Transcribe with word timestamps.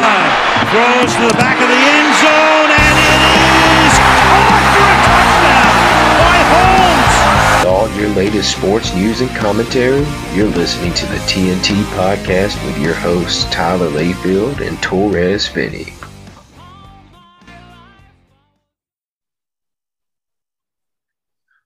throws 0.00 1.12
to 1.14 1.28
the 1.28 1.34
back 1.34 1.60
of 1.60 1.68
the 1.68 1.74
end 1.76 2.14
zone, 2.16 2.70
and 2.72 2.96
it 3.04 3.20
is 3.84 3.94
caught 4.24 4.64
for 4.72 4.86
a 4.88 4.96
touchdown 5.04 5.76
by 6.16 6.38
Holmes. 6.52 7.66
All 7.66 7.88
your 8.00 8.08
latest 8.16 8.56
sports 8.56 8.94
news 8.94 9.20
and 9.20 9.30
commentary, 9.36 10.06
you're 10.34 10.48
listening 10.48 10.94
to 10.94 11.06
the 11.06 11.18
T&T 11.26 11.82
podcast 11.92 12.64
with 12.66 12.78
your 12.78 12.94
hosts 12.94 13.44
Tyler 13.52 13.90
Layfield 13.90 14.66
and 14.66 14.78
Torrez 14.78 15.46
Finney. 15.48 15.92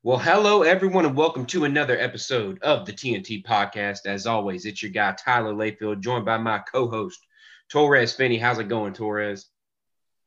Well, 0.02 0.18
hello 0.18 0.62
everyone, 0.62 1.06
and 1.06 1.16
welcome 1.16 1.46
to 1.46 1.64
another 1.64 1.98
episode 1.98 2.60
of 2.62 2.84
the 2.84 2.92
T&T 2.92 3.44
podcast. 3.44 4.06
As 4.06 4.26
always, 4.26 4.66
it's 4.66 4.82
your 4.82 4.92
guy 4.92 5.12
Tyler 5.12 5.54
Layfield, 5.54 6.00
joined 6.00 6.24
by 6.24 6.36
my 6.36 6.58
co-host 6.58 7.24
Torrez 7.72 8.16
Finney. 8.16 8.38
How's 8.38 8.58
it 8.58 8.68
going, 8.68 8.92
Torrez? 8.92 9.46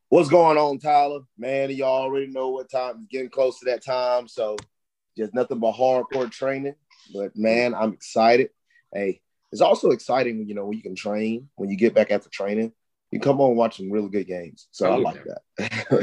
What's 0.09 0.29
going 0.29 0.57
on, 0.57 0.79
Tyler? 0.79 1.21
Man, 1.37 1.69
you 1.69 1.83
already 1.83 2.27
know 2.27 2.49
what 2.49 2.71
time 2.71 2.99
it's 2.99 3.07
getting 3.11 3.29
close 3.29 3.59
to 3.59 3.65
that 3.65 3.83
time. 3.83 4.27
So 4.27 4.55
just 5.17 5.33
nothing 5.33 5.59
but 5.59 5.75
hardcore 5.75 6.31
training. 6.31 6.75
But 7.13 7.35
man, 7.35 7.73
I'm 7.73 7.93
excited. 7.93 8.49
Hey, 8.93 9.21
it's 9.51 9.61
also 9.61 9.91
exciting, 9.91 10.47
you 10.47 10.55
know, 10.55 10.65
when 10.65 10.77
you 10.77 10.83
can 10.83 10.95
train, 10.95 11.49
when 11.55 11.69
you 11.69 11.77
get 11.77 11.93
back 11.93 12.11
after 12.11 12.29
training, 12.29 12.71
you 13.11 13.19
come 13.19 13.39
on 13.39 13.55
watch 13.55 13.77
some 13.77 13.91
really 13.91 14.09
good 14.09 14.27
games. 14.27 14.67
So 14.71 14.87
oh, 14.87 14.93
I 14.93 14.97
like 14.97 15.23
that. 15.23 15.41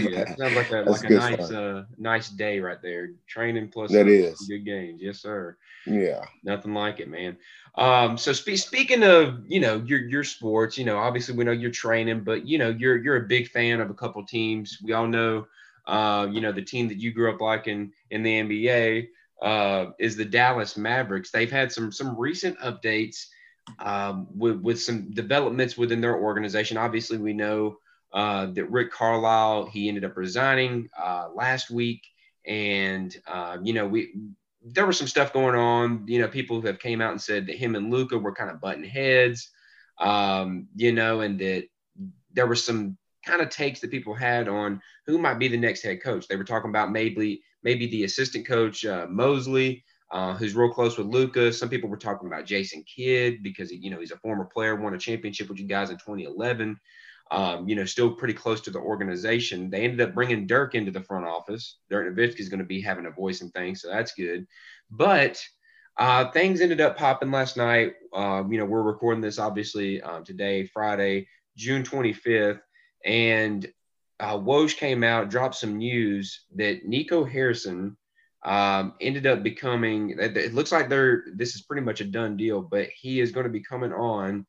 yeah, 0.01 0.35
sounds 0.37 0.57
like 0.57 0.71
a, 0.71 0.83
like 0.91 1.05
a 1.05 1.11
nice 1.11 1.51
uh, 1.51 1.85
nice 1.99 2.29
day 2.31 2.61
right 2.61 2.81
there. 2.83 3.11
Training 3.29 3.69
plus 3.69 3.93
that 3.93 4.09
is 4.09 4.39
good 4.49 4.65
games. 4.65 5.01
Yes, 5.03 5.21
sir. 5.21 5.57
Yeah. 5.87 6.25
Nothing 6.43 6.73
like 6.73 7.01
it, 7.01 7.09
man. 7.09 7.37
Um, 7.77 8.17
so 8.17 8.33
spe- 8.33 8.55
speaking 8.55 9.03
of, 9.03 9.43
you 9.49 9.61
know, 9.61 9.83
your 9.85 10.01
your 10.01 10.25
sports, 10.25 10.79
you 10.79 10.85
know, 10.85 10.97
obviously 10.97 11.35
we 11.35 11.45
know 11.45 11.53
you're 11.53 11.71
training, 11.71 12.23
but 12.23 12.47
you 12.47 12.59
know, 12.59 12.71
you're 12.71 12.97
you're 12.97 13.17
a 13.17 13.27
big 13.27 13.49
fan 13.49 13.81
of 13.81 13.91
a 13.91 13.95
couple 13.95 14.25
teams. 14.25 14.79
We 14.83 14.93
all 14.93 15.09
know 15.09 15.47
uh, 15.87 16.29
you 16.31 16.41
know, 16.41 16.53
the 16.53 16.63
team 16.63 16.89
that 16.89 16.99
you 16.99 17.13
grew 17.13 17.33
up 17.33 17.41
liking 17.41 17.93
in 18.11 18.25
in 18.27 18.49
the 18.49 18.59
NBA 18.65 19.09
uh, 19.43 19.91
is 19.99 20.17
the 20.17 20.25
Dallas 20.25 20.77
Mavericks. 20.77 21.31
They've 21.31 21.51
had 21.51 21.71
some 21.73 21.93
some 21.93 22.17
recent 22.17 22.59
updates 22.61 23.27
um, 23.79 24.27
with, 24.35 24.61
with 24.61 24.81
some 24.81 25.11
developments 25.11 25.77
within 25.77 26.01
their 26.01 26.17
organization. 26.17 26.77
Obviously, 26.77 27.19
we 27.19 27.33
know 27.33 27.79
uh, 28.13 28.47
that 28.47 28.71
Rick 28.71 28.93
Carlisle 28.93 29.67
he 29.67 29.89
ended 29.89 30.05
up 30.05 30.17
resigning 30.17 30.89
uh, 30.99 31.29
last 31.35 31.71
week, 31.71 32.03
and 32.47 33.15
uh, 33.27 33.59
you 33.63 33.75
know 33.75 33.87
we 33.87 34.15
there 34.65 34.87
was 34.87 34.99
some 34.99 35.07
stuff 35.07 35.33
going 35.33 35.55
on. 35.55 36.05
You 36.07 36.21
know, 36.21 36.29
people 36.29 36.63
have 36.63 36.79
came 36.79 37.01
out 37.01 37.13
and 37.13 37.21
said 37.21 37.47
that 37.47 37.57
him 37.57 37.75
and 37.75 37.93
Luka 37.93 38.19
were 38.19 38.35
kind 38.35 38.51
of 38.51 38.61
butting 38.61 38.85
heads, 38.85 39.51
um, 39.99 40.69
you 40.75 40.93
know, 40.93 41.21
and 41.21 41.39
that 41.41 41.65
there 42.33 42.47
were 42.47 42.55
some 42.57 42.97
kind 43.25 43.41
of 43.41 43.49
takes 43.49 43.81
that 43.81 43.91
people 43.91 44.15
had 44.15 44.49
on 44.49 44.81
who 45.07 45.19
might 45.19 45.39
be 45.39 45.49
the 45.49 45.57
next 45.57 45.83
head 45.83 46.03
coach. 46.03 46.29
They 46.29 46.37
were 46.37 46.45
talking 46.45 46.71
about 46.71 46.93
maybe 46.93 47.43
maybe 47.63 47.87
the 47.87 48.05
assistant 48.05 48.47
coach 48.47 48.85
uh, 48.85 49.07
Mosley 49.09 49.85
uh, 50.11 50.35
who's 50.35 50.55
real 50.55 50.71
close 50.71 50.97
with 50.97 51.09
Lucas. 51.09 51.59
Some 51.59 51.69
people 51.69 51.89
were 51.89 51.97
talking 51.97 52.29
about 52.29 52.47
Jason 52.47 52.85
Kidd 52.85 53.43
because 53.43 53.73
you 53.73 53.91
know 53.91 54.01
he's 54.01 54.13
a 54.13 54.19
former 54.19 54.45
player, 54.45 54.77
won 54.77 54.95
a 54.95 54.99
championship 54.99 55.49
with 55.49 55.59
you 55.59 55.67
guys 55.67 55.91
in 55.91 55.97
2011. 55.97 56.79
Um, 57.31 57.69
you 57.69 57.75
know, 57.75 57.85
still 57.85 58.13
pretty 58.13 58.35
close 58.35 58.61
to 58.63 58.71
the 58.71 58.79
organization. 58.79 59.71
They 59.71 59.83
ended 59.83 60.01
up 60.03 60.15
bringing 60.15 60.47
Dirk 60.47 60.75
into 60.75 60.91
the 60.91 61.01
front 61.01 61.27
office. 61.27 61.79
Dirk 61.91 62.15
Nowitzki 62.15 62.41
is 62.41 62.49
going 62.49 62.61
to 62.61 62.67
be 62.67 62.81
having 62.81 63.07
a 63.07 63.11
voice 63.11 63.41
in 63.41 63.51
things, 63.51 63.81
so 63.81 63.89
that's 63.89 64.13
good. 64.13 64.47
But 64.91 65.43
uh, 65.97 66.31
things 66.33 66.61
ended 66.61 66.81
up 66.81 66.97
popping 66.97 67.31
last 67.31 67.57
night. 67.57 67.95
Uh, 68.13 68.45
you 68.49 68.59
know, 68.59 68.65
we're 68.65 68.83
recording 68.83 69.21
this 69.21 69.39
obviously 69.39 70.03
um, 70.03 70.25
today, 70.25 70.67
Friday, 70.67 71.29
June 71.57 71.83
25th, 71.83 72.61
and 73.05 73.67
uh, 74.21 74.37
Woj 74.37 74.77
came 74.77 75.05
out, 75.05 75.31
dropped 75.31 75.55
some 75.55 75.79
news 75.79 76.45
that 76.57 76.85
Nico 76.85 77.25
Harrison 77.25 77.97
um, 78.45 78.95
ended 79.01 79.27
up 79.27 79.43
becoming. 79.43 80.17
It 80.19 80.55
looks 80.55 80.73
like 80.73 80.89
they're. 80.89 81.25
This 81.35 81.55
is 81.55 81.63
pretty 81.63 81.83
much 81.83 82.01
a 82.01 82.05
done 82.05 82.37
deal, 82.37 82.61
but 82.61 82.89
he 82.89 83.21
is 83.21 83.33
going 83.33 83.45
to 83.45 83.51
be 83.51 83.63
coming 83.63 83.93
on 83.93 84.47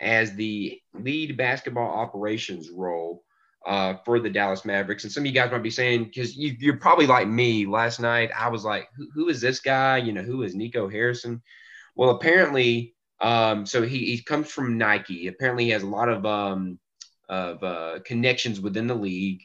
as 0.00 0.34
the 0.34 0.80
lead 0.94 1.36
basketball 1.36 1.90
operations 1.90 2.70
role 2.70 3.24
uh, 3.66 3.94
for 4.04 4.20
the 4.20 4.30
Dallas 4.30 4.64
Mavericks. 4.64 5.04
And 5.04 5.12
some 5.12 5.22
of 5.22 5.26
you 5.26 5.32
guys 5.32 5.50
might 5.50 5.62
be 5.62 5.70
saying, 5.70 6.04
because 6.04 6.36
you, 6.36 6.72
are 6.72 6.76
probably 6.76 7.06
like 7.06 7.28
me 7.28 7.66
last 7.66 8.00
night, 8.00 8.30
I 8.36 8.48
was 8.48 8.64
like, 8.64 8.88
who, 8.96 9.08
who 9.12 9.28
is 9.28 9.40
this 9.40 9.60
guy? 9.60 9.98
You 9.98 10.12
know, 10.12 10.22
who 10.22 10.42
is 10.42 10.54
Nico 10.54 10.88
Harrison? 10.88 11.42
Well, 11.96 12.10
apparently, 12.10 12.94
um, 13.20 13.66
so 13.66 13.82
he, 13.82 13.98
he 14.06 14.22
comes 14.22 14.50
from 14.50 14.78
Nike. 14.78 15.26
Apparently, 15.26 15.64
he 15.64 15.70
has 15.70 15.82
a 15.82 15.88
lot 15.88 16.08
of 16.08 16.24
um, 16.24 16.78
of 17.28 17.62
uh, 17.62 17.98
connections 18.04 18.60
within 18.60 18.86
the 18.86 18.94
league 18.94 19.42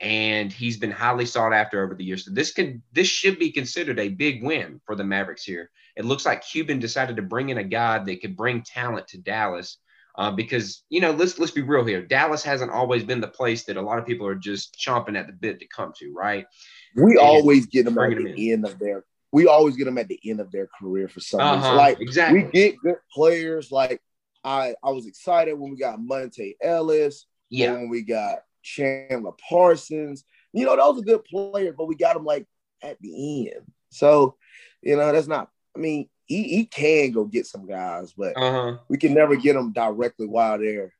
and 0.00 0.52
he's 0.52 0.76
been 0.76 0.90
highly 0.90 1.24
sought 1.24 1.52
after 1.52 1.82
over 1.82 1.94
the 1.94 2.04
years. 2.04 2.24
So 2.24 2.30
this 2.32 2.52
could 2.52 2.82
this 2.92 3.08
should 3.08 3.38
be 3.38 3.50
considered 3.50 3.98
a 3.98 4.08
big 4.08 4.42
win 4.42 4.80
for 4.84 4.94
the 4.94 5.04
Mavericks 5.04 5.44
here. 5.44 5.70
It 5.96 6.04
looks 6.04 6.26
like 6.26 6.44
Cuban 6.44 6.78
decided 6.78 7.16
to 7.16 7.22
bring 7.22 7.48
in 7.48 7.58
a 7.58 7.64
guy 7.64 7.98
that 7.98 8.20
could 8.20 8.36
bring 8.36 8.62
talent 8.62 9.08
to 9.08 9.18
Dallas. 9.18 9.78
Uh, 10.18 10.30
because 10.30 10.82
you 10.88 11.00
know, 11.00 11.10
let's 11.10 11.38
let's 11.38 11.52
be 11.52 11.62
real 11.62 11.84
here. 11.84 12.02
Dallas 12.02 12.42
hasn't 12.42 12.70
always 12.70 13.04
been 13.04 13.20
the 13.20 13.28
place 13.28 13.64
that 13.64 13.76
a 13.76 13.82
lot 13.82 13.98
of 13.98 14.06
people 14.06 14.26
are 14.26 14.34
just 14.34 14.78
chomping 14.78 15.18
at 15.18 15.26
the 15.26 15.32
bit 15.32 15.60
to 15.60 15.66
come 15.66 15.92
to, 15.98 16.12
right? 16.12 16.46
We 16.94 17.12
and 17.12 17.18
always 17.18 17.66
get 17.66 17.84
them 17.84 17.98
at 17.98 18.10
the 18.10 18.24
them 18.24 18.34
end 18.38 18.64
of 18.66 18.78
their. 18.78 19.04
We 19.32 19.46
always 19.46 19.76
get 19.76 19.84
them 19.84 19.98
at 19.98 20.08
the 20.08 20.18
end 20.24 20.40
of 20.40 20.50
their 20.50 20.68
career 20.80 21.08
for 21.08 21.20
some 21.20 21.40
uh-huh, 21.40 21.56
reason. 21.56 21.76
Like 21.76 22.00
exactly, 22.00 22.44
we 22.44 22.50
get 22.50 22.76
good 22.82 22.96
players. 23.12 23.70
Like 23.70 24.00
I, 24.42 24.74
I 24.82 24.90
was 24.90 25.06
excited 25.06 25.54
when 25.54 25.70
we 25.70 25.76
got 25.76 25.98
Monta 25.98 26.54
Ellis. 26.62 27.26
Yeah, 27.50 27.72
when 27.72 27.90
we 27.90 28.02
got 28.02 28.38
Chandler 28.62 29.32
Parsons. 29.48 30.24
You 30.52 30.64
know, 30.64 30.76
those 30.76 31.02
are 31.02 31.04
good 31.04 31.24
players, 31.24 31.74
but 31.76 31.86
we 31.86 31.94
got 31.94 32.14
them 32.14 32.24
like 32.24 32.46
at 32.82 32.98
the 33.00 33.48
end. 33.48 33.70
So, 33.90 34.36
you 34.82 34.96
know, 34.96 35.12
that's 35.12 35.26
not, 35.26 35.50
I 35.74 35.78
mean, 35.78 36.08
he, 36.26 36.42
he 36.44 36.64
can 36.66 37.12
go 37.12 37.24
get 37.24 37.46
some 37.46 37.66
guys, 37.66 38.12
but 38.12 38.36
uh-huh. 38.36 38.78
we 38.88 38.98
can 38.98 39.14
never 39.14 39.36
get 39.36 39.54
them 39.54 39.72
directly 39.72 40.26
while 40.26 40.58
they're 40.58 40.92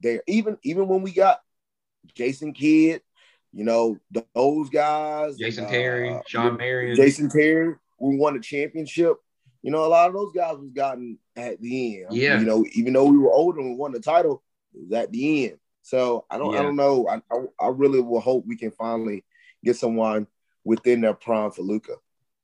there. 0.00 0.22
Even 0.26 0.58
even 0.62 0.86
when 0.86 1.02
we 1.02 1.12
got 1.12 1.40
Jason 2.14 2.52
Kidd, 2.52 3.00
you 3.52 3.64
know, 3.64 3.98
those 4.34 4.68
guys, 4.70 5.36
Jason 5.36 5.64
uh, 5.64 5.70
Terry, 5.70 6.20
Shawn 6.26 6.56
Marion, 6.56 6.94
Jason 6.94 7.28
Terry, 7.28 7.74
we 7.98 8.16
won 8.16 8.34
the 8.34 8.40
championship. 8.40 9.16
You 9.62 9.72
know, 9.72 9.84
a 9.84 9.88
lot 9.88 10.08
of 10.08 10.14
those 10.14 10.32
guys 10.32 10.58
was 10.58 10.70
gotten 10.70 11.18
at 11.34 11.60
the 11.60 12.02
end. 12.02 12.12
Yeah. 12.12 12.38
You 12.38 12.46
know, 12.46 12.64
even 12.74 12.92
though 12.92 13.06
we 13.06 13.18
were 13.18 13.32
older 13.32 13.60
and 13.60 13.70
we 13.70 13.76
won 13.76 13.92
the 13.92 14.00
title, 14.00 14.42
it 14.72 14.82
was 14.82 14.92
at 14.92 15.10
the 15.10 15.46
end. 15.46 15.58
So 15.82 16.24
I 16.30 16.38
don't, 16.38 16.52
yeah. 16.52 16.60
I 16.60 16.62
don't 16.62 16.76
know. 16.76 17.08
I, 17.08 17.16
I, 17.32 17.66
I 17.66 17.68
really 17.68 18.00
will 18.00 18.20
hope 18.20 18.44
we 18.46 18.56
can 18.56 18.70
finally 18.70 19.24
get 19.64 19.76
someone 19.76 20.28
within 20.64 21.00
their 21.00 21.14
prime 21.14 21.50
for 21.50 21.62
Luka. 21.62 21.94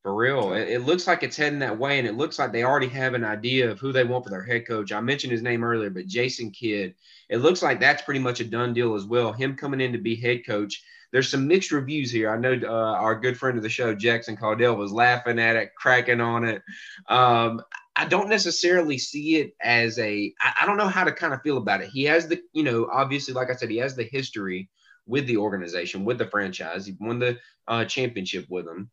For 0.03 0.13
real, 0.13 0.53
it, 0.55 0.69
it, 0.69 0.81
looks 0.81 1.07
like 1.07 1.23
it's 1.23 1.37
heading 1.37 1.61
that 1.61 1.79
way, 1.79 2.01
and 2.01 2.09
it 2.09 2.17
looks 2.17 2.37
like 2.37 2.51
they 2.51 2.65
already 2.65 2.89
have 2.89 3.15
an 3.15 3.23
idea 3.23 3.71
of 3.71 3.79
who 3.79 3.93
they 3.93 4.03
want 4.03 4.25
for 4.25 4.31
their 4.31 4.43
head 4.43 4.67
coach. 4.67 4.91
I 4.91 5.01
mentioned 5.01 5.31
his 5.31 5.43
name 5.43 5.63
earlier, 5.63 5.91
but 5.91 6.09
Jason 6.09 6.51
Kidd. 6.51 6.97
It 7.29 7.37
looks 7.37 7.63
like 7.63 7.79
that's 7.79 8.03
pretty 8.03 8.19
much 8.19 8.41
a 8.41 8.45
done 8.45 8.75
deal 8.75 8.97
as 8.97 9.05
well. 9.05 9.33
Him 9.33 9.57
coming 9.57 9.81
in 9.81 9.93
to 9.93 9.99
be 9.99 10.17
head 10.17 10.45
coach. 10.45 10.83
There's 11.12 11.29
some 11.31 11.47
mixed 11.47 11.71
reviews 11.71 12.11
here. 12.11 12.31
I 12.31 12.37
know 12.37 12.59
uh, 12.65 12.69
our 12.69 13.15
good 13.15 13.39
friend 13.39 13.57
of 13.57 13.62
the 13.62 13.69
show, 13.69 13.95
Jackson 13.95 14.37
Caudill, 14.37 14.77
was 14.77 14.93
laughing 14.93 15.39
at 15.39 15.55
it, 15.55 15.71
cracking 15.77 16.21
on 16.21 16.45
it. 16.45 16.62
Um, 17.09 17.62
I 17.95 18.07
don't 18.07 18.29
necessarily 18.29 18.99
see 18.99 19.37
it 19.37 19.55
as 19.61 19.99
a. 20.01 20.35
I, 20.41 20.53
I 20.62 20.67
don't 20.67 20.79
know 20.79 20.89
how 20.89 21.05
to 21.05 21.12
kind 21.12 21.33
of 21.33 21.43
feel 21.43 21.59
about 21.59 21.83
it. 21.83 21.91
He 21.91 22.05
has 22.05 22.27
the, 22.27 22.43
you 22.53 22.65
know, 22.65 22.89
obviously, 22.91 23.35
like 23.35 23.51
I 23.51 23.55
said, 23.55 23.71
he 23.71 23.77
has 23.77 23.95
the 23.95 24.05
history 24.05 24.69
with 25.07 25.27
the 25.27 25.37
organization, 25.37 26.05
with 26.05 26.19
the 26.19 26.27
franchise. 26.27 26.87
He 26.87 26.97
won 26.99 27.19
the 27.19 27.39
uh, 27.69 27.85
championship 27.85 28.47
with 28.49 28.65
them, 28.65 28.91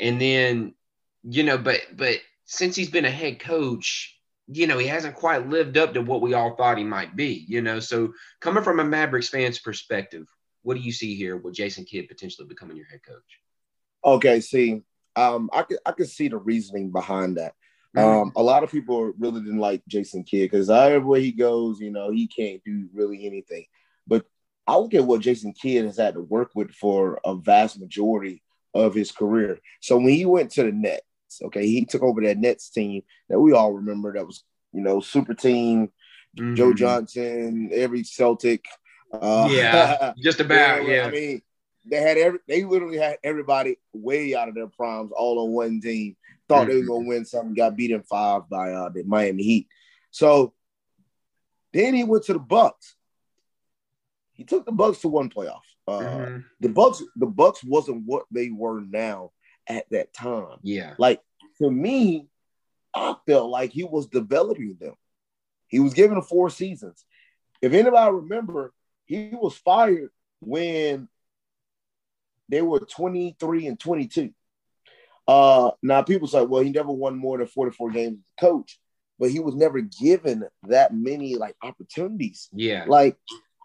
and 0.00 0.20
then, 0.20 0.74
you 1.22 1.42
know, 1.42 1.58
but 1.58 1.80
but 1.94 2.18
since 2.44 2.76
he's 2.76 2.90
been 2.90 3.04
a 3.04 3.10
head 3.10 3.40
coach, 3.40 4.18
you 4.46 4.66
know, 4.66 4.78
he 4.78 4.86
hasn't 4.86 5.14
quite 5.14 5.48
lived 5.48 5.76
up 5.76 5.94
to 5.94 6.02
what 6.02 6.22
we 6.22 6.34
all 6.34 6.56
thought 6.56 6.78
he 6.78 6.84
might 6.84 7.16
be. 7.16 7.44
You 7.48 7.60
know, 7.60 7.80
so 7.80 8.12
coming 8.40 8.64
from 8.64 8.80
a 8.80 8.84
Mavericks 8.84 9.28
fan's 9.28 9.58
perspective, 9.58 10.26
what 10.62 10.74
do 10.74 10.80
you 10.80 10.92
see 10.92 11.14
here 11.14 11.36
with 11.36 11.54
Jason 11.54 11.84
Kidd 11.84 12.08
potentially 12.08 12.48
becoming 12.48 12.76
your 12.76 12.86
head 12.86 13.00
coach? 13.06 13.40
Okay, 14.04 14.40
see, 14.40 14.82
um, 15.16 15.50
I 15.52 15.62
could 15.62 15.78
I 15.84 15.92
could 15.92 16.08
see 16.08 16.28
the 16.28 16.38
reasoning 16.38 16.90
behind 16.90 17.36
that. 17.36 17.54
Mm-hmm. 17.96 18.08
Um, 18.08 18.32
a 18.36 18.42
lot 18.42 18.62
of 18.62 18.70
people 18.70 19.12
really 19.18 19.40
didn't 19.40 19.58
like 19.58 19.82
Jason 19.88 20.22
Kidd 20.22 20.50
because 20.50 20.70
everywhere 20.70 21.20
he 21.20 21.32
goes, 21.32 21.80
you 21.80 21.90
know, 21.90 22.10
he 22.10 22.26
can't 22.26 22.62
do 22.64 22.88
really 22.92 23.26
anything. 23.26 23.64
But 24.06 24.24
I 24.66 24.76
look 24.76 24.94
at 24.94 25.04
what 25.04 25.22
Jason 25.22 25.52
Kidd 25.52 25.86
has 25.86 25.96
had 25.96 26.14
to 26.14 26.20
work 26.20 26.50
with 26.54 26.70
for 26.72 27.20
a 27.24 27.34
vast 27.34 27.80
majority 27.80 28.42
of 28.78 28.94
his 28.94 29.12
career. 29.12 29.60
So 29.80 29.96
when 29.96 30.08
he 30.08 30.26
went 30.26 30.52
to 30.52 30.64
the 30.64 30.72
Nets, 30.72 31.02
okay, 31.42 31.66
he 31.66 31.84
took 31.84 32.02
over 32.02 32.20
that 32.22 32.38
Nets 32.38 32.70
team 32.70 33.02
that 33.28 33.38
we 33.40 33.52
all 33.52 33.72
remember 33.72 34.12
that 34.12 34.26
was, 34.26 34.44
you 34.72 34.80
know, 34.80 35.00
super 35.00 35.34
team, 35.34 35.92
mm-hmm. 36.38 36.54
Joe 36.54 36.72
Johnson, 36.72 37.70
every 37.72 38.04
Celtic. 38.04 38.64
Uh, 39.12 39.48
yeah, 39.50 40.12
just 40.18 40.40
about. 40.40 40.86
yeah, 40.86 41.06
I 41.06 41.10
mean, 41.10 41.42
they 41.90 42.00
had 42.00 42.18
every, 42.18 42.38
they 42.46 42.64
literally 42.64 42.98
had 42.98 43.18
everybody 43.24 43.76
way 43.92 44.34
out 44.34 44.48
of 44.48 44.54
their 44.54 44.68
primes 44.68 45.10
all 45.14 45.44
on 45.44 45.52
one 45.52 45.80
team 45.80 46.16
thought 46.48 46.62
mm-hmm. 46.62 46.70
they 46.70 46.80
were 46.80 46.86
gonna 46.86 47.08
win 47.08 47.24
something, 47.24 47.54
got 47.54 47.76
beat 47.76 47.90
in 47.90 48.02
five 48.02 48.48
by 48.48 48.72
uh, 48.72 48.88
the 48.88 49.04
Miami 49.04 49.42
Heat. 49.42 49.68
So 50.10 50.54
then 51.72 51.94
he 51.94 52.04
went 52.04 52.24
to 52.24 52.32
the 52.32 52.38
Bucks. 52.38 52.96
he 54.32 54.44
took 54.44 54.64
the 54.64 54.72
Bucks 54.72 55.00
to 55.00 55.08
one 55.08 55.28
playoff. 55.28 55.60
Uh, 55.88 56.00
mm-hmm. 56.00 56.38
The 56.60 56.68
Bucks, 56.68 57.02
the 57.16 57.26
Bucks 57.26 57.64
wasn't 57.64 58.04
what 58.04 58.24
they 58.30 58.50
were 58.50 58.80
now 58.80 59.32
at 59.68 59.88
that 59.90 60.12
time. 60.12 60.58
Yeah, 60.62 60.94
like 60.98 61.20
to 61.58 61.70
me, 61.70 62.28
I 62.94 63.14
felt 63.26 63.50
like 63.50 63.72
he 63.72 63.84
was 63.84 64.06
developing 64.06 64.76
them. 64.78 64.94
He 65.68 65.80
was 65.80 65.94
given 65.94 66.20
four 66.22 66.50
seasons. 66.50 67.04
If 67.62 67.72
anybody 67.72 68.12
remember, 68.12 68.72
he 69.06 69.30
was 69.32 69.54
fired 69.56 70.10
when 70.40 71.08
they 72.48 72.62
were 72.62 72.80
23 72.80 73.66
and 73.66 73.78
22. 73.78 74.30
Uh, 75.26 75.70
now 75.82 76.02
people 76.02 76.28
say, 76.28 76.42
well, 76.42 76.62
he 76.62 76.70
never 76.70 76.90
won 76.90 77.16
more 77.16 77.36
than 77.38 77.46
44 77.46 77.90
games 77.90 78.18
as 78.18 78.24
a 78.38 78.46
coach, 78.46 78.78
but 79.18 79.30
he 79.30 79.40
was 79.40 79.54
never 79.54 79.80
given 79.80 80.44
that 80.66 80.94
many 80.94 81.34
like 81.34 81.56
opportunities. 81.62 82.48
Yeah. 82.52 82.84
Like, 82.86 83.16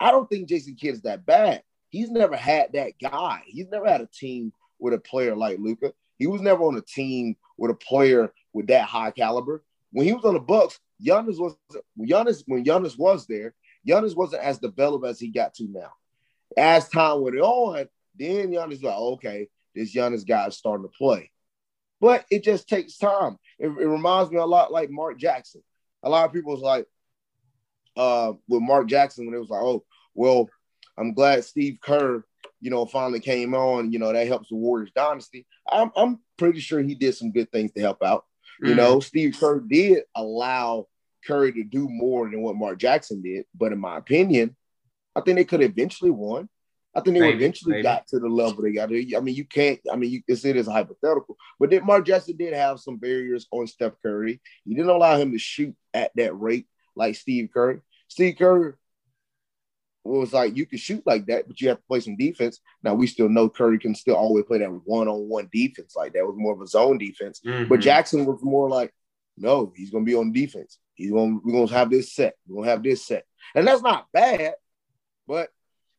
I 0.01 0.11
don't 0.11 0.29
think 0.29 0.49
Jason 0.49 0.75
Kidd 0.75 0.95
is 0.95 1.01
that 1.03 1.25
bad. 1.25 1.63
He's 1.93 2.09
never 2.09 2.35
had 2.35 2.73
that 2.73 2.93
guy. 2.99 3.43
He's 3.45 3.67
never 3.67 3.87
had 3.87 4.01
a 4.01 4.07
team 4.07 4.51
with 4.79 4.95
a 4.95 4.97
player 4.97 5.35
like 5.35 5.59
Luka. 5.59 5.93
He 6.17 6.25
was 6.25 6.41
never 6.41 6.63
on 6.63 6.75
a 6.75 6.81
team 6.81 7.35
with 7.55 7.69
a 7.69 7.75
player 7.75 8.33
with 8.51 8.65
that 8.67 8.85
high 8.85 9.11
caliber. 9.11 9.63
When 9.91 10.07
he 10.07 10.11
was 10.11 10.25
on 10.25 10.33
the 10.33 10.39
Bucks, 10.39 10.79
Giannis 11.05 11.37
was 11.37 11.55
Giannis 11.99 12.43
when 12.47 12.65
Giannis 12.65 12.97
was 12.97 13.27
there. 13.27 13.53
Giannis 13.87 14.15
wasn't 14.15 14.41
as 14.41 14.57
developed 14.57 15.05
as 15.05 15.19
he 15.19 15.27
got 15.27 15.53
to 15.53 15.67
now. 15.69 15.91
As 16.57 16.89
time 16.89 17.21
went 17.21 17.37
on, 17.37 17.85
then 18.17 18.49
Giannis 18.49 18.81
like, 18.81 18.95
okay, 18.95 19.49
this 19.75 19.93
Giannis 19.93 20.27
guy 20.27 20.47
is 20.47 20.57
starting 20.57 20.87
to 20.87 20.97
play. 20.97 21.29
But 22.01 22.25
it 22.31 22.43
just 22.43 22.67
takes 22.67 22.97
time. 22.97 23.37
It, 23.59 23.67
it, 23.67 23.87
reminds 23.87 24.31
me 24.31 24.39
a 24.39 24.45
lot 24.45 24.71
like 24.71 24.89
Mark 24.89 25.19
Jackson. 25.19 25.61
A 26.01 26.09
lot 26.09 26.25
of 26.25 26.33
people 26.33 26.53
was 26.53 26.61
like, 26.61 26.87
uh, 27.95 28.33
with 28.47 28.63
Mark 28.63 28.87
Jackson 28.87 29.27
when 29.27 29.35
it 29.35 29.39
was 29.39 29.51
like, 29.51 29.61
oh, 29.61 29.83
well, 30.15 30.49
I'm 30.97 31.13
glad 31.13 31.43
Steve 31.43 31.79
Kerr, 31.81 32.23
you 32.61 32.69
know, 32.69 32.85
finally 32.85 33.19
came 33.19 33.53
on. 33.53 33.91
You 33.91 33.99
know, 33.99 34.13
that 34.13 34.27
helps 34.27 34.49
the 34.49 34.55
Warriors 34.55 34.91
dynasty. 34.95 35.45
I'm, 35.71 35.91
I'm 35.95 36.19
pretty 36.37 36.59
sure 36.59 36.81
he 36.81 36.95
did 36.95 37.15
some 37.15 37.31
good 37.31 37.51
things 37.51 37.71
to 37.73 37.81
help 37.81 38.03
out. 38.03 38.25
Mm-hmm. 38.61 38.69
You 38.69 38.75
know, 38.75 38.99
Steve 38.99 39.37
Kerr 39.39 39.59
did 39.59 40.03
allow 40.15 40.87
Curry 41.25 41.53
to 41.53 41.63
do 41.63 41.87
more 41.89 42.29
than 42.29 42.41
what 42.41 42.55
Mark 42.55 42.77
Jackson 42.77 43.21
did. 43.21 43.45
But 43.55 43.71
in 43.71 43.79
my 43.79 43.97
opinion, 43.97 44.55
I 45.15 45.21
think 45.21 45.37
they 45.37 45.45
could 45.45 45.61
eventually 45.61 46.11
won. 46.11 46.49
I 46.95 47.01
think 47.01 47.15
they 47.15 47.21
maybe, 47.21 47.37
eventually 47.37 47.71
maybe. 47.71 47.83
got 47.83 48.07
to 48.07 48.19
the 48.19 48.27
level 48.27 48.61
they 48.61 48.71
got 48.71 48.89
to. 48.89 49.15
I 49.15 49.19
mean, 49.19 49.33
you 49.33 49.45
can't. 49.45 49.79
I 49.91 49.95
mean, 49.95 50.11
you 50.11 50.21
it's 50.27 50.45
it 50.45 50.55
is 50.55 50.67
hypothetical, 50.67 51.37
but 51.59 51.71
then 51.71 51.85
Mark 51.85 52.05
Jackson 52.05 52.37
did 52.37 52.53
have 52.53 52.79
some 52.79 52.97
barriers 52.97 53.47
on 53.51 53.65
Steph 53.65 53.93
Curry. 54.03 54.39
He 54.63 54.75
didn't 54.75 54.91
allow 54.91 55.17
him 55.17 55.31
to 55.31 55.39
shoot 55.39 55.75
at 55.93 56.11
that 56.15 56.39
rate 56.39 56.67
like 56.95 57.15
Steve 57.15 57.49
Curry. 57.51 57.79
Steve 58.09 58.35
Curry 58.37 58.73
was 60.03 60.33
like, 60.33 60.55
you 60.57 60.65
can 60.65 60.77
shoot 60.77 61.01
like 61.05 61.25
that, 61.27 61.47
but 61.47 61.59
you 61.61 61.69
have 61.69 61.77
to 61.77 61.83
play 61.87 61.99
some 61.99 62.17
defense. 62.17 62.59
Now 62.83 62.93
we 62.93 63.07
still 63.07 63.29
know 63.29 63.49
Curry 63.49 63.79
can 63.79 63.95
still 63.95 64.15
always 64.15 64.45
play 64.45 64.59
that 64.59 64.81
one-on-one 64.85 65.49
defense 65.51 65.95
like 65.95 66.13
that. 66.13 66.19
It 66.19 66.27
was 66.27 66.35
more 66.37 66.53
of 66.53 66.61
a 66.61 66.67
zone 66.67 66.97
defense, 66.97 67.41
mm-hmm. 67.45 67.69
but 67.69 67.79
Jackson 67.79 68.25
was 68.25 68.39
more 68.43 68.69
like, 68.69 68.93
no, 69.37 69.73
he's 69.75 69.89
gonna 69.89 70.05
be 70.05 70.15
on 70.15 70.31
defense. 70.31 70.79
He's 70.93 71.11
gonna 71.11 71.39
we're 71.43 71.53
gonna 71.53 71.71
have 71.71 71.89
this 71.89 72.13
set. 72.13 72.35
We're 72.47 72.63
gonna 72.63 72.71
have 72.71 72.83
this 72.83 73.05
set, 73.05 73.25
and 73.55 73.65
that's 73.65 73.81
not 73.81 74.07
bad, 74.13 74.53
but 75.27 75.49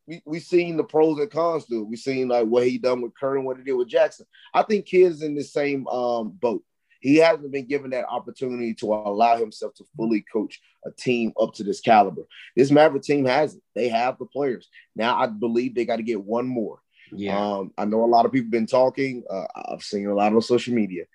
we 0.07 0.21
we 0.25 0.39
seen 0.39 0.77
the 0.77 0.83
pros 0.83 1.19
and 1.19 1.29
cons 1.29 1.65
to 1.65 1.81
it. 1.81 1.87
We 1.87 1.97
seen 1.97 2.27
like 2.29 2.47
what 2.47 2.67
he 2.67 2.77
done 2.77 3.01
with 3.01 3.17
Curry 3.19 3.39
and 3.39 3.45
what 3.45 3.57
he 3.57 3.63
did 3.63 3.73
with 3.73 3.89
Jackson. 3.89 4.25
I 4.53 4.63
think 4.63 4.85
Kidd's 4.85 5.21
in 5.21 5.35
the 5.35 5.43
same 5.43 5.87
um, 5.87 6.29
boat. 6.29 6.63
He 7.01 7.17
hasn't 7.17 7.51
been 7.51 7.67
given 7.67 7.91
that 7.91 8.07
opportunity 8.07 8.73
to 8.75 8.93
allow 8.93 9.37
himself 9.37 9.73
to 9.75 9.85
fully 9.95 10.25
coach 10.31 10.59
a 10.85 10.91
team 10.91 11.33
up 11.39 11.53
to 11.55 11.63
this 11.63 11.81
caliber. 11.81 12.23
This 12.55 12.71
Maverick 12.71 13.03
team 13.03 13.25
has 13.25 13.55
it. 13.55 13.61
They 13.73 13.89
have 13.89 14.17
the 14.17 14.25
players. 14.25 14.69
Now 14.95 15.17
I 15.17 15.27
believe 15.27 15.75
they 15.75 15.85
got 15.85 15.97
to 15.97 16.03
get 16.03 16.23
one 16.23 16.47
more. 16.47 16.79
Yeah. 17.11 17.39
Um, 17.39 17.71
I 17.77 17.85
know 17.85 18.03
a 18.03 18.05
lot 18.05 18.25
of 18.25 18.31
people 18.31 18.49
been 18.49 18.67
talking. 18.67 19.23
Uh, 19.29 19.45
I've 19.55 19.83
seen 19.83 20.07
a 20.07 20.15
lot 20.15 20.33
on 20.33 20.41
social 20.41 20.73
media. 20.73 21.05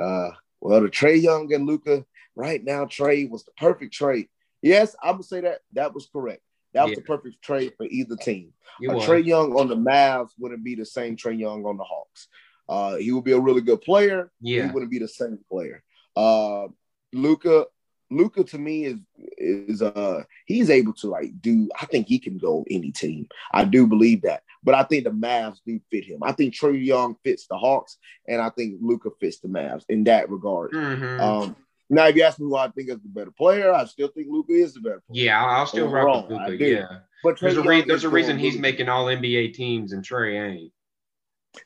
Uh, 0.00 0.30
well, 0.60 0.80
the 0.80 0.88
Trae 0.88 1.20
Young 1.20 1.52
and 1.52 1.66
Luka 1.66 2.04
right 2.36 2.62
now 2.62 2.84
trade 2.84 3.30
was 3.30 3.44
the 3.44 3.52
perfect 3.56 3.92
trade. 3.92 4.28
Yes, 4.62 4.94
I 5.02 5.10
would 5.12 5.24
say 5.24 5.40
that 5.40 5.60
that 5.72 5.94
was 5.94 6.08
correct. 6.12 6.42
That 6.74 6.84
was 6.84 6.90
yeah. 6.90 6.96
the 6.96 7.02
perfect 7.02 7.42
trade 7.42 7.72
for 7.76 7.86
either 7.86 8.16
team. 8.16 8.52
You 8.80 8.92
uh, 8.92 9.06
Trae 9.06 9.24
Young 9.24 9.58
on 9.58 9.68
the 9.68 9.76
Mavs 9.76 10.30
wouldn't 10.38 10.62
be 10.62 10.74
the 10.74 10.86
same 10.86 11.16
Trae 11.16 11.38
Young 11.38 11.64
on 11.64 11.76
the 11.76 11.84
Hawks. 11.84 12.28
Uh, 12.70 12.96
he 12.96 13.10
would 13.10 13.24
be 13.24 13.32
a 13.32 13.40
really 13.40 13.60
good 13.60 13.80
player. 13.80 14.30
Yeah, 14.40 14.66
he 14.66 14.72
wouldn't 14.72 14.92
be 14.92 15.00
the 15.00 15.08
same 15.08 15.38
player. 15.50 15.82
Uh, 16.16 16.68
Luca, 17.12 17.66
Luka 18.10 18.44
to 18.44 18.58
me 18.58 18.84
is 18.84 18.98
is 19.36 19.82
uh 19.82 20.22
he's 20.46 20.70
able 20.70 20.92
to 20.94 21.08
like 21.08 21.40
do. 21.40 21.68
I 21.80 21.86
think 21.86 22.06
he 22.06 22.20
can 22.20 22.38
go 22.38 22.64
any 22.70 22.92
team. 22.92 23.28
I 23.52 23.64
do 23.64 23.86
believe 23.86 24.22
that, 24.22 24.44
but 24.62 24.74
I 24.74 24.84
think 24.84 25.04
the 25.04 25.10
Mavs 25.10 25.58
do 25.66 25.80
fit 25.90 26.04
him. 26.04 26.20
I 26.22 26.32
think 26.32 26.54
Trae 26.54 26.84
Young 26.84 27.16
fits 27.24 27.46
the 27.48 27.58
Hawks, 27.58 27.98
and 28.28 28.40
I 28.40 28.50
think 28.50 28.76
Luka 28.80 29.10
fits 29.20 29.40
the 29.40 29.48
Mavs 29.48 29.84
in 29.88 30.04
that 30.04 30.30
regard. 30.30 30.72
Mm-hmm. 30.72 31.20
Um, 31.20 31.56
now, 31.92 32.06
if 32.06 32.14
you 32.14 32.22
ask 32.22 32.38
me 32.38 32.46
who 32.46 32.56
I 32.56 32.68
think 32.68 32.88
is 32.88 33.00
the 33.00 33.08
better 33.08 33.32
player, 33.32 33.72
I 33.72 33.84
still 33.86 34.08
think 34.08 34.28
Luka 34.30 34.52
is 34.52 34.74
the 34.74 34.80
better 34.80 35.02
player. 35.08 35.24
Yeah, 35.24 35.44
I'll 35.44 35.66
still 35.66 35.88
rock 35.88 36.28
with 36.28 36.38
Luka. 36.46 36.64
Yeah, 36.64 36.98
but 37.24 37.40
there's 37.40 37.56
a, 37.56 37.62
re- 37.62 37.82
there's 37.82 38.04
a 38.04 38.08
reason 38.08 38.38
he's 38.38 38.58
making 38.58 38.88
all 38.88 39.06
NBA 39.06 39.54
teams 39.54 39.92
and 39.92 40.04
Trae 40.04 40.52
ain't. 40.52 40.72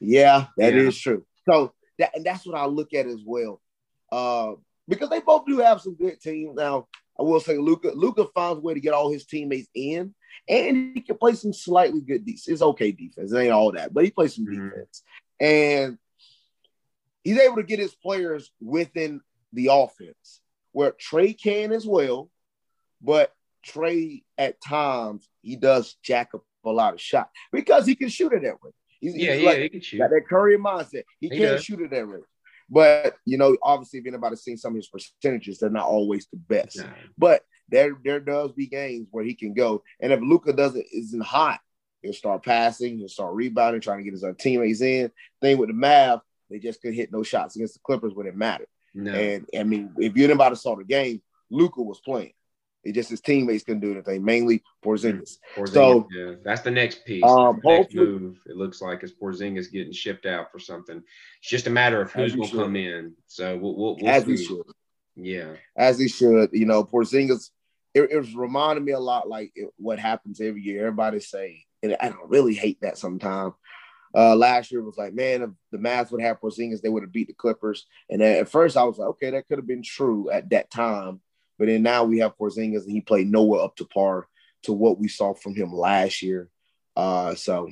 Yeah, 0.00 0.46
that 0.56 0.74
yeah. 0.74 0.80
is 0.80 0.98
true. 0.98 1.24
So 1.48 1.72
that 1.98 2.16
and 2.16 2.24
that's 2.24 2.46
what 2.46 2.56
I 2.56 2.66
look 2.66 2.94
at 2.94 3.06
as 3.06 3.20
well, 3.24 3.60
uh, 4.10 4.52
because 4.88 5.10
they 5.10 5.20
both 5.20 5.46
do 5.46 5.58
have 5.58 5.80
some 5.80 5.94
good 5.94 6.20
teams. 6.20 6.54
Now, 6.56 6.88
I 7.18 7.22
will 7.22 7.40
say 7.40 7.58
Luka 7.58 7.92
Luka 7.94 8.26
finds 8.34 8.58
a 8.58 8.62
way 8.62 8.74
to 8.74 8.80
get 8.80 8.94
all 8.94 9.12
his 9.12 9.26
teammates 9.26 9.68
in, 9.74 10.14
and 10.48 10.92
he 10.94 11.00
can 11.00 11.16
play 11.16 11.34
some 11.34 11.52
slightly 11.52 12.00
good 12.00 12.24
defense. 12.24 12.48
It's 12.48 12.62
okay 12.62 12.92
defense. 12.92 13.32
It 13.32 13.38
ain't 13.38 13.52
all 13.52 13.72
that, 13.72 13.92
but 13.92 14.04
he 14.04 14.10
plays 14.10 14.34
some 14.34 14.46
mm-hmm. 14.46 14.68
defense, 14.68 15.02
and 15.40 15.98
he's 17.22 17.38
able 17.38 17.56
to 17.56 17.62
get 17.62 17.78
his 17.78 17.94
players 17.94 18.50
within 18.60 19.20
the 19.52 19.68
offense, 19.70 20.40
where 20.72 20.92
Trae 20.92 21.40
can 21.40 21.72
as 21.72 21.86
well, 21.86 22.30
but 23.00 23.32
Trae 23.66 24.22
at 24.36 24.60
times 24.60 25.28
he 25.42 25.56
does 25.56 25.96
jack 26.02 26.30
up 26.34 26.42
a 26.64 26.70
lot 26.70 26.94
of 26.94 27.00
shots 27.00 27.30
because 27.52 27.86
he 27.86 27.94
can 27.94 28.08
shoot 28.08 28.32
it 28.32 28.42
that 28.42 28.62
way. 28.62 28.70
He's, 29.04 29.16
yeah, 29.16 29.34
he's 29.34 29.42
yeah, 29.42 29.50
like, 29.50 29.58
he 29.58 29.68
can 29.68 29.80
shoot. 29.82 29.98
Got 29.98 30.10
that 30.10 30.26
Curry 30.26 30.56
mindset. 30.56 31.02
He, 31.20 31.28
he 31.28 31.38
can 31.38 31.60
shoot 31.60 31.80
it 31.80 31.90
that 31.90 32.08
way. 32.08 32.20
But 32.70 33.16
you 33.26 33.36
know, 33.36 33.54
obviously, 33.62 33.98
if 33.98 34.06
anybody's 34.06 34.40
seen 34.40 34.56
some 34.56 34.72
of 34.72 34.76
his 34.76 34.88
percentages, 34.88 35.58
they're 35.58 35.68
not 35.68 35.86
always 35.86 36.26
the 36.32 36.38
best. 36.38 36.78
Nah. 36.78 36.86
But 37.18 37.42
there, 37.68 37.96
there 38.02 38.20
does 38.20 38.52
be 38.52 38.66
games 38.66 39.08
where 39.10 39.24
he 39.24 39.34
can 39.34 39.52
go. 39.52 39.82
And 40.00 40.10
if 40.12 40.20
Luka 40.20 40.54
doesn't 40.54 40.86
isn't 40.90 41.22
hot, 41.22 41.60
he'll 42.00 42.14
start 42.14 42.44
passing, 42.44 42.96
he'll 42.96 43.08
start 43.08 43.34
rebounding, 43.34 43.82
trying 43.82 43.98
to 43.98 44.04
get 44.04 44.14
his 44.14 44.24
teammates 44.38 44.80
in. 44.80 45.10
Thing 45.42 45.58
with 45.58 45.68
the 45.68 45.74
Mavs, 45.74 46.22
they 46.48 46.58
just 46.58 46.80
couldn't 46.80 46.96
hit 46.96 47.12
no 47.12 47.22
shots 47.22 47.56
against 47.56 47.74
the 47.74 47.80
Clippers 47.80 48.14
when 48.14 48.26
it 48.26 48.34
mattered. 48.34 48.68
No. 48.94 49.12
And 49.12 49.46
I 49.58 49.64
mean, 49.64 49.92
if 49.98 50.16
you 50.16 50.24
anybody 50.24 50.56
saw 50.56 50.76
the 50.76 50.84
game, 50.84 51.20
Luka 51.50 51.82
was 51.82 52.00
playing. 52.00 52.32
It 52.84 52.92
just 52.92 53.10
his 53.10 53.20
teammates 53.20 53.64
couldn't 53.64 53.80
do 53.80 53.92
anything, 53.92 54.24
mainly 54.24 54.62
Porzingis. 54.84 55.38
Porzingis 55.56 55.72
so 55.72 56.08
yeah. 56.14 56.34
that's 56.44 56.62
the 56.62 56.70
next 56.70 57.04
piece. 57.04 57.24
Um, 57.24 57.60
the 57.62 57.70
next 57.70 57.94
move, 57.94 58.38
it 58.46 58.56
looks 58.56 58.82
like, 58.82 59.02
is 59.02 59.12
Porzingis 59.12 59.72
getting 59.72 59.92
shipped 59.92 60.26
out 60.26 60.52
for 60.52 60.58
something. 60.58 61.02
It's 61.40 61.50
just 61.50 61.66
a 61.66 61.70
matter 61.70 62.00
of 62.00 62.12
who's 62.12 62.34
going 62.34 62.48
to 62.48 62.56
come 62.56 62.76
in. 62.76 63.14
So 63.26 63.56
we'll, 63.56 63.76
we'll, 63.76 63.96
we'll 63.96 64.10
as 64.10 64.24
see. 64.24 64.36
he 64.36 64.44
should. 64.44 64.62
Yeah, 65.16 65.52
as 65.76 65.98
he 65.98 66.08
should. 66.08 66.50
You 66.52 66.66
know, 66.66 66.84
Porzingis. 66.84 67.50
It, 67.94 68.10
it 68.10 68.16
was 68.16 68.34
reminding 68.34 68.84
me 68.84 68.90
a 68.90 68.98
lot 68.98 69.28
like 69.28 69.52
it, 69.54 69.68
what 69.76 70.00
happens 70.00 70.40
every 70.40 70.62
year. 70.62 70.80
Everybody 70.80 71.20
say, 71.20 71.64
and 71.82 71.96
I 72.00 72.08
don't 72.08 72.28
really 72.28 72.54
hate 72.54 72.78
that 72.82 72.98
sometimes. 72.98 73.54
Uh, 74.16 74.36
last 74.36 74.70
year 74.70 74.82
was 74.82 74.96
like, 74.96 75.12
man, 75.12 75.42
if 75.42 75.50
the 75.72 75.78
Mavs 75.78 76.12
would 76.12 76.22
have 76.22 76.40
Porzingis, 76.40 76.80
they 76.80 76.88
would 76.88 77.02
have 77.02 77.12
beat 77.12 77.26
the 77.26 77.34
Clippers. 77.34 77.86
And 78.08 78.22
at 78.22 78.48
first, 78.48 78.76
I 78.76 78.84
was 78.84 78.96
like, 78.96 79.08
okay, 79.10 79.30
that 79.30 79.48
could 79.48 79.58
have 79.58 79.66
been 79.66 79.82
true 79.82 80.30
at 80.30 80.50
that 80.50 80.70
time. 80.70 81.20
But 81.58 81.68
then 81.68 81.82
now 81.82 82.04
we 82.04 82.18
have 82.18 82.36
Porzingis, 82.36 82.84
and 82.84 82.92
he 82.92 83.00
played 83.00 83.30
nowhere 83.30 83.62
up 83.62 83.76
to 83.76 83.84
par 83.84 84.26
to 84.64 84.72
what 84.72 84.98
we 84.98 85.08
saw 85.08 85.34
from 85.34 85.54
him 85.54 85.72
last 85.72 86.22
year. 86.22 86.48
Uh, 86.96 87.34
so, 87.34 87.70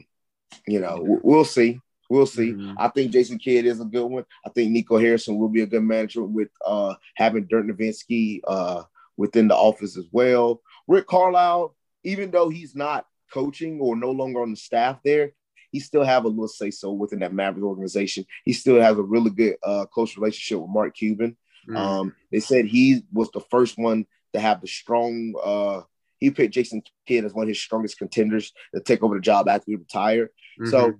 you 0.66 0.80
know, 0.80 1.20
we'll 1.22 1.44
see. 1.44 1.80
We'll 2.08 2.26
see. 2.26 2.52
Mm-hmm. 2.52 2.74
I 2.78 2.88
think 2.88 3.10
Jason 3.10 3.38
Kidd 3.38 3.64
is 3.64 3.80
a 3.80 3.86
good 3.86 4.04
one. 4.04 4.24
I 4.44 4.50
think 4.50 4.70
Nico 4.70 4.98
Harrison 4.98 5.38
will 5.38 5.48
be 5.48 5.62
a 5.62 5.66
good 5.66 5.82
manager 5.82 6.22
with 6.22 6.48
uh, 6.64 6.94
having 7.14 7.46
Dirk 7.46 7.66
Nowitzki 7.66 8.40
uh, 8.46 8.82
within 9.16 9.48
the 9.48 9.56
office 9.56 9.96
as 9.96 10.06
well. 10.12 10.60
Rick 10.86 11.06
Carlisle, 11.06 11.74
even 12.04 12.30
though 12.30 12.50
he's 12.50 12.74
not 12.76 13.06
coaching 13.32 13.80
or 13.80 13.96
no 13.96 14.10
longer 14.10 14.42
on 14.42 14.50
the 14.50 14.56
staff 14.56 14.98
there, 15.02 15.32
he 15.70 15.80
still 15.80 16.04
have 16.04 16.26
a 16.26 16.28
little 16.28 16.48
say 16.48 16.70
so 16.70 16.92
within 16.92 17.20
that 17.20 17.32
Maverick 17.32 17.64
organization. 17.64 18.26
He 18.44 18.52
still 18.52 18.80
has 18.80 18.98
a 18.98 19.02
really 19.02 19.30
good 19.30 19.56
uh, 19.62 19.86
close 19.86 20.16
relationship 20.18 20.60
with 20.60 20.70
Mark 20.70 20.94
Cuban. 20.94 21.36
Mm. 21.68 21.76
Um, 21.76 22.14
they 22.30 22.40
said 22.40 22.66
he 22.66 23.02
was 23.12 23.30
the 23.30 23.40
first 23.40 23.78
one 23.78 24.06
to 24.34 24.40
have 24.40 24.60
the 24.60 24.66
strong. 24.66 25.34
Uh, 25.42 25.82
he 26.18 26.30
picked 26.30 26.54
Jason 26.54 26.82
Kidd 27.06 27.24
as 27.24 27.34
one 27.34 27.44
of 27.44 27.48
his 27.48 27.60
strongest 27.60 27.98
contenders 27.98 28.52
to 28.74 28.80
take 28.80 29.02
over 29.02 29.16
the 29.16 29.20
job 29.20 29.48
after 29.48 29.64
he 29.66 29.76
retired. 29.76 30.30
Mm-hmm. 30.60 30.70
So 30.70 30.94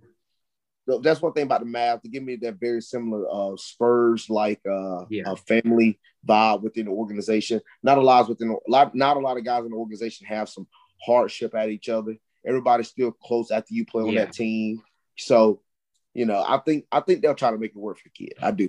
that's 1.00 1.22
one 1.22 1.32
thing 1.32 1.44
about 1.44 1.60
the 1.60 1.66
Mavs 1.66 2.02
to 2.02 2.08
give 2.08 2.22
me 2.22 2.36
that 2.36 2.58
very 2.58 2.80
similar 2.80 3.24
uh, 3.30 3.56
Spurs 3.56 4.28
like 4.28 4.60
uh, 4.68 5.04
yeah. 5.10 5.22
a 5.26 5.36
family 5.36 6.00
vibe 6.26 6.62
within 6.62 6.86
the 6.86 6.92
organization. 6.92 7.60
Not 7.82 7.98
a 7.98 8.02
lot 8.02 8.28
within 8.28 8.50
a 8.50 8.70
lot, 8.70 8.94
not 8.94 9.16
a 9.16 9.20
lot 9.20 9.36
of 9.36 9.44
guys 9.44 9.64
in 9.64 9.70
the 9.70 9.76
organization 9.76 10.26
have 10.26 10.48
some 10.48 10.66
hardship 11.04 11.54
at 11.54 11.70
each 11.70 11.88
other. 11.88 12.16
Everybody's 12.44 12.88
still 12.88 13.12
close 13.12 13.50
after 13.50 13.74
you 13.74 13.86
play 13.86 14.02
on 14.02 14.10
yeah. 14.10 14.24
that 14.24 14.32
team. 14.32 14.82
So, 15.16 15.60
you 16.14 16.26
know, 16.26 16.44
I 16.46 16.58
think 16.58 16.86
I 16.90 17.00
think 17.00 17.22
they'll 17.22 17.34
try 17.34 17.52
to 17.52 17.58
make 17.58 17.70
it 17.70 17.76
work 17.76 17.98
for 17.98 18.08
the 18.08 18.26
kid. 18.26 18.34
I 18.42 18.50
do. 18.50 18.68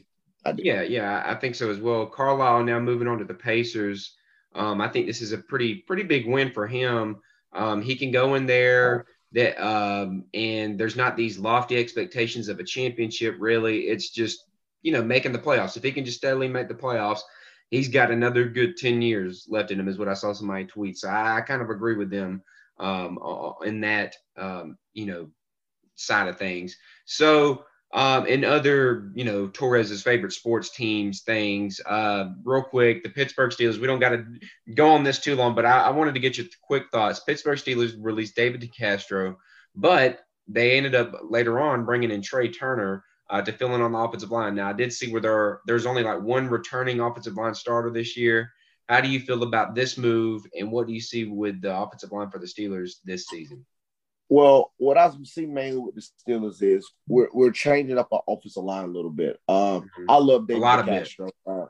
Yeah, 0.58 0.82
yeah, 0.82 1.24
I 1.26 1.36
think 1.36 1.56
so 1.56 1.70
as 1.70 1.80
well. 1.80 2.06
Carlisle 2.06 2.64
now 2.64 2.80
moving 2.80 3.08
on 3.08 3.18
to 3.20 3.26
the 3.26 3.34
Pacers. 3.34 4.16
Um, 4.54 4.82
I 4.82 4.88
think 4.90 5.08
this 5.08 5.22
is 5.22 5.32
a 5.32 5.38
pretty 5.38 5.76
pretty 5.76 6.04
big 6.04 6.28
win 6.28 6.52
for 6.52 6.68
him. 6.68 7.18
Um, 7.54 7.82
he 7.82 7.96
can 7.96 8.12
go 8.12 8.36
in 8.36 8.46
there 8.46 9.06
that 9.32 9.58
um, 9.66 10.26
and 10.34 10.78
there's 10.78 10.96
not 10.98 11.16
these 11.16 11.40
lofty 11.40 11.78
expectations 11.78 12.50
of 12.50 12.60
a 12.60 12.64
championship. 12.64 13.38
Really, 13.40 13.82
it's 13.84 14.10
just 14.10 14.44
you 14.82 14.92
know 14.92 15.02
making 15.02 15.32
the 15.32 15.40
playoffs. 15.40 15.78
If 15.78 15.84
he 15.84 15.92
can 15.94 16.04
just 16.06 16.18
steadily 16.18 16.50
make 16.50 16.68
the 16.68 16.74
playoffs, 16.76 17.22
he's 17.70 17.88
got 17.88 18.12
another 18.12 18.46
good 18.46 18.76
ten 18.76 19.02
years 19.02 19.46
left 19.50 19.72
in 19.72 19.80
him. 19.80 19.88
Is 19.88 19.98
what 19.98 20.10
I 20.10 20.14
saw 20.14 20.34
somebody 20.34 20.66
tweet. 20.66 20.98
So 20.98 21.08
I, 21.08 21.38
I 21.38 21.42
kind 21.42 21.62
of 21.62 21.70
agree 21.70 21.96
with 21.96 22.10
them 22.10 22.44
um, 22.80 23.18
in 23.66 23.80
that 23.82 24.16
um, 24.38 24.78
you 24.94 25.06
know 25.06 25.30
side 25.96 26.28
of 26.28 26.38
things. 26.38 26.76
So 27.06 27.64
um, 27.94 28.26
and 28.28 28.44
other, 28.44 29.12
you 29.14 29.24
know, 29.24 29.48
Torrez's 29.48 30.02
favorite 30.02 30.34
sports 30.34 30.72
teams 30.72 31.22
things. 31.22 31.80
Uh, 31.86 32.32
real 32.44 32.64
quick, 32.64 33.04
the 33.04 33.10
Pittsburgh 33.10 33.52
Steelers. 33.52 33.78
We 33.78 33.86
don't 33.86 34.00
got 34.00 34.10
to 34.10 34.26
go 34.74 34.90
on 34.90 35.04
this 35.04 35.20
too 35.20 35.36
long, 35.36 35.54
but 35.54 35.66
I, 35.66 35.84
I, 35.84 35.90
wanted 35.92 36.16
to 36.16 36.20
get 36.20 36.38
your 36.38 36.48
quick 36.64 36.86
thoughts. 36.92 37.20
Pittsburgh 37.20 37.60
Steelers 37.60 37.94
released 38.00 38.36
David 38.36 38.62
DeCastro, 38.62 39.36
but 39.76 40.22
they 40.48 40.76
ended 40.76 40.96
up 40.96 41.14
later 41.24 41.60
on 41.60 41.86
bringing 41.86 42.10
in 42.10 42.22
Trai 42.22 42.58
Turner 42.58 43.06
uh, 43.30 43.44
to 43.44 43.52
fill 43.52 43.76
in 43.76 43.82
on 43.82 43.92
the 43.92 44.00
offensive 44.00 44.32
line. 44.32 44.56
Now, 44.56 44.70
I 44.70 44.74
did 44.74 44.92
see 44.92 45.12
where 45.12 45.22
there 45.22 45.62
there's 45.68 45.86
only 45.86 46.02
like 46.02 46.22
one 46.22 46.48
returning 46.48 47.00
offensive 47.00 47.38
line 47.38 47.54
starter 47.54 47.92
this 47.92 48.18
year. 48.18 48.52
How 48.90 49.02
do 49.02 49.08
you 49.08 49.20
feel 49.20 49.44
about 49.44 49.76
this 49.76 50.00
move, 50.00 50.44
and 50.58 50.72
what 50.72 50.88
do 50.88 50.94
you 50.94 51.00
see 51.00 51.26
with 51.26 51.62
the 51.62 51.78
offensive 51.78 52.12
line 52.12 52.32
for 52.32 52.40
the 52.40 52.48
Steelers 52.48 52.96
this 53.06 53.28
season? 53.28 53.64
Well, 54.34 54.74
what 54.78 54.98
I've 54.98 55.14
see 55.28 55.46
mainly 55.46 55.78
with 55.78 55.94
the 55.94 56.02
Steelers 56.02 56.64
is 56.64 56.92
we're 57.08 57.28
we're 57.34 57.52
changing 57.52 58.00
up 58.00 58.08
our 58.12 58.24
offensive 58.28 58.64
line 58.64 58.86
a 58.86 58.88
little 58.88 59.12
bit. 59.12 59.40
Um, 59.48 59.56
mm-hmm. 59.84 60.10
I 60.10 60.18
love 60.18 60.48
David 60.48 60.60
a 60.60 60.66
lot 60.66 60.86
Castro. 60.88 61.28
Of 61.28 61.34
bit. 61.46 61.70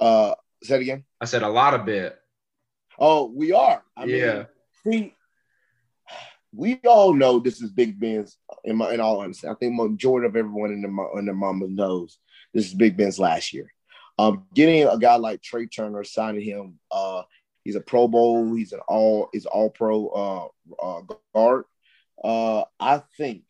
Uh, 0.00 0.04
uh, 0.04 0.34
say 0.62 0.76
it 0.76 0.82
again. 0.82 1.04
I 1.20 1.24
said 1.24 1.42
a 1.42 1.48
lot 1.48 1.74
of 1.74 1.84
bit. 1.84 2.16
Oh, 3.00 3.32
we 3.34 3.50
are. 3.52 3.82
I 3.96 4.04
yeah. 4.04 4.44
Mean, 4.84 5.10
we 6.54 6.76
we 6.84 6.88
all 6.88 7.14
know 7.14 7.40
this 7.40 7.60
is 7.60 7.72
Big 7.72 7.98
Ben's. 7.98 8.36
In 8.62 8.76
my, 8.76 8.92
in 8.92 9.00
all 9.00 9.18
honesty, 9.18 9.48
I 9.48 9.54
think 9.54 9.74
majority 9.74 10.28
of 10.28 10.36
everyone 10.36 10.70
in 10.70 10.82
the 10.82 11.18
in 11.18 11.26
the 11.26 11.32
mama 11.32 11.66
knows 11.66 12.16
this 12.54 12.66
is 12.66 12.74
Big 12.74 12.96
Ben's 12.96 13.18
last 13.18 13.52
year. 13.52 13.74
Um, 14.20 14.44
getting 14.54 14.86
a 14.86 14.96
guy 14.98 15.16
like 15.16 15.42
Trai 15.42 15.66
Turner, 15.68 16.04
signing 16.04 16.42
him, 16.42 16.78
uh, 16.92 17.22
he's 17.64 17.74
a 17.74 17.80
Pro 17.80 18.06
Bowl, 18.06 18.54
he's 18.54 18.72
an 18.72 18.82
all, 18.86 19.30
he's 19.32 19.46
all 19.46 19.70
Pro 19.70 20.06
uh, 20.08 20.46
uh, 20.80 21.00
guard. 21.34 21.64
Uh, 22.22 22.64
I 22.78 23.02
think, 23.16 23.42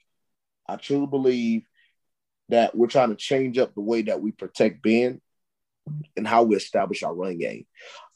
I 0.67 0.77
truly 0.77 1.07
believe 1.07 1.63
that 2.49 2.75
we're 2.75 2.87
trying 2.87 3.11
to 3.11 3.17
change 3.17 3.59
up 3.59 3.75
the 3.75 3.81
way 3.81 4.03
that 4.03 4.21
we 4.21 4.33
protect 4.33 4.83
Ben 4.83 5.21
and 6.17 6.27
how 6.27 6.43
we 6.43 6.57
establish 6.57 7.03
our 7.03 7.15
run 7.15 7.39
game. 7.39 7.67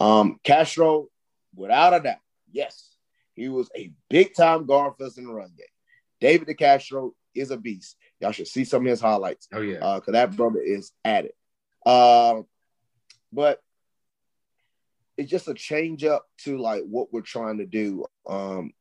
Um, 0.00 0.38
Castro, 0.44 1.09
without 1.54 1.94
a 1.94 2.00
doubt, 2.00 2.16
yes, 2.50 2.94
he 3.35 3.49
was 3.49 3.71
a 3.76 3.92
big 4.09 4.35
time 4.35 4.66
guard 4.66 4.94
for 4.97 5.06
us 5.06 5.18
in 5.18 5.25
the 5.25 5.32
run 5.32 5.52
game. 5.56 5.66
David 6.21 6.49
DeCastro 6.49 7.12
is 7.35 7.50
a 7.50 7.56
beast. 7.56 7.97
Y'all 8.21 8.32
should 8.32 8.47
see 8.47 8.64
some 8.64 8.87
of 8.87 8.90
his 8.90 9.00
highlights. 9.00 9.49
Oh 9.52 9.61
yeah, 9.61 9.78
because 9.78 10.09
uh, 10.09 10.12
that 10.12 10.37
brother 10.37 10.61
is 10.61 10.92
at 11.04 11.25
it. 11.25 11.35
Uh, 11.85 12.42
but 13.32 13.61
it's 15.16 15.30
just 15.30 15.49
a 15.49 15.54
change 15.54 16.04
up 16.04 16.26
to 16.38 16.59
like 16.59 16.82
what 16.85 17.12
we're 17.12 17.23
trying 17.23 17.59
to 17.59 17.66
do. 17.66 18.06
Um, 18.26 18.73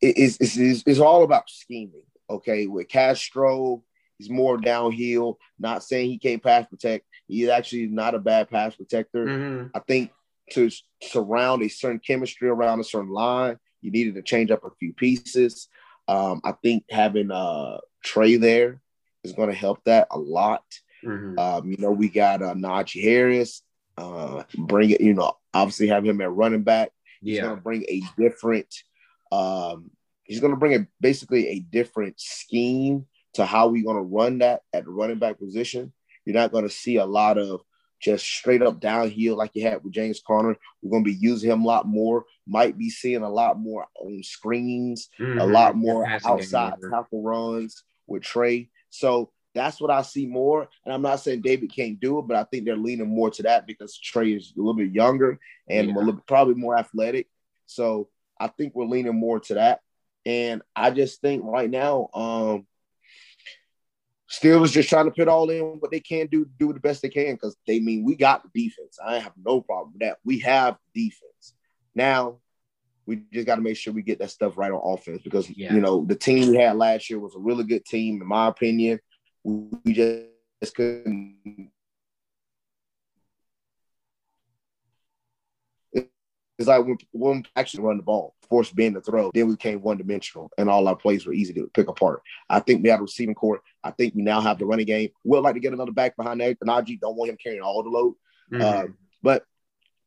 it's, 0.00 0.38
it's, 0.40 0.82
it's 0.86 1.00
all 1.00 1.24
about 1.24 1.48
scheming. 1.48 2.02
Okay, 2.30 2.66
with 2.66 2.88
Castro, 2.88 3.82
he's 4.18 4.30
more 4.30 4.56
downhill. 4.56 5.38
Not 5.58 5.82
saying 5.82 6.10
he 6.10 6.18
can't 6.18 6.42
pass 6.42 6.66
protect. 6.66 7.06
He's 7.28 7.48
actually 7.48 7.86
not 7.86 8.14
a 8.14 8.18
bad 8.18 8.50
pass 8.50 8.74
protector. 8.74 9.26
Mm-hmm. 9.26 9.66
I 9.74 9.80
think 9.80 10.10
to 10.52 10.70
surround 11.02 11.62
a 11.62 11.68
certain 11.68 12.00
chemistry 12.00 12.48
around 12.48 12.80
a 12.80 12.84
certain 12.84 13.10
line, 13.10 13.58
you 13.80 13.90
needed 13.90 14.14
to 14.14 14.22
change 14.22 14.50
up 14.50 14.64
a 14.64 14.70
few 14.78 14.92
pieces. 14.94 15.68
Um, 16.08 16.40
I 16.44 16.52
think 16.52 16.84
having 16.90 17.30
uh, 17.30 17.78
Trai 18.04 18.40
there 18.40 18.80
is 19.24 19.32
going 19.32 19.50
to 19.50 19.54
help 19.54 19.82
that 19.84 20.08
a 20.10 20.18
lot. 20.18 20.64
Mm-hmm. 21.04 21.38
Um, 21.38 21.70
you 21.70 21.76
know, 21.78 21.90
we 21.90 22.08
got 22.08 22.42
uh, 22.42 22.54
Najee 22.54 23.02
Harris. 23.02 23.62
Uh, 23.98 24.44
bring 24.56 24.90
it, 24.90 25.00
you 25.02 25.12
know, 25.12 25.34
obviously 25.52 25.88
have 25.88 26.04
him 26.04 26.20
at 26.22 26.32
running 26.32 26.62
back. 26.62 26.90
He's 27.20 27.40
going 27.40 27.56
to 27.56 27.60
bring 27.60 27.84
a 27.88 28.02
different 28.18 28.74
um, 29.32 29.90
he's 30.24 30.40
going 30.40 30.52
to 30.52 30.58
bring 30.58 30.74
a 30.74 30.86
basically 31.00 31.48
a 31.48 31.60
different 31.60 32.20
scheme 32.20 33.06
to 33.34 33.46
how 33.46 33.68
we're 33.68 33.84
going 33.84 33.96
to 33.96 34.02
run 34.02 34.38
that 34.38 34.60
at 34.74 34.84
the 34.84 34.90
running 34.90 35.18
back 35.18 35.38
position. 35.38 35.92
You're 36.24 36.36
not 36.36 36.52
going 36.52 36.64
to 36.64 36.70
see 36.70 36.96
a 36.96 37.06
lot 37.06 37.38
of 37.38 37.62
just 37.98 38.26
straight 38.26 38.62
up 38.62 38.78
downhill 38.78 39.36
like 39.36 39.52
you 39.54 39.62
had 39.62 39.82
with 39.82 39.94
James 39.94 40.20
Conner. 40.24 40.56
We're 40.82 40.90
going 40.90 41.04
to 41.04 41.10
be 41.10 41.16
using 41.16 41.50
him 41.50 41.62
a 41.62 41.66
lot 41.66 41.86
more. 41.86 42.26
Might 42.46 42.76
be 42.76 42.90
seeing 42.90 43.22
a 43.22 43.30
lot 43.30 43.58
more 43.58 43.86
on 44.00 44.22
screens, 44.22 45.08
mm-hmm. 45.18 45.38
a 45.38 45.46
lot 45.46 45.76
more 45.76 46.06
outside 46.26 46.74
tackle 46.90 47.22
runs 47.22 47.82
with 48.06 48.22
Trai. 48.22 48.68
So 48.90 49.30
that's 49.54 49.80
what 49.80 49.90
I 49.90 50.02
see 50.02 50.26
more. 50.26 50.68
And 50.84 50.92
I'm 50.92 51.02
not 51.02 51.20
saying 51.20 51.40
David 51.40 51.72
can't 51.74 52.00
do 52.00 52.18
it, 52.18 52.28
but 52.28 52.36
I 52.36 52.44
think 52.44 52.64
they're 52.64 52.76
leaning 52.76 53.08
more 53.08 53.30
to 53.30 53.44
that 53.44 53.66
because 53.66 53.98
Trai 53.98 54.36
is 54.36 54.52
a 54.56 54.60
little 54.60 54.74
bit 54.74 54.92
younger 54.92 55.38
and 55.68 55.88
yeah. 55.88 55.94
little, 55.94 56.20
probably 56.26 56.54
more 56.54 56.76
athletic. 56.76 57.28
So 57.66 58.08
I 58.42 58.48
think 58.48 58.74
we're 58.74 58.84
leaning 58.84 59.14
more 59.14 59.40
to 59.40 59.54
that. 59.54 59.80
And 60.26 60.62
I 60.74 60.90
just 60.90 61.20
think 61.20 61.42
right 61.44 61.70
now, 61.70 62.08
um, 62.14 62.66
Steelers 64.30 64.72
just 64.72 64.88
trying 64.88 65.04
to 65.04 65.10
put 65.10 65.28
all 65.28 65.50
in 65.50 65.62
what 65.78 65.90
they 65.90 66.00
can 66.00 66.26
do, 66.26 66.48
do 66.58 66.72
the 66.72 66.80
best 66.80 67.02
they 67.02 67.08
can 67.08 67.34
because 67.34 67.56
they 67.66 67.80
mean 67.80 68.04
we 68.04 68.16
got 68.16 68.42
the 68.42 68.48
defense. 68.54 68.98
I 69.04 69.18
have 69.18 69.32
no 69.36 69.60
problem 69.60 69.92
with 69.92 70.00
that. 70.00 70.18
We 70.24 70.38
have 70.40 70.76
defense. 70.94 71.54
Now 71.94 72.38
we 73.04 73.22
just 73.32 73.46
got 73.46 73.56
to 73.56 73.62
make 73.62 73.76
sure 73.76 73.92
we 73.92 74.02
get 74.02 74.18
that 74.20 74.30
stuff 74.30 74.56
right 74.56 74.72
on 74.72 74.94
offense 74.94 75.20
because 75.22 75.50
yeah. 75.50 75.74
you 75.74 75.80
know 75.80 76.04
the 76.04 76.14
team 76.14 76.50
we 76.50 76.56
had 76.56 76.76
last 76.76 77.10
year 77.10 77.18
was 77.18 77.34
a 77.34 77.40
really 77.40 77.64
good 77.64 77.84
team, 77.84 78.22
in 78.22 78.26
my 78.26 78.46
opinion. 78.48 79.00
We 79.44 79.92
just 79.92 80.74
couldn't 80.74 81.70
It's 86.62 86.68
like 86.68 86.84
when 86.84 86.98
when 87.10 87.44
actually 87.56 87.82
run 87.82 87.96
the 87.96 88.02
ball, 88.02 88.34
force 88.48 88.70
Ben 88.70 88.94
to 88.94 89.00
throw, 89.00 89.30
then 89.34 89.48
we 89.48 89.54
became 89.54 89.82
one 89.82 89.98
dimensional, 89.98 90.50
and 90.56 90.70
all 90.70 90.86
our 90.86 90.94
plays 90.94 91.26
were 91.26 91.32
easy 91.32 91.52
to 91.54 91.70
pick 91.74 91.88
apart. 91.88 92.22
I 92.48 92.60
think 92.60 92.82
we 92.82 92.88
have 92.90 93.00
a 93.00 93.02
receiving 93.02 93.34
court. 93.34 93.62
I 93.82 93.90
think 93.90 94.14
we 94.14 94.22
now 94.22 94.40
have 94.40 94.58
the 94.58 94.66
running 94.66 94.86
game. 94.86 95.10
We'd 95.24 95.40
like 95.40 95.54
to 95.54 95.60
get 95.60 95.72
another 95.72 95.92
back 95.92 96.16
behind 96.16 96.40
that. 96.40 96.60
Najee 96.60 97.00
don't 97.00 97.16
want 97.16 97.30
him 97.30 97.36
carrying 97.42 97.62
all 97.62 97.82
the 97.82 97.90
load. 97.90 98.14
Mm-hmm. 98.52 98.62
Uh, 98.62 98.92
but 99.22 99.44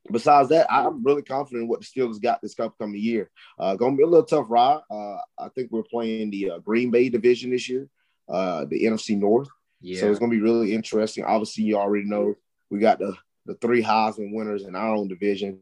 besides 0.10 0.50
that, 0.50 0.72
I'm 0.72 1.04
really 1.04 1.24
confident 1.24 1.64
in 1.64 1.68
what 1.68 1.82
the 1.82 1.86
Steelers 1.86 2.22
got 2.22 2.42
this 2.42 2.58
upcoming 2.58 3.02
year. 3.02 3.30
Uh, 3.60 3.76
going 3.76 3.94
to 3.94 3.98
be 3.98 4.04
a 4.04 4.08
little 4.08 4.26
tough 4.26 4.46
ride. 4.50 4.82
Uh, 4.90 5.18
I 5.38 5.50
think 5.54 5.72
we're 5.72 5.84
playing 5.84 6.32
the 6.32 6.52
uh, 6.52 6.60
Green 6.60 6.90
Bay 6.90 7.10
division 7.10 7.52
this 7.52 7.68
year, 7.68 7.90
uh, 8.30 8.64
the 8.66 8.84
NFC 8.84 9.18
North. 9.18 9.50
Yeah. 9.82 10.00
So 10.00 10.10
it's 10.10 10.20
going 10.20 10.32
to 10.32 10.38
be 10.38 10.44
really 10.44 10.74
interesting. 10.74 11.26
Obviously, 11.26 11.66
you 11.66 11.78
already 11.78 12.06
know 12.06 12.36
we 12.70 12.80
got 12.80 13.00
the 13.00 13.16
the 13.46 13.56
three 13.56 13.84
Heisman 13.84 14.34
winners 14.34 14.64
in 14.64 14.76
our 14.76 14.96
own 14.96 15.08
division 15.08 15.60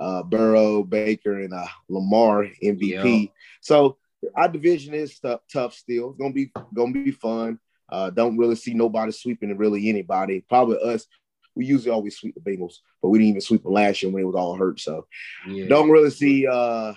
uh, 0.00 0.22
Burrow, 0.22 0.82
Baker, 0.82 1.40
and 1.40 1.52
uh, 1.52 1.66
Lamar 1.88 2.46
MVP. 2.62 3.30
So 3.60 3.98
our 4.34 4.48
division 4.48 4.94
is 4.94 5.18
tough, 5.18 5.40
tough 5.52 5.74
still. 5.74 6.10
It's 6.10 6.18
gonna 6.18 6.32
be 6.32 6.52
gonna 6.74 6.92
be 6.92 7.10
fun. 7.10 7.58
Uh, 7.88 8.10
don't 8.10 8.38
really 8.38 8.54
see 8.54 8.74
nobody 8.74 9.12
sweeping 9.12 9.56
really 9.56 9.88
anybody. 9.88 10.44
Probably 10.48 10.78
us. 10.78 11.06
We 11.54 11.66
usually 11.66 11.90
always 11.90 12.16
sweep 12.16 12.34
the 12.34 12.40
Bengals, 12.40 12.76
but 13.02 13.10
we 13.10 13.18
didn't 13.18 13.30
even 13.30 13.40
sweep 13.42 13.62
them 13.62 13.74
last 13.74 14.02
year 14.02 14.10
when 14.10 14.22
it 14.22 14.26
was 14.26 14.34
all 14.34 14.54
hurt. 14.54 14.80
So 14.80 15.06
yeah. 15.46 15.66
don't 15.68 15.90
really 15.90 16.08
see 16.08 16.46
uh, 16.46 16.94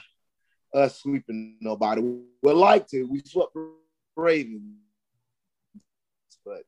us 0.74 1.02
sweeping 1.02 1.58
nobody. 1.60 2.02
We'd 2.02 2.54
like 2.54 2.88
to. 2.90 3.04
We 3.04 3.22
swept 3.26 3.54
the 3.54 3.70
Ravens, 4.16 4.78
but 6.46 6.64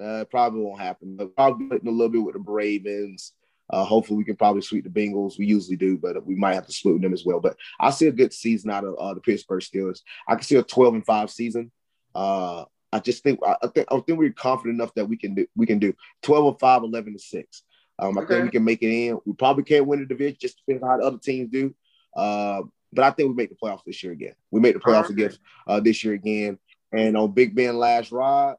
uh, 0.00 0.24
probably 0.26 0.60
won't 0.60 0.80
happen. 0.80 1.16
But 1.16 1.34
probably 1.34 1.66
putting 1.66 1.88
a 1.88 1.92
little 1.92 2.10
bit 2.10 2.22
with 2.22 2.34
the 2.34 2.40
Ravens. 2.52 3.32
Uh, 3.70 3.84
hopefully, 3.84 4.18
we 4.18 4.24
can 4.24 4.36
probably 4.36 4.62
sweep 4.62 4.84
the 4.84 4.90
Bengals. 4.90 5.38
We 5.38 5.46
usually 5.46 5.76
do, 5.76 5.96
but 5.96 6.24
we 6.26 6.34
might 6.34 6.54
have 6.54 6.66
to 6.66 6.72
split 6.72 6.94
with 6.94 7.02
them 7.02 7.14
as 7.14 7.24
well. 7.24 7.40
But 7.40 7.56
I 7.80 7.90
see 7.90 8.06
a 8.06 8.12
good 8.12 8.32
season 8.32 8.70
out 8.70 8.84
of 8.84 8.94
uh, 8.96 9.14
the 9.14 9.20
Pittsburgh 9.20 9.62
Steelers. 9.62 10.00
I 10.28 10.34
can 10.34 10.44
see 10.44 10.56
a 10.56 10.62
12 10.62 10.94
and 10.94 11.06
five 11.06 11.30
season. 11.30 11.72
Uh, 12.14 12.64
I 12.92 13.00
just 13.00 13.22
think 13.22 13.40
I, 13.44 13.66
think 13.66 13.88
I 13.90 13.98
think 14.00 14.18
we're 14.18 14.32
confident 14.32 14.76
enough 14.76 14.94
that 14.94 15.06
we 15.06 15.16
can 15.16 15.34
do 15.34 15.46
we 15.56 15.66
can 15.66 15.78
do 15.78 15.94
12 16.22 16.46
and 16.46 16.60
5, 16.60 16.82
11 16.84 17.08
and 17.08 17.20
6. 17.20 17.62
Um, 17.98 18.18
I 18.18 18.22
okay. 18.22 18.34
think 18.34 18.44
we 18.44 18.50
can 18.50 18.64
make 18.64 18.82
it 18.82 18.90
in. 18.90 19.18
We 19.24 19.32
probably 19.32 19.64
can't 19.64 19.86
win 19.86 20.00
the 20.00 20.06
division, 20.06 20.36
just 20.40 20.58
depending 20.58 20.84
on 20.84 20.90
how 20.90 20.96
the 20.98 21.04
other 21.04 21.18
teams 21.18 21.50
do. 21.50 21.74
Uh, 22.14 22.62
but 22.92 23.04
I 23.04 23.10
think 23.10 23.28
we 23.28 23.34
make 23.34 23.50
the 23.50 23.56
playoffs 23.56 23.84
this 23.84 24.02
year 24.02 24.12
again. 24.12 24.34
We 24.50 24.60
make 24.60 24.74
the 24.74 24.80
playoffs 24.80 25.10
again 25.10 25.32
uh, 25.66 25.80
this 25.80 26.04
year 26.04 26.14
again. 26.14 26.58
And 26.92 27.16
on 27.16 27.32
Big 27.32 27.54
Ben 27.54 27.76
last 27.76 28.12
ride, 28.12 28.54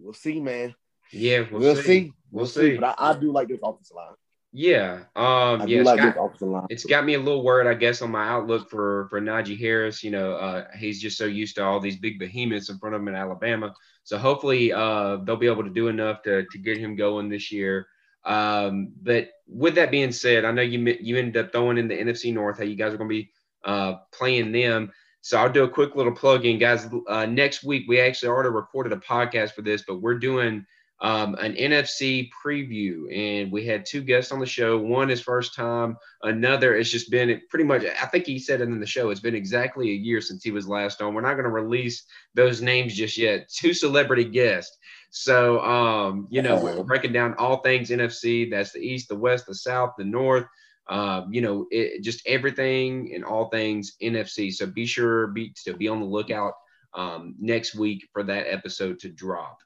we'll 0.00 0.14
see, 0.14 0.40
man. 0.40 0.74
Yeah, 1.12 1.44
we'll, 1.50 1.60
we'll 1.60 1.76
see. 1.76 1.82
see. 1.82 2.12
We'll 2.30 2.46
see. 2.46 2.76
But 2.76 2.96
I, 2.98 3.10
I, 3.10 3.18
do 3.18 3.32
like 3.32 3.48
this 3.48 3.60
offensive 3.62 3.96
line. 3.96 4.14
Yeah. 4.52 5.04
Um, 5.14 5.68
yeah, 5.68 5.82
like 5.82 6.00
it's, 6.00 6.40
got, 6.40 6.66
it's 6.70 6.84
got 6.84 7.04
me 7.04 7.14
a 7.14 7.18
little 7.18 7.42
worried, 7.42 7.68
I 7.68 7.74
guess, 7.74 8.00
on 8.00 8.10
my 8.10 8.26
outlook 8.28 8.70
for 8.70 9.06
for 9.10 9.20
Najee 9.20 9.58
Harris. 9.58 10.02
You 10.02 10.10
know, 10.10 10.32
uh, 10.34 10.64
he's 10.76 11.00
just 11.00 11.18
so 11.18 11.26
used 11.26 11.56
to 11.56 11.64
all 11.64 11.80
these 11.80 11.96
big 11.96 12.18
behemoths 12.18 12.70
in 12.70 12.78
front 12.78 12.94
of 12.94 13.02
him 13.02 13.08
in 13.08 13.14
Alabama. 13.14 13.74
So 14.04 14.16
hopefully, 14.16 14.72
uh, 14.72 15.18
they'll 15.18 15.36
be 15.36 15.48
able 15.48 15.64
to 15.64 15.70
do 15.70 15.88
enough 15.88 16.22
to 16.22 16.44
to 16.50 16.58
get 16.58 16.78
him 16.78 16.96
going 16.96 17.28
this 17.28 17.52
year. 17.52 17.88
Um, 18.24 18.92
but 19.02 19.30
with 19.46 19.74
that 19.76 19.90
being 19.90 20.12
said, 20.12 20.44
I 20.44 20.52
know 20.52 20.62
you 20.62 20.96
you 21.00 21.16
ended 21.18 21.44
up 21.44 21.52
throwing 21.52 21.78
in 21.78 21.88
the 21.88 21.96
NFC 21.96 22.32
North. 22.32 22.58
How 22.58 22.64
you 22.64 22.76
guys 22.76 22.94
are 22.94 22.98
going 22.98 23.10
to 23.10 23.14
be 23.14 23.30
uh, 23.64 23.94
playing 24.12 24.52
them. 24.52 24.92
So 25.20 25.36
I'll 25.36 25.52
do 25.52 25.64
a 25.64 25.68
quick 25.68 25.94
little 25.94 26.14
plug 26.14 26.46
in, 26.46 26.58
guys. 26.58 26.88
Uh, 27.06 27.26
next 27.26 27.64
week 27.64 27.84
we 27.86 28.00
actually 28.00 28.30
already 28.30 28.48
recorded 28.48 28.92
a 28.92 28.96
podcast 28.96 29.52
for 29.52 29.62
this, 29.62 29.84
but 29.86 30.00
we're 30.00 30.18
doing 30.18 30.64
um, 31.00 31.36
an 31.36 31.54
NFC 31.54 32.28
preview, 32.44 33.06
and 33.14 33.52
we 33.52 33.64
had 33.64 33.86
two 33.86 34.02
guests 34.02 34.32
on 34.32 34.40
the 34.40 34.46
show. 34.46 34.78
One 34.78 35.10
is 35.10 35.20
first 35.20 35.54
time, 35.54 35.96
another 36.22 36.74
it's 36.74 36.90
just 36.90 37.10
been 37.10 37.40
pretty 37.48 37.64
much. 37.64 37.84
I 37.84 38.06
think 38.06 38.26
he 38.26 38.38
said 38.38 38.60
it 38.60 38.68
in 38.68 38.80
the 38.80 38.86
show. 38.86 39.10
It's 39.10 39.20
been 39.20 39.34
exactly 39.34 39.90
a 39.90 39.94
year 39.94 40.20
since 40.20 40.42
he 40.42 40.50
was 40.50 40.68
last 40.68 41.00
on. 41.00 41.14
We're 41.14 41.20
not 41.20 41.34
going 41.34 41.44
to 41.44 41.50
release 41.50 42.04
those 42.34 42.60
names 42.60 42.94
just 42.94 43.16
yet. 43.16 43.48
Two 43.54 43.72
celebrity 43.72 44.24
guests. 44.24 44.76
So, 45.10 45.60
um, 45.60 46.26
you 46.30 46.42
know, 46.42 46.60
we're 46.62 46.82
breaking 46.82 47.12
down 47.12 47.34
all 47.34 47.58
things 47.58 47.90
NFC. 47.90 48.50
That's 48.50 48.72
the 48.72 48.80
East, 48.80 49.08
the 49.08 49.16
West, 49.16 49.46
the 49.46 49.54
South, 49.54 49.94
the 49.96 50.04
North. 50.04 50.46
Um, 50.88 51.32
you 51.32 51.42
know, 51.42 51.66
it, 51.70 52.02
just 52.02 52.26
everything 52.26 53.12
and 53.14 53.24
all 53.24 53.50
things 53.50 53.94
NFC. 54.02 54.52
So 54.52 54.66
be 54.66 54.86
sure 54.86 55.28
be 55.28 55.54
to 55.64 55.74
be 55.74 55.88
on 55.88 56.00
the 56.00 56.06
lookout 56.06 56.54
um, 56.94 57.36
next 57.38 57.74
week 57.74 58.08
for 58.12 58.22
that 58.24 58.46
episode 58.48 58.98
to 59.00 59.08
drop. 59.08 59.58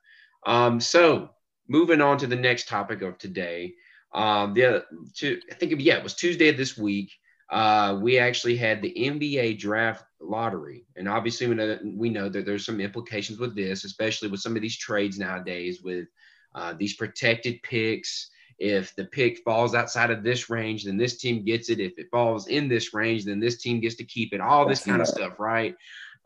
Um, 0.45 0.81
so 0.81 1.31
moving 1.69 2.01
on 2.01 2.19
to 2.19 2.27
the 2.27 2.37
next 2.37 2.69
topic 2.69 3.03
of 3.03 3.19
today. 3.19 3.75
Um, 4.13 4.55
the 4.55 4.85
to, 5.17 5.41
I 5.51 5.55
think 5.55 5.75
yeah, 5.79 5.97
it 5.97 6.03
was 6.03 6.15
Tuesday 6.15 6.49
of 6.49 6.57
this 6.57 6.77
week. 6.77 7.13
Uh, 7.51 7.99
we 8.01 8.19
actually 8.19 8.57
had 8.57 8.81
the 8.81 8.95
NBA 8.97 9.59
draft 9.59 10.05
lottery, 10.21 10.87
and 10.97 11.09
obviously 11.09 11.47
we 11.47 11.55
know, 11.55 11.79
we 11.85 12.09
know 12.09 12.29
that 12.29 12.47
there's 12.47 12.65
some 12.65 12.81
implications 12.81 13.39
with 13.39 13.55
this, 13.55 13.85
especially 13.85 14.29
with 14.29 14.41
some 14.41 14.57
of 14.57 14.63
these 14.63 14.77
trades 14.77 15.19
nowadays 15.19 15.83
with 15.83 16.09
uh, 16.55 16.75
these 16.75 16.95
protected 16.95 17.63
picks. 17.63 18.31
If 18.59 18.95
the 18.95 19.07
pick 19.07 19.39
falls 19.45 19.75
outside 19.75 20.11
of 20.11 20.23
this 20.23 20.49
range, 20.49 20.85
then 20.85 20.97
this 20.97 21.19
team 21.19 21.45
gets 21.45 21.69
it. 21.69 21.81
If 21.81 21.99
it 21.99 22.11
falls 22.11 22.47
in 22.49 22.69
this 22.69 22.95
range, 22.95 23.25
then 23.25 23.41
this 23.41 23.61
team 23.61 23.81
gets 23.81 23.97
to 23.97 24.05
keep 24.05 24.33
it. 24.33 24.41
All 24.41 24.69
this 24.69 24.85
kind 24.85 25.01
of 25.01 25.09
stuff, 25.09 25.39
right? 25.39 25.75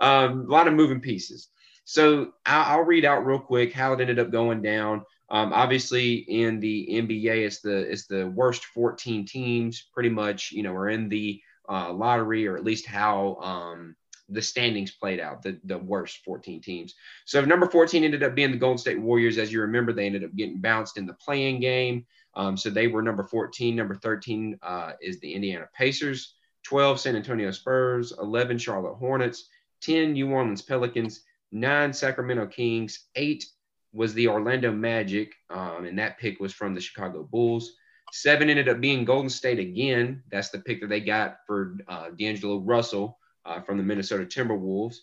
Um, 0.01 0.41
a 0.41 0.53
lot 0.53 0.69
of 0.69 0.75
moving 0.75 1.01
pieces. 1.01 1.49
So 1.87 2.33
I'll, 2.45 2.79
I'll, 2.79 2.85
read 2.85 3.05
out 3.05 3.25
real 3.25 3.39
quick 3.39 3.73
how 3.73 3.93
it 3.93 4.01
ended 4.01 4.19
up 4.19 4.33
going 4.33 4.61
down. 4.61 5.03
Um, 5.31 5.53
obviously, 5.53 6.15
in 6.15 6.59
the 6.59 6.89
NBA, 6.91 7.47
it's 7.47 7.61
the 7.61 7.77
it's 7.77 8.09
the 8.09 8.27
worst 8.27 8.65
14 8.67 9.25
teams, 9.25 9.87
pretty 9.95 10.09
much. 10.09 10.51
You 10.51 10.65
know, 10.65 10.75
are 10.75 10.89
in 10.89 11.09
the 11.09 11.41
uh, 11.69 11.93
lottery, 11.93 12.49
or 12.49 12.57
at 12.57 12.65
least 12.65 12.87
how 12.87 13.37
um, 13.37 13.95
the 14.29 14.43
standings 14.43 14.91
played 14.91 15.21
out. 15.21 15.43
The 15.43 15.61
the 15.63 15.79
worst 15.79 16.25
14 16.25 16.61
teams. 16.61 16.97
So 17.25 17.45
number 17.45 17.67
14 17.67 18.03
ended 18.03 18.25
up 18.25 18.35
being 18.35 18.51
the 18.51 18.59
Golden 18.59 18.79
State 18.79 19.01
Warriors. 19.01 19.39
As 19.39 19.53
you 19.53 19.61
remember, 19.61 19.93
they 19.93 20.07
ended 20.07 20.25
up 20.25 20.35
getting 20.35 20.61
bounced 20.61 20.99
in 20.99 21.07
the 21.07 21.15
play-in 21.15 21.61
game. 21.61 22.05
Um, 22.35 22.57
so 22.57 22.69
they 22.69 22.89
were 22.89 23.01
number 23.01 23.23
14. 23.23 23.77
Number 23.77 23.95
13 23.95 24.59
uh, 24.61 24.93
is 25.01 25.21
the 25.21 25.33
Indiana 25.33 25.69
Pacers. 25.73 26.35
12 26.65 26.99
San 26.99 27.15
Antonio 27.15 27.53
Spurs. 27.53 28.13
11 28.21 28.59
Charlotte 28.59 28.97
Hornets. 28.97 29.49
10 29.83 30.15
New 30.15 30.33
Orleans 30.33 30.63
Pelicans 30.63 31.23
nine 31.61 31.93
Sacramento 31.93 32.47
Kings, 32.47 33.07
eight 33.15 33.47
was 33.93 34.15
the 34.15 34.29
Orlando 34.29 34.71
Magic, 34.73 35.35
um, 35.51 35.87
and 35.87 35.99
that 35.99 36.19
pick 36.19 36.39
was 36.39 36.53
from 36.53 36.75
the 36.75 36.81
Chicago 36.81 37.23
Bulls. 37.23 37.73
Seven 38.13 38.51
ended 38.51 38.69
up 38.69 38.81
being 38.81 39.05
Golden 39.05 39.31
State 39.31 39.59
again. 39.59 40.23
That's 40.31 40.51
the 40.51 40.59
pick 40.59 40.81
that 40.81 40.89
they 40.89 41.01
got 41.01 41.39
for 41.47 41.79
uh, 41.89 42.11
D'Angelo 42.11 42.59
Russell 42.59 43.19
uh, 43.45 43.61
from 43.61 43.79
the 43.79 43.83
Minnesota 43.83 44.25
Timberwolves. 44.25 44.97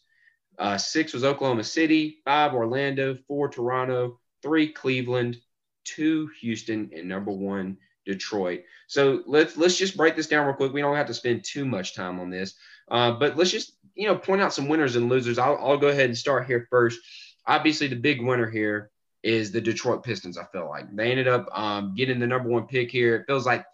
Uh, 0.57 0.77
six 0.77 1.13
was 1.13 1.23
Oklahoma 1.23 1.63
City, 1.63 2.19
five 2.23 2.53
Orlando, 2.53 3.17
four 3.27 3.49
Toronto, 3.49 4.19
three 4.41 4.71
Cleveland, 4.71 5.37
two 5.83 6.29
Houston, 6.41 6.91
and 6.95 7.09
number 7.09 7.31
one 7.31 7.77
Detroit. 8.05 8.61
So 8.87 9.23
let's 9.25 9.57
let's 9.57 9.77
just 9.77 9.97
break 9.97 10.15
this 10.15 10.27
down 10.27 10.45
real 10.45 10.55
quick. 10.55 10.73
We 10.73 10.81
don't 10.81 10.95
have 10.95 11.07
to 11.07 11.13
spend 11.13 11.43
too 11.43 11.65
much 11.65 11.95
time 11.95 12.19
on 12.19 12.29
this, 12.29 12.55
uh, 12.91 13.13
but 13.13 13.37
let's 13.37 13.51
just 13.51 13.73
you 13.95 14.07
know, 14.07 14.15
point 14.15 14.41
out 14.41 14.53
some 14.53 14.67
winners 14.67 14.95
and 14.95 15.09
losers. 15.09 15.37
I'll, 15.37 15.57
I'll 15.57 15.77
go 15.77 15.87
ahead 15.87 16.05
and 16.05 16.17
start 16.17 16.47
here 16.47 16.67
first. 16.69 16.99
Obviously, 17.45 17.87
the 17.87 17.95
big 17.95 18.21
winner 18.21 18.49
here 18.49 18.91
is 19.21 19.51
the 19.51 19.61
Detroit 19.61 20.03
Pistons. 20.03 20.37
I 20.37 20.45
feel 20.45 20.67
like 20.69 20.93
they 20.95 21.11
ended 21.11 21.27
up 21.27 21.47
um, 21.57 21.93
getting 21.95 22.19
the 22.19 22.27
number 22.27 22.49
one 22.49 22.67
pick 22.67 22.91
here. 22.91 23.15
It 23.15 23.25
feels 23.27 23.45
like 23.45 23.65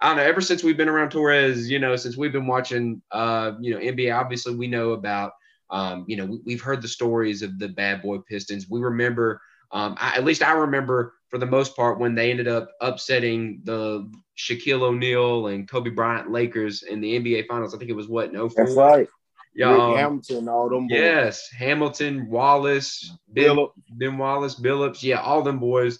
I 0.00 0.08
don't 0.08 0.18
know. 0.18 0.24
Ever 0.24 0.40
since 0.40 0.62
we've 0.62 0.76
been 0.76 0.88
around 0.88 1.10
Torrez, 1.10 1.68
you 1.68 1.78
know, 1.78 1.96
since 1.96 2.16
we've 2.16 2.32
been 2.32 2.46
watching, 2.46 3.00
uh, 3.12 3.52
you 3.60 3.72
know, 3.72 3.80
NBA. 3.80 4.14
Obviously, 4.14 4.54
we 4.54 4.66
know 4.66 4.90
about, 4.90 5.32
um, 5.70 6.04
you 6.06 6.16
know, 6.16 6.38
we, 6.44 6.52
have 6.52 6.60
heard 6.60 6.82
the 6.82 6.88
stories 6.88 7.42
of 7.42 7.58
the 7.58 7.68
bad 7.68 8.02
boy 8.02 8.18
Pistons. 8.18 8.68
We 8.68 8.80
remember, 8.80 9.40
um, 9.72 9.96
I, 9.98 10.16
at 10.16 10.24
least 10.24 10.42
I 10.42 10.52
remember 10.52 11.14
for 11.28 11.38
the 11.38 11.46
most 11.46 11.74
part 11.74 11.98
when 11.98 12.14
they 12.14 12.30
ended 12.30 12.46
up 12.46 12.70
upsetting 12.80 13.62
the 13.64 14.10
Shaquille 14.38 14.82
O'Neal 14.82 15.48
and 15.48 15.68
Kobe 15.68 15.90
Bryant 15.90 16.30
Lakers 16.30 16.82
in 16.82 17.00
the 17.00 17.18
NBA 17.18 17.46
Finals. 17.46 17.74
I 17.74 17.78
think 17.78 17.90
it 17.90 17.96
was 17.96 18.08
what 18.08 18.32
no. 18.32 18.50
That's 18.54 18.74
right. 18.74 19.08
Yeah, 19.56 19.74
um, 19.74 19.96
Hamilton, 19.96 20.48
all 20.48 20.68
them. 20.68 20.86
Boys. 20.86 20.98
Yes, 20.98 21.48
Hamilton, 21.50 22.28
Wallace, 22.28 23.10
ben, 23.28 23.56
ben 23.90 24.18
Wallace, 24.18 24.54
Billups. 24.60 25.02
Yeah, 25.02 25.22
all 25.22 25.42
them 25.42 25.58
boys. 25.58 25.98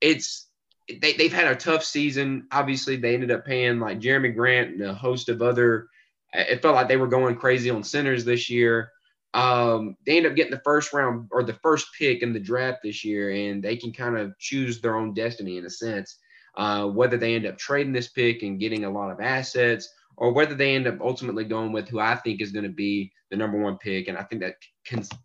It's 0.00 0.46
they, 0.88 1.14
they've 1.14 1.32
had 1.32 1.48
a 1.48 1.56
tough 1.56 1.82
season. 1.82 2.46
Obviously, 2.52 2.96
they 2.96 3.14
ended 3.14 3.30
up 3.30 3.46
paying 3.46 3.80
like 3.80 4.00
Jerami 4.00 4.34
Grant 4.34 4.74
and 4.74 4.82
a 4.82 4.94
host 4.94 5.30
of 5.30 5.40
other. 5.40 5.88
It 6.34 6.60
felt 6.60 6.74
like 6.74 6.88
they 6.88 6.98
were 6.98 7.08
going 7.08 7.36
crazy 7.36 7.70
on 7.70 7.82
centers 7.82 8.26
this 8.26 8.50
year. 8.50 8.92
Um, 9.32 9.96
they 10.04 10.18
end 10.18 10.26
up 10.26 10.34
getting 10.34 10.52
the 10.52 10.62
first 10.64 10.92
round 10.92 11.28
or 11.30 11.42
the 11.42 11.58
first 11.62 11.88
pick 11.98 12.22
in 12.22 12.34
the 12.34 12.40
draft 12.40 12.80
this 12.82 13.04
year, 13.04 13.30
and 13.30 13.62
they 13.62 13.76
can 13.76 13.92
kind 13.92 14.18
of 14.18 14.38
choose 14.38 14.80
their 14.80 14.96
own 14.96 15.14
destiny 15.14 15.56
in 15.56 15.64
a 15.64 15.70
sense. 15.70 16.18
Uh, 16.56 16.86
whether 16.88 17.16
they 17.16 17.34
end 17.34 17.46
up 17.46 17.56
trading 17.56 17.92
this 17.92 18.08
pick 18.08 18.42
and 18.42 18.60
getting 18.60 18.84
a 18.84 18.90
lot 18.90 19.10
of 19.10 19.20
assets, 19.20 19.88
or 20.18 20.32
whether 20.32 20.54
they 20.54 20.74
end 20.74 20.88
up 20.88 21.00
ultimately 21.00 21.44
going 21.44 21.72
with 21.72 21.88
who 21.88 22.00
I 22.00 22.16
think 22.16 22.42
is 22.42 22.50
going 22.50 22.64
to 22.64 22.70
be 22.70 23.12
the 23.30 23.36
number 23.36 23.56
one 23.56 23.78
pick. 23.78 24.08
And 24.08 24.18
I 24.18 24.24
think 24.24 24.42
that 24.42 24.56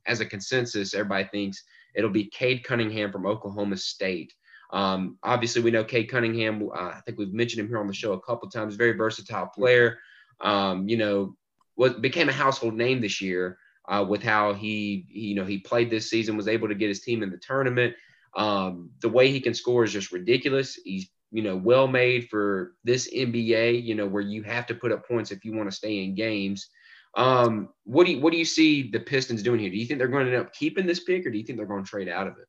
as 0.05 0.19
a 0.19 0.25
consensus, 0.25 0.93
everybody 0.93 1.27
thinks 1.31 1.63
it'll 1.95 2.11
be 2.11 2.25
Cade 2.25 2.63
Cunningham 2.63 3.11
from 3.11 3.25
Oklahoma 3.25 3.77
State. 3.77 4.31
Um, 4.71 5.17
obviously, 5.23 5.63
we 5.63 5.71
know 5.71 5.83
Cade 5.83 6.09
Cunningham. 6.09 6.69
Uh, 6.73 6.91
I 6.95 7.01
think 7.05 7.17
we've 7.17 7.33
mentioned 7.33 7.61
him 7.61 7.67
here 7.67 7.79
on 7.79 7.87
the 7.87 7.93
show 7.93 8.13
a 8.13 8.21
couple 8.21 8.49
times. 8.49 8.75
Very 8.75 8.93
versatile 8.93 9.47
player. 9.47 9.97
Um, 10.41 10.87
you 10.87 10.97
know, 10.97 11.35
was 11.75 11.93
became 11.93 12.29
a 12.29 12.33
household 12.33 12.75
name 12.75 13.01
this 13.01 13.19
year 13.19 13.57
uh, 13.89 14.05
with 14.07 14.21
how 14.21 14.53
he, 14.53 15.07
he, 15.09 15.27
you 15.27 15.35
know, 15.35 15.45
he 15.45 15.57
played 15.57 15.89
this 15.89 16.09
season, 16.09 16.37
was 16.37 16.47
able 16.47 16.67
to 16.67 16.75
get 16.75 16.89
his 16.89 17.01
team 17.01 17.23
in 17.23 17.31
the 17.31 17.37
tournament. 17.37 17.95
Um, 18.35 18.91
the 19.01 19.09
way 19.09 19.31
he 19.31 19.39
can 19.39 19.53
score 19.53 19.83
is 19.83 19.93
just 19.93 20.11
ridiculous. 20.11 20.75
He's 20.75 21.09
you 21.33 21.41
know, 21.41 21.57
well 21.57 21.87
made 21.87 22.29
for 22.29 22.75
this 22.83 23.11
NBA, 23.11 23.83
you 23.83 23.95
know, 23.95 24.05
where 24.05 24.21
you 24.21 24.43
have 24.43 24.67
to 24.67 24.75
put 24.75 24.91
up 24.91 25.07
points 25.07 25.31
if 25.31 25.43
you 25.43 25.51
want 25.53 25.69
to 25.69 25.75
stay 25.75 26.03
in 26.03 26.13
games. 26.13 26.69
Um, 27.15 27.69
what 27.85 28.05
do 28.05 28.13
you 28.13 28.21
what 28.21 28.31
do 28.31 28.37
you 28.37 28.45
see 28.45 28.91
the 28.91 28.99
Pistons 28.99 29.41
doing 29.41 29.59
here? 29.59 29.71
Do 29.71 29.77
you 29.77 29.87
think 29.87 29.97
they're 29.97 30.07
going 30.07 30.27
to 30.27 30.31
end 30.31 30.41
up 30.41 30.53
keeping 30.53 30.85
this 30.85 31.03
pick, 31.03 31.25
or 31.25 31.31
do 31.31 31.37
you 31.37 31.43
think 31.43 31.57
they're 31.57 31.65
going 31.65 31.83
to 31.83 31.89
trade 31.89 32.07
out 32.07 32.27
of 32.27 32.35
it? 32.37 32.47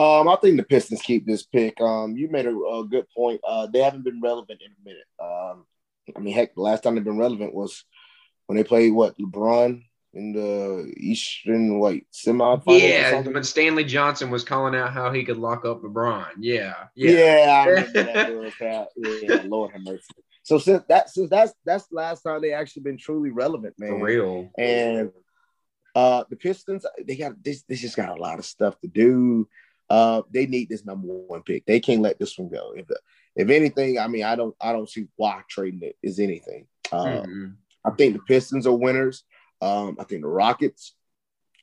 Um, 0.00 0.28
I 0.28 0.36
think 0.36 0.56
the 0.56 0.62
Pistons 0.62 1.02
keep 1.02 1.26
this 1.26 1.44
pick. 1.44 1.80
Um, 1.80 2.16
you 2.16 2.28
made 2.28 2.46
a, 2.46 2.56
a 2.56 2.86
good 2.88 3.06
point. 3.10 3.40
Uh, 3.46 3.66
they 3.66 3.80
haven't 3.80 4.04
been 4.04 4.20
relevant 4.20 4.60
in 4.64 4.70
a 4.70 4.88
minute. 4.88 5.06
Um, 5.20 5.66
I 6.16 6.20
mean, 6.20 6.34
heck, 6.34 6.54
the 6.54 6.60
last 6.60 6.84
time 6.84 6.94
they've 6.94 7.04
been 7.04 7.18
relevant 7.18 7.52
was 7.52 7.84
when 8.46 8.56
they 8.56 8.64
played 8.64 8.92
what 8.92 9.18
LeBron 9.18 9.82
in 10.16 10.32
the 10.32 10.92
Eastern 10.96 11.78
like 11.78 12.06
semifinals. 12.12 12.80
Yeah, 12.80 13.20
when 13.20 13.44
Stanley 13.44 13.84
Johnson 13.84 14.30
was 14.30 14.44
calling 14.44 14.74
out 14.74 14.92
how 14.92 15.12
he 15.12 15.24
could 15.24 15.36
lock 15.36 15.64
up 15.64 15.82
LeBron. 15.82 16.26
Yeah, 16.40 16.74
yeah, 16.94 17.10
yeah. 17.10 17.52
I 17.52 17.66
remember 17.68 18.50
that. 18.60 18.88
yeah, 18.96 19.42
Lord 19.44 19.72
have 19.72 19.82
mercy. 19.82 20.04
So 20.42 20.58
since 20.58 20.82
that 20.88 21.10
since 21.10 21.28
that's 21.28 21.52
that's 21.64 21.86
the 21.88 21.96
last 21.96 22.22
time 22.22 22.40
they 22.40 22.52
actually 22.52 22.82
been 22.82 22.98
truly 22.98 23.30
relevant, 23.30 23.74
man. 23.78 23.90
For 23.90 24.04
real. 24.04 24.50
And 24.58 25.12
uh 25.94 26.24
the 26.30 26.36
Pistons, 26.36 26.86
they 27.06 27.16
got 27.16 27.42
this. 27.44 27.62
They 27.68 27.74
just 27.74 27.96
got 27.96 28.16
a 28.16 28.20
lot 28.20 28.38
of 28.38 28.46
stuff 28.46 28.80
to 28.80 28.88
do. 28.88 29.48
Uh, 29.88 30.22
they 30.32 30.46
need 30.46 30.68
this 30.68 30.84
number 30.84 31.06
one 31.06 31.42
pick. 31.42 31.64
They 31.64 31.78
can't 31.78 32.02
let 32.02 32.18
this 32.18 32.36
one 32.38 32.48
go. 32.48 32.72
If 32.74 32.86
if 33.36 33.50
anything, 33.50 33.98
I 33.98 34.08
mean, 34.08 34.24
I 34.24 34.34
don't 34.34 34.56
I 34.60 34.72
don't 34.72 34.88
see 34.88 35.06
why 35.16 35.42
trading 35.48 35.82
it 35.82 35.96
is 36.02 36.18
anything. 36.18 36.66
Um, 36.90 37.06
mm-hmm. 37.06 37.46
I 37.84 37.90
think 37.92 38.14
the 38.14 38.20
Pistons 38.20 38.66
are 38.66 38.72
winners. 38.72 39.24
Um, 39.60 39.96
I 39.98 40.04
think 40.04 40.22
the 40.22 40.28
Rockets, 40.28 40.94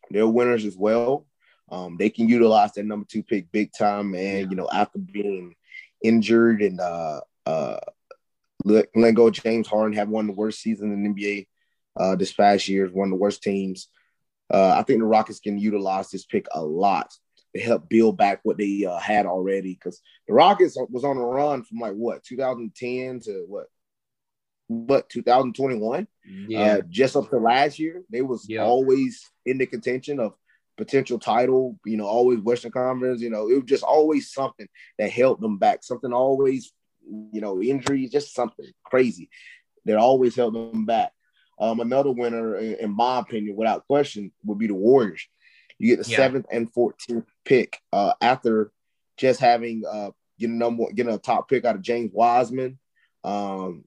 they're 0.09 0.27
winners 0.27 0.65
as 0.65 0.75
well. 0.77 1.25
Um, 1.71 1.97
they 1.97 2.09
can 2.09 2.27
utilize 2.27 2.73
that 2.73 2.85
number 2.85 3.05
two 3.09 3.23
pick 3.23 3.51
big 3.51 3.71
time, 3.77 4.13
and 4.15 4.49
you 4.51 4.55
know, 4.57 4.69
after 4.71 4.99
being 4.99 5.55
injured 6.03 6.61
and 6.61 6.79
uh, 6.79 7.21
uh, 7.45 7.77
let, 8.63 8.91
go 9.15 9.29
James 9.29 9.67
Harden 9.67 9.97
have 9.97 10.09
one 10.09 10.29
of 10.29 10.35
the 10.35 10.39
worst 10.39 10.61
seasons 10.61 10.93
in 10.93 11.03
the 11.03 11.09
NBA 11.09 11.47
uh, 11.99 12.15
this 12.15 12.33
past 12.33 12.67
year, 12.67 12.87
one 12.87 13.07
of 13.07 13.11
the 13.11 13.17
worst 13.17 13.41
teams. 13.41 13.87
Uh, 14.53 14.75
I 14.77 14.83
think 14.83 14.99
the 14.99 15.05
Rockets 15.05 15.39
can 15.39 15.57
utilize 15.57 16.11
this 16.11 16.25
pick 16.25 16.47
a 16.53 16.63
lot. 16.63 17.11
to 17.55 17.61
help 17.61 17.89
build 17.89 18.17
back 18.17 18.41
what 18.43 18.57
they 18.57 18.85
uh, 18.85 18.99
had 18.99 19.25
already. 19.25 19.73
Because 19.73 20.01
the 20.27 20.33
Rockets 20.33 20.77
was 20.89 21.03
on 21.03 21.17
a 21.17 21.21
run 21.21 21.63
from 21.63 21.79
like 21.79 21.93
what 21.93 22.23
2010 22.23 23.21
to 23.21 23.45
what 23.47 23.67
what 24.67 25.09
2021 25.09 26.07
yeah. 26.47 26.75
Uh, 26.75 26.81
just 26.89 27.15
up 27.15 27.29
to 27.29 27.37
last 27.37 27.79
year 27.79 28.03
they 28.09 28.21
was 28.21 28.47
always 28.59 29.29
in 29.45 29.57
the 29.57 29.65
contention 29.65 30.19
of 30.19 30.33
potential 30.77 31.19
title 31.19 31.77
you 31.85 31.97
know 31.97 32.05
always 32.05 32.39
western 32.39 32.71
conference 32.71 33.21
you 33.21 33.29
know 33.29 33.49
it 33.49 33.55
was 33.55 33.65
just 33.65 33.83
always 33.83 34.31
something 34.31 34.67
that 34.97 35.11
held 35.11 35.39
them 35.41 35.57
back 35.57 35.83
something 35.83 36.13
always 36.13 36.73
you 37.31 37.41
know 37.41 37.61
injuries 37.61 38.09
just 38.09 38.33
something 38.33 38.65
crazy 38.83 39.29
that 39.85 39.97
always 39.97 40.35
held 40.35 40.55
them 40.55 40.85
back. 40.85 41.11
Um, 41.59 41.79
another 41.79 42.11
winner 42.11 42.55
in 42.55 42.95
my 42.95 43.19
opinion 43.19 43.55
without 43.55 43.85
question 43.87 44.31
would 44.43 44.57
be 44.57 44.67
the 44.67 44.73
warriors. 44.73 45.25
You 45.77 45.95
get 45.95 46.03
the 46.03 46.09
yeah. 46.09 46.17
seventh 46.17 46.45
and 46.51 46.71
14th 46.73 47.25
pick 47.45 47.79
uh, 47.91 48.13
after 48.21 48.71
just 49.17 49.39
having 49.39 49.83
uh, 49.89 50.11
getting 50.39 50.57
number 50.57 50.85
getting 50.93 51.13
a 51.13 51.17
top 51.17 51.49
pick 51.49 51.65
out 51.65 51.75
of 51.75 51.81
James 51.81 52.11
Wiseman. 52.13 52.79
Um, 53.23 53.85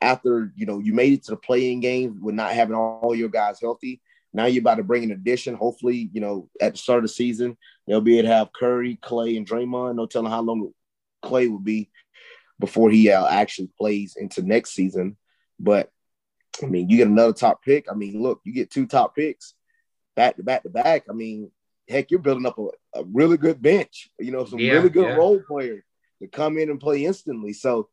after 0.00 0.52
you 0.56 0.66
know 0.66 0.78
you 0.78 0.92
made 0.92 1.12
it 1.12 1.24
to 1.24 1.32
the 1.32 1.36
play-in 1.36 1.80
game 1.80 2.20
with 2.22 2.34
not 2.34 2.52
having 2.52 2.76
all 2.76 3.14
your 3.14 3.28
guys 3.28 3.60
healthy. 3.60 4.00
Now 4.32 4.44
you're 4.44 4.60
about 4.60 4.76
to 4.76 4.84
bring 4.84 5.04
an 5.04 5.12
addition. 5.12 5.54
Hopefully, 5.54 6.10
you 6.12 6.20
know 6.20 6.48
at 6.60 6.72
the 6.72 6.78
start 6.78 6.98
of 6.98 7.04
the 7.04 7.08
season 7.08 7.56
they'll 7.86 8.00
be 8.00 8.18
able 8.18 8.28
to 8.28 8.34
have 8.34 8.52
Curry, 8.52 8.98
Clay, 9.00 9.36
and 9.36 9.48
Draymond. 9.48 9.96
No 9.96 10.06
telling 10.06 10.30
how 10.30 10.42
long 10.42 10.72
Clay 11.22 11.48
will 11.48 11.58
be 11.58 11.90
before 12.60 12.90
he 12.90 13.10
uh, 13.10 13.26
actually 13.26 13.70
plays 13.78 14.16
into 14.16 14.42
next 14.42 14.72
season. 14.72 15.16
But 15.58 15.90
I 16.62 16.66
mean, 16.66 16.88
you 16.88 16.96
get 16.96 17.08
another 17.08 17.32
top 17.32 17.62
pick. 17.62 17.86
I 17.90 17.94
mean, 17.94 18.22
look, 18.22 18.40
you 18.44 18.52
get 18.52 18.70
two 18.70 18.86
top 18.86 19.14
picks 19.14 19.54
back 20.16 20.36
to 20.36 20.42
back 20.42 20.62
to 20.64 20.68
back. 20.68 21.04
I 21.08 21.12
mean, 21.12 21.50
heck, 21.88 22.10
you're 22.10 22.20
building 22.20 22.46
up 22.46 22.58
a, 22.58 22.68
a 22.98 23.04
really 23.04 23.36
good 23.36 23.62
bench. 23.62 24.10
You 24.18 24.32
know, 24.32 24.44
some 24.44 24.58
yeah, 24.58 24.72
really 24.72 24.90
good 24.90 25.08
yeah. 25.08 25.14
role 25.14 25.40
players 25.46 25.84
to 26.20 26.28
come 26.28 26.58
in 26.58 26.70
and 26.70 26.80
play 26.80 27.04
instantly. 27.04 27.52
So 27.52 27.88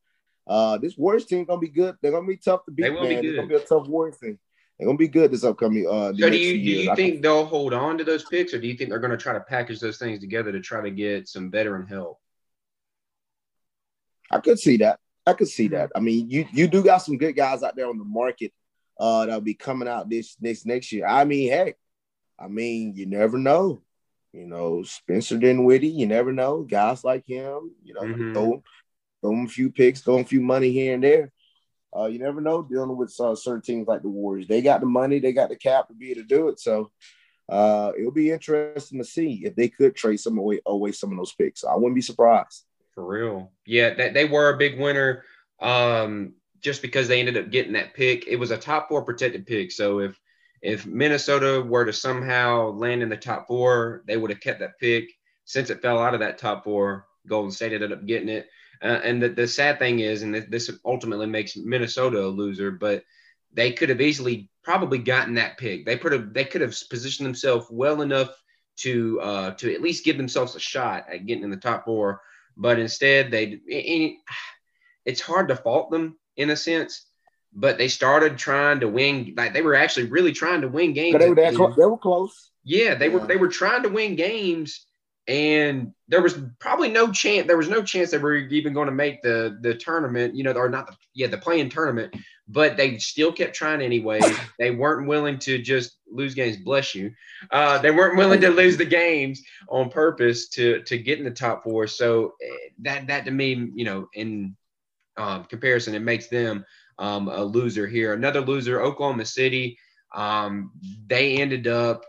uh, 0.47 0.77
this 0.77 0.97
Warriors 0.97 1.25
team 1.25 1.45
gonna 1.45 1.59
be 1.59 1.69
good. 1.69 1.95
They're 2.01 2.11
gonna 2.11 2.27
be 2.27 2.37
tough 2.37 2.65
to 2.65 2.71
beat. 2.71 2.83
They 2.83 2.89
will 2.89 3.03
man. 3.03 3.09
Be 3.09 3.15
good. 3.15 3.25
It's 3.25 3.35
gonna 3.35 3.47
be 3.47 3.55
a 3.55 3.59
tough 3.59 3.87
Warriors 3.87 4.17
team. 4.17 4.39
They're 4.77 4.85
gonna 4.85 4.97
be 4.97 5.07
good 5.07 5.31
this 5.31 5.43
upcoming. 5.43 5.87
Uh, 5.87 6.13
so 6.13 6.29
do 6.29 6.37
you 6.37 6.53
do 6.53 6.81
you 6.81 6.95
think 6.95 7.21
they'll 7.21 7.45
hold 7.45 7.73
on 7.73 7.97
to 7.97 8.03
those 8.03 8.23
picks, 8.25 8.53
or 8.53 8.59
do 8.59 8.67
you 8.67 8.75
think 8.75 8.89
they're 8.89 8.99
gonna 8.99 9.17
try 9.17 9.33
to 9.33 9.39
package 9.39 9.79
those 9.79 9.97
things 9.97 10.19
together 10.19 10.51
to 10.51 10.59
try 10.59 10.81
to 10.81 10.91
get 10.91 11.27
some 11.27 11.49
veteran 11.49 11.87
help? 11.87 12.19
I 14.31 14.39
could 14.39 14.59
see 14.59 14.77
that. 14.77 14.99
I 15.25 15.33
could 15.33 15.47
see 15.47 15.69
that. 15.69 15.91
I 15.95 15.99
mean, 15.99 16.29
you 16.29 16.45
you 16.51 16.67
do 16.67 16.83
got 16.83 16.99
some 16.99 17.17
good 17.17 17.33
guys 17.33 17.63
out 17.63 17.75
there 17.75 17.87
on 17.87 17.97
the 17.97 18.05
market 18.05 18.53
uh, 18.99 19.25
that'll 19.25 19.41
be 19.41 19.53
coming 19.53 19.87
out 19.87 20.09
this 20.09 20.35
next 20.39 20.65
next 20.65 20.91
year. 20.91 21.07
I 21.07 21.25
mean, 21.25 21.49
heck, 21.49 21.77
I 22.39 22.47
mean, 22.47 22.93
you 22.95 23.05
never 23.05 23.37
know. 23.37 23.81
You 24.33 24.45
know, 24.45 24.83
Spencer 24.83 25.37
Dinwiddie, 25.37 25.87
you 25.87 26.07
never 26.07 26.33
know. 26.33 26.63
Guys 26.63 27.05
like 27.05 27.25
him, 27.25 27.71
you 27.83 27.93
know, 27.93 28.01
mm-hmm. 28.01 28.33
throw, 28.33 28.63
throw 29.25 29.43
a 29.43 29.47
few 29.47 29.71
picks, 29.71 30.05
him 30.05 30.15
a 30.15 30.23
few 30.23 30.41
money 30.41 30.71
here 30.71 30.93
and 30.93 31.03
there. 31.03 31.31
Uh, 31.95 32.05
you 32.05 32.19
never 32.19 32.41
know 32.41 32.61
dealing 32.61 32.95
with 32.97 33.13
uh, 33.19 33.35
certain 33.35 33.61
teams 33.61 33.87
like 33.87 34.01
the 34.01 34.09
Warriors. 34.09 34.47
They 34.47 34.61
got 34.61 34.81
the 34.81 34.85
money, 34.85 35.19
they 35.19 35.31
got 35.31 35.49
the 35.49 35.55
cap 35.55 35.87
to 35.87 35.93
be 35.93 36.11
able 36.11 36.21
to 36.21 36.27
do 36.27 36.49
it. 36.49 36.59
So 36.59 36.91
uh, 37.47 37.91
it'll 37.97 38.11
be 38.11 38.31
interesting 38.31 38.99
to 38.99 39.05
see 39.05 39.43
if 39.45 39.55
they 39.55 39.69
could 39.69 39.95
trade 39.95 40.17
some 40.17 40.37
away, 40.37 40.59
away 40.65 40.91
some 40.91 41.11
of 41.11 41.17
those 41.17 41.33
picks. 41.33 41.63
I 41.63 41.75
wouldn't 41.75 41.95
be 41.95 42.01
surprised. 42.01 42.65
For 42.93 43.05
real. 43.05 43.51
Yeah, 43.65 43.93
that, 43.93 44.13
they 44.13 44.25
were 44.25 44.49
a 44.49 44.57
big 44.57 44.79
winner 44.79 45.23
um, 45.61 46.33
just 46.61 46.81
because 46.81 47.07
they 47.07 47.19
ended 47.19 47.37
up 47.37 47.49
getting 47.49 47.73
that 47.73 47.93
pick. 47.93 48.27
It 48.27 48.37
was 48.37 48.51
a 48.51 48.57
top 48.57 48.89
four 48.89 49.03
protected 49.03 49.45
pick. 49.45 49.71
So 49.71 49.99
if 49.99 50.19
if 50.61 50.85
Minnesota 50.87 51.61
were 51.61 51.85
to 51.85 51.93
somehow 51.93 52.71
land 52.71 53.03
in 53.03 53.09
the 53.09 53.17
top 53.17 53.47
four, 53.47 54.03
they 54.07 54.17
would 54.17 54.31
have 54.31 54.39
kept 54.39 54.61
that 54.61 54.79
pick. 54.79 55.11
Since 55.43 55.69
it 55.69 55.81
fell 55.81 55.99
out 55.99 56.15
of 56.15 56.21
that 56.21 56.39
top 56.39 56.63
four, 56.63 57.05
Golden 57.27 57.51
State 57.51 57.73
ended 57.73 57.91
up 57.91 58.05
getting 58.05 58.29
it. 58.29 58.49
Uh, 58.81 58.99
and 59.03 59.21
the, 59.21 59.29
the 59.29 59.47
sad 59.47 59.79
thing 59.79 59.99
is, 59.99 60.21
and 60.21 60.35
this 60.35 60.71
ultimately 60.83 61.27
makes 61.27 61.55
Minnesota 61.55 62.23
a 62.23 62.27
loser, 62.27 62.71
but 62.71 63.03
they 63.53 63.71
could 63.71 63.89
have 63.89 64.01
easily 64.01 64.49
probably 64.63 64.97
gotten 64.97 65.35
that 65.35 65.57
pick. 65.57 65.85
They 65.85 65.97
could 65.97 66.11
have 66.11 66.33
they 66.33 66.45
could 66.45 66.61
have 66.61 66.75
positioned 66.89 67.25
themselves 67.25 67.67
well 67.69 68.01
enough 68.01 68.29
to 68.77 69.21
uh, 69.21 69.51
to 69.51 69.73
at 69.73 69.81
least 69.81 70.05
give 70.05 70.17
themselves 70.17 70.55
a 70.55 70.59
shot 70.59 71.05
at 71.11 71.25
getting 71.25 71.43
in 71.43 71.51
the 71.51 71.57
top 71.57 71.85
four. 71.85 72.21
But 72.57 72.79
instead, 72.79 73.31
they 73.31 73.59
it's 75.05 75.21
hard 75.21 75.47
to 75.49 75.55
fault 75.55 75.91
them 75.91 76.17
in 76.35 76.49
a 76.49 76.55
sense 76.55 77.05
but 77.55 77.77
they 77.77 77.87
started 77.87 78.37
trying 78.37 78.81
to 78.81 78.87
win. 78.87 79.33
Like 79.35 79.53
they 79.53 79.61
were 79.61 79.75
actually 79.75 80.07
really 80.07 80.33
trying 80.33 80.61
to 80.61 80.67
win 80.67 80.93
games. 80.93 81.17
They 81.17 81.29
were, 81.29 81.35
that 81.35 81.55
close. 81.55 81.75
they 81.75 81.85
were 81.85 81.97
close. 81.97 82.51
Yeah, 82.63 82.95
they 82.95 83.07
yeah. 83.07 83.13
were. 83.13 83.27
They 83.27 83.37
were 83.37 83.47
trying 83.47 83.83
to 83.83 83.89
win 83.89 84.15
games, 84.15 84.85
and 85.27 85.93
there 86.07 86.21
was 86.21 86.37
probably 86.59 86.89
no 86.89 87.11
chance. 87.11 87.47
There 87.47 87.57
was 87.57 87.69
no 87.69 87.81
chance 87.81 88.11
they 88.11 88.17
were 88.17 88.35
even 88.35 88.73
going 88.73 88.87
to 88.87 88.93
make 88.93 89.21
the 89.21 89.57
the 89.61 89.75
tournament. 89.75 90.35
You 90.35 90.43
know, 90.43 90.53
or 90.53 90.69
not. 90.69 90.87
The, 90.87 90.95
yeah, 91.13 91.27
the 91.27 91.37
play-in 91.37 91.69
tournament. 91.69 92.15
But 92.47 92.77
they 92.77 92.99
still 92.99 93.31
kept 93.31 93.55
trying 93.55 93.81
anyway. 93.81 94.21
they 94.59 94.69
weren't 94.69 95.07
willing 95.07 95.39
to 95.39 95.57
just 95.59 95.97
lose 96.11 96.35
games. 96.35 96.57
Bless 96.57 96.93
you. 96.93 97.11
Uh, 97.49 97.79
they 97.79 97.89
weren't 97.89 98.17
willing 98.17 98.41
to 98.41 98.49
lose 98.49 98.77
the 98.77 98.85
games 98.85 99.41
on 99.67 99.89
purpose 99.89 100.49
to 100.49 100.81
to 100.83 100.97
get 100.97 101.17
in 101.17 101.25
the 101.25 101.31
top 101.31 101.63
four. 101.63 101.87
So 101.87 102.33
eh, 102.43 102.69
that 102.83 103.07
that 103.07 103.25
to 103.25 103.31
me, 103.31 103.71
you 103.73 103.85
know, 103.85 104.07
in 104.13 104.55
um, 105.17 105.45
comparison, 105.45 105.95
it 105.95 105.99
makes 105.99 106.27
them 106.27 106.65
um, 106.99 107.27
a 107.27 107.43
loser 107.43 107.87
here. 107.87 108.13
Another 108.13 108.41
loser, 108.41 108.81
Oklahoma 108.81 109.25
City. 109.25 109.77
Um, 110.13 110.71
they 111.07 111.37
ended 111.37 111.67
up, 111.67 112.05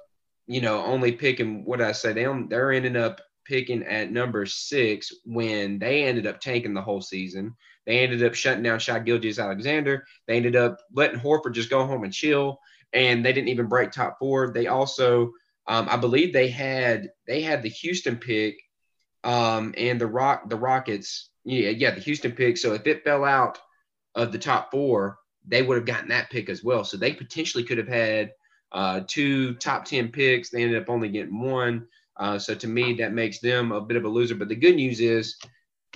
you 0.46 0.61
know, 0.61 0.85
only 0.85 1.12
picking 1.12 1.64
what 1.64 1.80
I 1.80 1.92
say. 1.92 2.12
They 2.12 2.26
they're 2.48 2.72
ending 2.72 2.96
up 2.96 3.20
picking 3.44 3.85
at 3.85 4.11
number 4.11 4.44
six 4.46 5.12
when 5.24 5.78
they 5.78 6.04
ended 6.04 6.26
up 6.26 6.40
tanking 6.40 6.74
the 6.74 6.82
whole 6.82 7.00
season. 7.00 7.54
They 7.87 8.00
ended 8.00 8.24
up 8.24 8.35
shutting 8.35 8.64
down 8.64 8.80
Shai 8.80 8.98
Gilgeous-Alexander. 8.98 10.04
They 10.26 10.37
ended 10.37 10.56
up 10.56 10.78
letting 10.92 11.20
Horford 11.20 11.54
just 11.54 11.70
go 11.70 11.87
home 11.87 12.02
and 12.02 12.12
chill, 12.12 12.59
and 12.92 13.24
they 13.24 13.32
didn't 13.32 13.48
even 13.48 13.66
break 13.66 13.92
top 13.92 14.18
four. 14.18 14.52
They 14.52 14.66
also, 14.66 15.32
um, 15.68 15.88
I 15.88 15.96
believe, 15.96 16.32
they 16.32 16.48
had 16.48 17.11
they 17.26 17.42
had 17.42 17.62
the 17.62 17.68
Houston 17.68 18.16
pick, 18.16 18.61
um, 19.24 19.74
and 19.76 20.00
the 20.00 20.06
Rock 20.06 20.48
the 20.48 20.56
Rockets. 20.56 21.30
Yeah, 21.44 21.70
yeah, 21.70 21.92
the 21.92 22.00
Houston 22.00 22.32
pick. 22.32 22.56
So 22.56 22.74
if 22.74 22.87
it 22.87 23.04
fell 23.04 23.24
out 23.24 23.59
of 24.16 24.32
the 24.32 24.38
top 24.38 24.72
four, 24.72 25.18
they 25.46 25.62
would 25.62 25.76
have 25.76 25.87
gotten 25.87 26.09
that 26.09 26.30
pick 26.30 26.48
as 26.48 26.64
well. 26.64 26.85
So 26.85 26.96
they 26.96 27.12
potentially 27.12 27.62
could 27.62 27.78
have 27.78 27.87
had 27.87 28.32
uh, 28.72 29.00
two 29.07 29.55
top 29.55 29.85
10 29.85 30.09
picks. 30.09 30.50
They 30.50 30.62
ended 30.62 30.83
up 30.83 30.90
only 30.90 31.09
getting 31.09 31.40
one. 31.40 31.87
Uh, 32.16 32.38
so 32.38 32.55
to 32.55 32.66
me, 32.66 32.94
that 32.94 33.12
makes 33.12 33.40
them 33.40 33.72
a 33.72 33.81
bit 33.81 33.96
of 33.96 34.05
a 34.05 34.09
loser. 34.09 34.35
But 34.35 34.48
the 34.48 34.57
good 34.57 34.76
news 34.76 35.00
is 35.00 35.37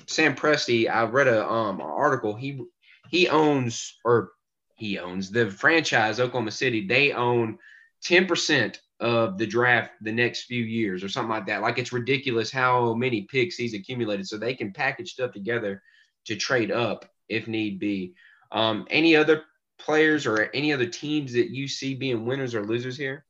Sam 0.07 0.35
Presti, 0.35 0.91
I 0.91 1.05
read 1.05 1.29
a 1.29 1.49
um, 1.49 1.81
article. 1.81 2.35
He 2.35 2.63
he 3.11 3.29
owns 3.29 3.99
or 4.05 4.33
he 4.77 4.99
owns 4.99 5.31
the 5.31 5.51
franchise 5.51 6.21
Oklahoma 6.21 6.51
City. 6.51 6.87
They 6.87 7.13
own 7.13 7.59
10% 8.05 8.79
of 9.01 9.37
the 9.37 9.47
draft 9.47 9.93
the 10.01 10.13
next 10.13 10.45
few 10.45 10.63
years 10.63 11.03
or 11.03 11.09
something 11.09 11.31
like 11.31 11.47
that. 11.47 11.63
Like 11.63 11.79
it's 11.79 11.93
ridiculous 11.93 12.51
how 12.51 12.95
many 12.95 13.23
picks 13.23 13.57
he's 13.57 13.75
accumulated. 13.75 14.27
So 14.27 14.37
they 14.37 14.55
can 14.55 14.73
package 14.73 15.13
stuff 15.13 15.33
together 15.33 15.83
to 16.27 16.37
trade 16.37 16.71
up 16.71 17.11
if 17.29 17.47
need 17.47 17.79
be. 17.79 18.15
Um, 18.53 18.87
any 18.91 19.17
other 19.17 19.45
players 19.85 20.27
or 20.27 20.51
any 20.55 20.73
other 20.73 20.87
teams 20.87 21.33
that 21.33 21.51
you 21.51 21.69
see 21.69 21.95
being 21.95 22.25
winners 22.25 22.55
or 22.55 22.65
losers 22.65 22.97
here? 22.97 23.25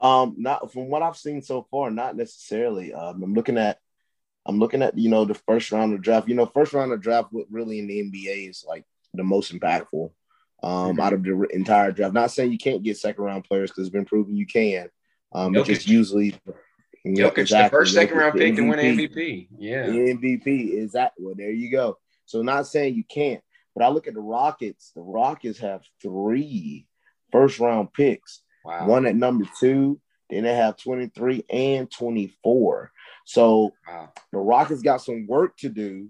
Um, 0.00 0.34
not 0.38 0.72
from 0.72 0.88
what 0.88 1.02
I've 1.02 1.16
seen 1.16 1.42
so 1.42 1.66
far, 1.70 1.90
not 1.90 2.16
necessarily. 2.16 2.92
Um, 2.92 3.22
I'm 3.22 3.34
looking 3.34 3.58
at, 3.58 3.78
I'm 4.44 4.58
looking 4.58 4.82
at 4.82 4.96
you 4.96 5.08
know 5.08 5.24
the 5.24 5.34
first 5.34 5.72
round 5.72 5.94
of 5.94 6.02
draft. 6.02 6.28
You 6.28 6.34
know, 6.34 6.46
first 6.46 6.72
round 6.72 6.92
of 6.92 7.00
draft 7.00 7.28
what 7.32 7.46
really 7.50 7.78
in 7.78 7.86
the 7.86 8.02
NBA 8.02 8.50
is 8.50 8.64
like 8.66 8.84
the 9.14 9.24
most 9.24 9.52
impactful 9.52 10.10
um, 10.62 10.70
mm-hmm. 10.70 11.00
out 11.00 11.12
of 11.12 11.22
the 11.22 11.48
entire 11.52 11.92
draft. 11.92 12.14
Not 12.14 12.30
saying 12.30 12.52
you 12.52 12.58
can't 12.58 12.82
get 12.82 12.98
second 12.98 13.24
round 13.24 13.44
players 13.44 13.70
because 13.70 13.86
it's 13.86 13.92
been 13.92 14.04
proven 14.04 14.36
you 14.36 14.46
can. 14.46 14.88
Um, 15.32 15.54
Jokic. 15.54 15.68
it's 15.70 15.88
usually 15.88 16.32
Jokic, 17.06 17.38
exactly. 17.38 17.64
the 17.64 17.80
first 17.80 17.94
second 17.94 18.18
round 18.18 18.38
pick 18.38 18.56
to 18.56 18.62
win 18.62 18.78
MVP. 18.78 19.48
Yeah, 19.58 19.86
the 19.86 20.14
MVP 20.14 20.70
is 20.70 20.92
that. 20.92 21.12
Well, 21.18 21.34
there 21.36 21.50
you 21.50 21.70
go. 21.70 21.98
So 22.26 22.42
not 22.42 22.66
saying 22.66 22.94
you 22.94 23.04
can't, 23.04 23.42
but 23.76 23.84
I 23.84 23.88
look 23.90 24.08
at 24.08 24.14
the 24.14 24.20
Rockets. 24.20 24.92
The 24.96 25.02
Rockets 25.02 25.58
have 25.58 25.82
three 26.00 26.86
first 27.30 27.60
round 27.60 27.92
picks. 27.92 28.40
Wow. 28.64 28.86
One 28.86 29.06
at 29.06 29.14
number 29.14 29.44
two, 29.60 30.00
then 30.30 30.44
they 30.44 30.54
have 30.54 30.78
23 30.78 31.44
and 31.50 31.90
24. 31.90 32.90
So 33.26 33.74
wow. 33.86 34.08
the 34.32 34.38
Rockets 34.38 34.80
got 34.80 35.02
some 35.02 35.26
work 35.26 35.58
to 35.58 35.68
do 35.68 36.08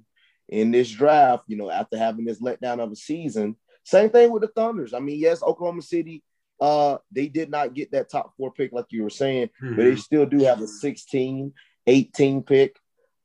in 0.48 0.70
this 0.70 0.88
draft, 0.88 1.42
you 1.48 1.56
know, 1.56 1.68
after 1.68 1.98
having 1.98 2.24
this 2.24 2.40
letdown 2.40 2.78
of 2.78 2.92
a 2.92 2.96
season. 2.96 3.56
Same 3.82 4.10
thing 4.10 4.30
with 4.30 4.42
the 4.42 4.48
Thunders. 4.48 4.94
I 4.94 5.00
mean, 5.00 5.18
yes, 5.18 5.42
Oklahoma 5.42 5.82
City, 5.82 6.22
uh, 6.60 6.98
they 7.10 7.26
did 7.26 7.50
not 7.50 7.74
get 7.74 7.90
that 7.90 8.08
top 8.08 8.32
four 8.36 8.52
pick, 8.52 8.72
like 8.72 8.86
you 8.90 9.02
were 9.02 9.10
saying, 9.10 9.48
mm-hmm. 9.60 9.74
but 9.74 9.82
they 9.82 9.96
still 9.96 10.24
do 10.24 10.38
have 10.44 10.60
a 10.60 10.68
16, 10.68 11.52
18 11.88 12.42
pick 12.44 12.76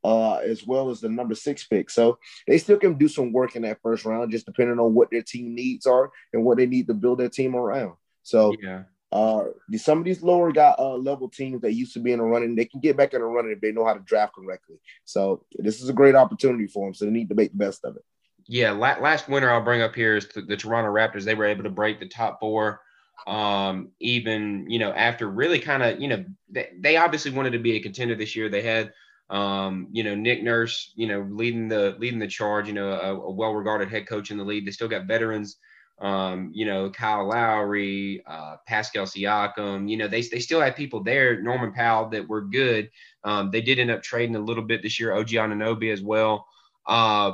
uh, 0.04 0.36
as 0.38 0.66
well 0.66 0.90
as 0.90 1.02
the 1.02 1.10
number 1.10 1.36
six 1.36 1.66
pick. 1.68 1.90
So 1.90 2.18
they 2.48 2.58
still 2.58 2.78
can 2.78 2.98
do 2.98 3.08
some 3.08 3.32
work 3.32 3.56
in 3.56 3.62
that 3.64 3.82
first 3.82 4.06
round, 4.06 4.32
just 4.32 4.46
depending 4.46 4.80
on 4.80 4.94
what 4.94 5.10
their 5.12 5.24
team 5.24 5.56
needs 5.56 5.86
are 5.86 6.12
and 6.34 6.44
what 6.44 6.58
they 6.58 6.66
need 6.66 6.88
to 6.88 6.94
build 6.94 7.20
their 7.20 7.30
team 7.30 7.56
around. 7.56 7.94
So 8.24 8.56
yeah, 8.62 8.84
Uh, 9.12 9.52
some 9.76 9.98
of 9.98 10.06
these 10.06 10.24
lower 10.24 10.54
got 10.54 10.80
uh, 10.80 10.96
level 10.96 11.28
teams 11.28 11.62
that 11.62 11.74
used 11.74 11.94
to 11.94 12.00
be 12.00 12.14
in 12.14 12.20
the 12.20 12.24
running, 12.24 12.56
they 12.56 12.64
can 12.64 12.80
get 12.80 12.96
back 12.96 13.14
in 13.14 13.20
the 13.20 13.28
running 13.28 13.52
if 13.52 13.60
they 13.60 13.74
know 13.74 13.84
how 13.86 13.94
to 13.94 14.00
draft 14.00 14.34
correctly. 14.34 14.78
So 15.04 15.44
this 15.58 15.82
is 15.82 15.90
a 15.90 15.94
great 15.94 16.16
opportunity 16.16 16.68
for 16.68 16.88
them. 16.88 16.94
So 16.94 17.06
they 17.06 17.12
need 17.12 17.28
to 17.30 17.36
make 17.36 17.52
the 17.52 17.58
best 17.58 17.84
of 17.84 17.98
it. 17.98 18.04
Yeah, 18.48 18.72
last 18.72 19.28
winter 19.28 19.52
I'll 19.52 19.62
bring 19.64 19.82
up 19.82 19.96
here 19.96 20.16
is 20.16 20.28
the, 20.28 20.42
the 20.42 20.58
Toronto 20.58 20.92
Raptors. 20.92 21.26
They 21.26 21.36
were 21.36 21.46
able 21.46 21.64
to 21.64 21.70
break 21.70 22.00
the 22.00 22.08
top 22.08 22.40
four, 22.40 22.82
um, 23.28 23.92
even 24.00 24.66
you 24.70 24.80
know 24.80 24.92
after 24.92 25.30
really 25.30 25.60
kind 25.60 25.84
of 25.84 26.02
you 26.02 26.08
know 26.08 26.26
they, 26.50 26.70
they 26.80 26.98
obviously 26.98 27.32
wanted 27.32 27.52
to 27.52 27.60
be 27.60 27.76
a 27.76 27.82
contender 27.82 28.16
this 28.16 28.36
year. 28.36 28.50
They 28.50 28.62
had 28.62 28.94
um, 29.32 29.88
you 29.92 30.04
know 30.04 30.14
Nick 30.14 30.44
Nurse, 30.44 30.92
you 30.96 31.08
know 31.08 31.28
leading 31.30 31.68
the 31.68 31.96
leading 31.98 32.20
the 32.20 32.28
charge. 32.28 32.68
You 32.68 32.74
know 32.74 32.92
a, 32.92 33.16
a 33.16 33.32
well 33.32 33.54
regarded 33.54 33.90
head 33.90 34.08
coach 34.08 34.30
in 34.30 34.38
the 34.38 34.44
league. 34.44 34.66
They 34.66 34.72
still 34.72 34.88
got 34.88 35.08
veterans 35.08 35.58
um, 36.02 36.50
you 36.52 36.66
know, 36.66 36.90
Kyle 36.90 37.28
Lowry, 37.28 38.24
uh, 38.26 38.56
Pascal 38.68 39.06
Siakam, 39.06 39.88
you 39.88 39.98
know, 39.98 40.08
they, 40.08 40.22
they 40.24 40.40
still 40.40 40.60
had 40.60 40.76
people 40.76 41.04
there, 41.04 41.40
Norman 41.42 41.72
Powell, 41.74 42.10
that 42.10 42.28
were 42.28 42.42
good. 42.42 42.90
Um, 43.24 43.52
they 43.52 43.62
did 43.62 43.78
end 43.78 43.92
up 43.92 44.02
trading 44.02 44.36
a 44.36 44.40
little 44.40 44.64
bit 44.64 44.82
this 44.82 45.00
year, 45.00 45.14
OG 45.14 45.28
Anunoby 45.28 45.94
as 45.94 46.02
well. 46.02 46.48
Uh, 46.88 47.34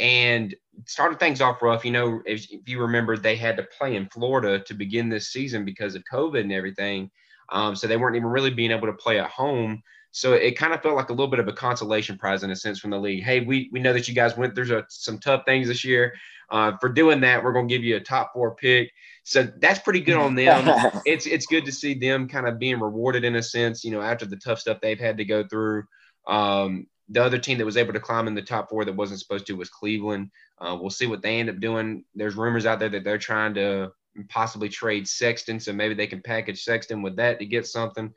and 0.00 0.54
started 0.84 1.20
things 1.20 1.40
off 1.40 1.62
rough. 1.62 1.84
You 1.84 1.92
know, 1.92 2.20
if, 2.26 2.50
if, 2.50 2.68
you 2.68 2.80
remember, 2.80 3.16
they 3.16 3.36
had 3.36 3.56
to 3.56 3.68
play 3.78 3.94
in 3.94 4.08
Florida 4.08 4.58
to 4.64 4.74
begin 4.74 5.08
this 5.08 5.28
season 5.28 5.64
because 5.64 5.94
of 5.94 6.02
COVID 6.12 6.40
and 6.40 6.52
everything. 6.52 7.12
Um, 7.50 7.76
so 7.76 7.86
they 7.86 7.96
weren't 7.96 8.16
even 8.16 8.28
really 8.28 8.50
being 8.50 8.72
able 8.72 8.88
to 8.88 8.92
play 8.94 9.20
at 9.20 9.30
home. 9.30 9.80
So 10.10 10.32
it 10.32 10.56
kind 10.56 10.72
of 10.72 10.82
felt 10.82 10.96
like 10.96 11.10
a 11.10 11.12
little 11.12 11.28
bit 11.28 11.40
of 11.40 11.48
a 11.48 11.52
consolation 11.52 12.16
prize 12.18 12.42
in 12.42 12.50
a 12.50 12.56
sense 12.56 12.78
from 12.78 12.90
the 12.90 12.98
league. 12.98 13.22
Hey, 13.22 13.40
we, 13.40 13.68
we 13.72 13.80
know 13.80 13.92
that 13.92 14.08
you 14.08 14.14
guys 14.14 14.36
went 14.36 14.54
through 14.54 14.82
some 14.88 15.18
tough 15.18 15.42
things 15.44 15.68
this 15.68 15.84
year. 15.84 16.14
Uh, 16.50 16.72
for 16.80 16.88
doing 16.88 17.20
that, 17.20 17.44
we're 17.44 17.52
going 17.52 17.68
to 17.68 17.74
give 17.74 17.84
you 17.84 17.96
a 17.96 18.00
top 18.00 18.32
four 18.32 18.54
pick. 18.54 18.90
So 19.24 19.42
that's 19.58 19.80
pretty 19.80 20.00
good 20.00 20.16
on 20.16 20.34
them. 20.34 20.66
it's 21.06 21.26
it's 21.26 21.44
good 21.44 21.66
to 21.66 21.72
see 21.72 21.92
them 21.94 22.28
kind 22.28 22.48
of 22.48 22.58
being 22.58 22.80
rewarded 22.80 23.24
in 23.24 23.36
a 23.36 23.42
sense, 23.42 23.84
you 23.84 23.90
know, 23.90 24.00
after 24.00 24.24
the 24.24 24.36
tough 24.36 24.58
stuff 24.58 24.80
they've 24.80 24.98
had 24.98 25.18
to 25.18 25.24
go 25.24 25.46
through. 25.46 25.84
Um, 26.26 26.86
the 27.10 27.22
other 27.22 27.38
team 27.38 27.58
that 27.58 27.64
was 27.64 27.76
able 27.76 27.92
to 27.92 28.00
climb 28.00 28.28
in 28.28 28.34
the 28.34 28.42
top 28.42 28.68
four 28.70 28.84
that 28.84 28.96
wasn't 28.96 29.20
supposed 29.20 29.46
to 29.46 29.56
was 29.56 29.70
Cleveland. 29.70 30.30
Uh, 30.58 30.76
we'll 30.80 30.90
see 30.90 31.06
what 31.06 31.22
they 31.22 31.38
end 31.38 31.50
up 31.50 31.60
doing. 31.60 32.04
There's 32.14 32.34
rumors 32.34 32.66
out 32.66 32.78
there 32.78 32.88
that 32.90 33.04
they're 33.04 33.18
trying 33.18 33.54
to 33.54 33.92
possibly 34.28 34.68
trade 34.68 35.06
Sexton, 35.06 35.60
so 35.60 35.72
maybe 35.72 35.94
they 35.94 36.06
can 36.06 36.22
package 36.22 36.62
Sexton 36.62 37.02
with 37.02 37.16
that 37.16 37.38
to 37.38 37.46
get 37.46 37.66
something. 37.66 38.12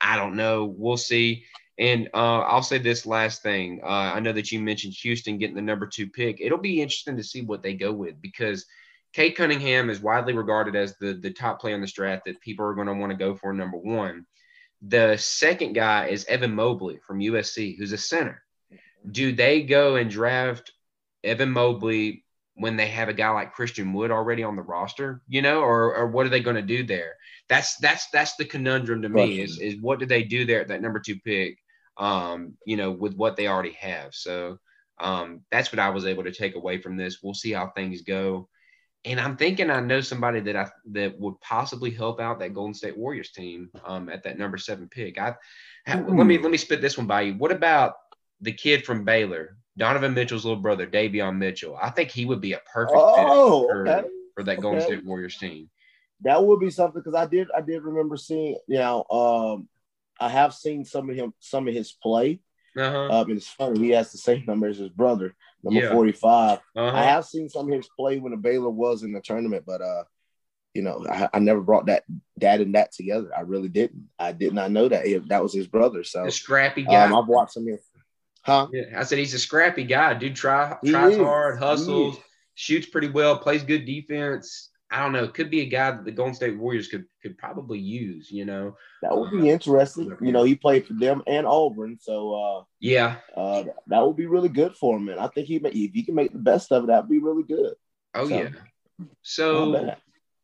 I 0.00 0.16
don't 0.16 0.36
know. 0.36 0.64
We'll 0.64 0.96
see. 0.96 1.44
And 1.78 2.08
uh, 2.14 2.40
I'll 2.40 2.62
say 2.62 2.78
this 2.78 3.06
last 3.06 3.42
thing. 3.42 3.80
Uh, 3.82 3.88
I 4.14 4.20
know 4.20 4.32
that 4.32 4.50
you 4.50 4.60
mentioned 4.60 4.94
Houston 5.02 5.38
getting 5.38 5.56
the 5.56 5.62
number 5.62 5.86
two 5.86 6.08
pick. 6.08 6.40
It'll 6.40 6.58
be 6.58 6.80
interesting 6.80 7.16
to 7.16 7.22
see 7.22 7.42
what 7.42 7.62
they 7.62 7.74
go 7.74 7.92
with 7.92 8.20
because 8.20 8.64
Cade 9.12 9.36
Cunningham 9.36 9.90
is 9.90 10.00
widely 10.00 10.32
regarded 10.32 10.74
as 10.74 10.96
the, 10.98 11.14
the 11.14 11.32
top 11.32 11.60
player 11.60 11.74
in 11.74 11.80
this 11.80 11.92
draft 11.92 12.24
that 12.26 12.40
people 12.40 12.64
are 12.66 12.74
going 12.74 12.86
to 12.86 12.94
want 12.94 13.10
to 13.12 13.18
go 13.18 13.34
for 13.34 13.52
number 13.52 13.76
one. 13.76 14.26
The 14.82 15.16
second 15.16 15.74
guy 15.74 16.08
is 16.08 16.24
Evan 16.26 16.54
Mobley 16.54 16.98
from 17.06 17.20
USC, 17.20 17.76
who's 17.78 17.92
a 17.92 17.98
center. 17.98 18.42
Do 19.10 19.32
they 19.32 19.62
go 19.62 19.96
and 19.96 20.10
draft 20.10 20.72
Evan 21.24 21.50
Mobley 21.50 22.24
when 22.54 22.76
they 22.76 22.88
have 22.88 23.08
a 23.08 23.14
guy 23.14 23.30
like 23.30 23.52
Christian 23.52 23.92
Wood 23.92 24.10
already 24.10 24.42
on 24.42 24.56
the 24.56 24.62
roster, 24.62 25.22
you 25.28 25.42
know, 25.42 25.60
or, 25.60 25.94
or 25.94 26.06
what 26.06 26.26
are 26.26 26.30
they 26.30 26.40
going 26.40 26.56
to 26.56 26.62
do 26.62 26.84
there? 26.84 27.16
That's 27.48 27.76
that's 27.76 28.08
that's 28.10 28.36
the 28.36 28.44
conundrum 28.44 29.02
to 29.02 29.08
me 29.08 29.40
is 29.40 29.60
is 29.60 29.80
what 29.80 30.00
do 30.00 30.06
they 30.06 30.24
do 30.24 30.44
there 30.44 30.60
at 30.60 30.68
that 30.68 30.82
number 30.82 30.98
two 30.98 31.18
pick? 31.20 31.58
um, 31.96 32.54
you 32.64 32.76
know, 32.76 32.90
with 32.90 33.14
what 33.14 33.36
they 33.36 33.48
already 33.48 33.72
have. 33.72 34.14
So 34.14 34.58
um, 34.98 35.42
that's 35.50 35.72
what 35.72 35.78
I 35.78 35.90
was 35.90 36.06
able 36.06 36.24
to 36.24 36.32
take 36.32 36.54
away 36.54 36.80
from 36.80 36.96
this. 36.96 37.18
We'll 37.22 37.34
see 37.34 37.52
how 37.52 37.68
things 37.68 38.02
go. 38.02 38.48
And 39.04 39.20
I'm 39.20 39.36
thinking 39.36 39.70
I 39.70 39.80
know 39.80 40.00
somebody 40.00 40.40
that 40.40 40.56
I 40.56 40.68
that 40.92 41.18
would 41.18 41.40
possibly 41.40 41.90
help 41.90 42.20
out 42.20 42.40
that 42.40 42.54
Golden 42.54 42.74
State 42.74 42.98
Warriors 42.98 43.30
team 43.30 43.70
um, 43.84 44.08
at 44.08 44.24
that 44.24 44.38
number 44.38 44.58
seven 44.58 44.88
pick. 44.88 45.18
I 45.18 45.34
let 45.86 46.26
me 46.26 46.38
let 46.38 46.50
me 46.50 46.56
spit 46.56 46.80
this 46.80 46.98
one 46.98 47.06
by 47.06 47.20
you. 47.22 47.34
What 47.34 47.52
about 47.52 47.94
the 48.40 48.52
kid 48.52 48.84
from 48.84 49.04
Baylor, 49.04 49.58
Donovan 49.78 50.12
Mitchell's 50.12 50.44
little 50.44 50.60
brother, 50.60 50.88
Davion 50.88 51.36
Mitchell? 51.36 51.78
I 51.80 51.90
think 51.90 52.10
he 52.10 52.24
would 52.24 52.40
be 52.40 52.54
a 52.54 52.60
perfect 52.72 52.98
oh, 52.98 53.68
for, 53.68 53.86
okay. 53.86 54.08
for 54.34 54.42
that 54.42 54.60
Golden 54.60 54.80
okay. 54.80 54.94
State 54.94 55.04
Warriors 55.04 55.38
team. 55.38 55.70
That 56.22 56.44
would 56.44 56.60
be 56.60 56.70
something 56.70 57.00
because 57.02 57.14
I 57.14 57.26
did 57.26 57.48
I 57.56 57.60
did 57.60 57.82
remember 57.82 58.16
seeing 58.16 58.58
you 58.66 58.78
know 58.78 59.04
um, 59.10 59.68
I 60.18 60.28
have 60.28 60.54
seen 60.54 60.84
some 60.84 61.10
of 61.10 61.16
him, 61.16 61.32
some 61.40 61.68
of 61.68 61.74
his 61.74 61.92
play. 61.92 62.40
Uh-huh. 62.76 63.20
Um, 63.20 63.30
it's 63.30 63.48
funny 63.48 63.78
he 63.78 63.90
has 63.90 64.12
the 64.12 64.18
same 64.18 64.44
number 64.46 64.66
as 64.66 64.78
his 64.78 64.90
brother, 64.90 65.34
number 65.62 65.80
yeah. 65.80 65.92
forty 65.92 66.12
five. 66.12 66.60
Uh-huh. 66.74 66.96
I 66.96 67.04
have 67.04 67.24
seen 67.24 67.48
some 67.48 67.70
of 67.70 67.76
his 67.76 67.88
play 67.98 68.18
when 68.18 68.32
the 68.32 68.38
Baylor 68.38 68.70
was 68.70 69.02
in 69.02 69.12
the 69.12 69.20
tournament, 69.20 69.64
but 69.66 69.80
uh, 69.80 70.04
you 70.76 70.82
know, 70.82 71.04
I, 71.10 71.28
I, 71.32 71.38
never 71.38 71.62
brought 71.62 71.86
that 71.86 72.04
dad 72.38 72.60
and 72.60 72.74
that 72.74 72.92
together. 72.92 73.30
I 73.34 73.40
really 73.40 73.68
didn't. 73.68 74.08
I 74.18 74.32
did 74.32 74.52
not 74.52 74.70
know 74.70 74.88
that 74.88 75.06
if 75.06 75.26
that 75.28 75.42
was 75.42 75.54
his 75.54 75.66
brother. 75.66 76.04
So 76.04 76.26
a 76.26 76.30
scrappy 76.30 76.82
guy. 76.82 77.06
Um, 77.06 77.14
I've 77.14 77.26
watched 77.26 77.54
some. 77.54 77.66
Huh? 78.42 78.68
Yeah, 78.72 79.00
I 79.00 79.04
said 79.04 79.18
he's 79.18 79.34
a 79.34 79.38
scrappy 79.38 79.84
guy. 79.84 80.14
Dude, 80.14 80.36
try 80.36 80.76
tries 80.84 81.16
hard, 81.16 81.58
hustles, 81.58 82.18
shoots 82.54 82.86
pretty 82.86 83.08
well, 83.08 83.38
plays 83.38 83.64
good 83.64 83.86
defense. 83.86 84.70
I 84.90 85.02
don't 85.02 85.12
know, 85.12 85.24
It 85.24 85.34
could 85.34 85.50
be 85.50 85.62
a 85.62 85.66
guy 85.66 85.90
that 85.90 86.04
the 86.04 86.12
Golden 86.12 86.34
State 86.34 86.56
Warriors 86.56 86.88
could 86.88 87.06
could 87.20 87.36
probably 87.38 87.78
use, 87.78 88.30
you 88.30 88.44
know. 88.44 88.76
That 89.02 89.16
would 89.16 89.32
be 89.32 89.50
interesting. 89.50 90.16
You 90.20 90.30
know, 90.30 90.44
he 90.44 90.54
played 90.54 90.86
for 90.86 90.94
them 90.94 91.22
and 91.26 91.46
Auburn, 91.46 91.98
so 92.00 92.34
uh 92.34 92.64
yeah. 92.78 93.16
Uh 93.36 93.64
that 93.88 94.06
would 94.06 94.16
be 94.16 94.26
really 94.26 94.48
good 94.48 94.76
for 94.76 94.96
him. 94.96 95.08
And 95.08 95.18
I 95.18 95.26
think 95.28 95.48
he 95.48 95.58
may, 95.58 95.70
if 95.70 95.92
he 95.92 96.04
can 96.04 96.14
make 96.14 96.32
the 96.32 96.38
best 96.38 96.70
of 96.70 96.84
it, 96.84 96.86
that'd 96.86 97.10
be 97.10 97.18
really 97.18 97.42
good. 97.42 97.74
Oh 98.14 98.28
so, 98.28 98.34
yeah. 98.34 98.48
So 99.22 99.94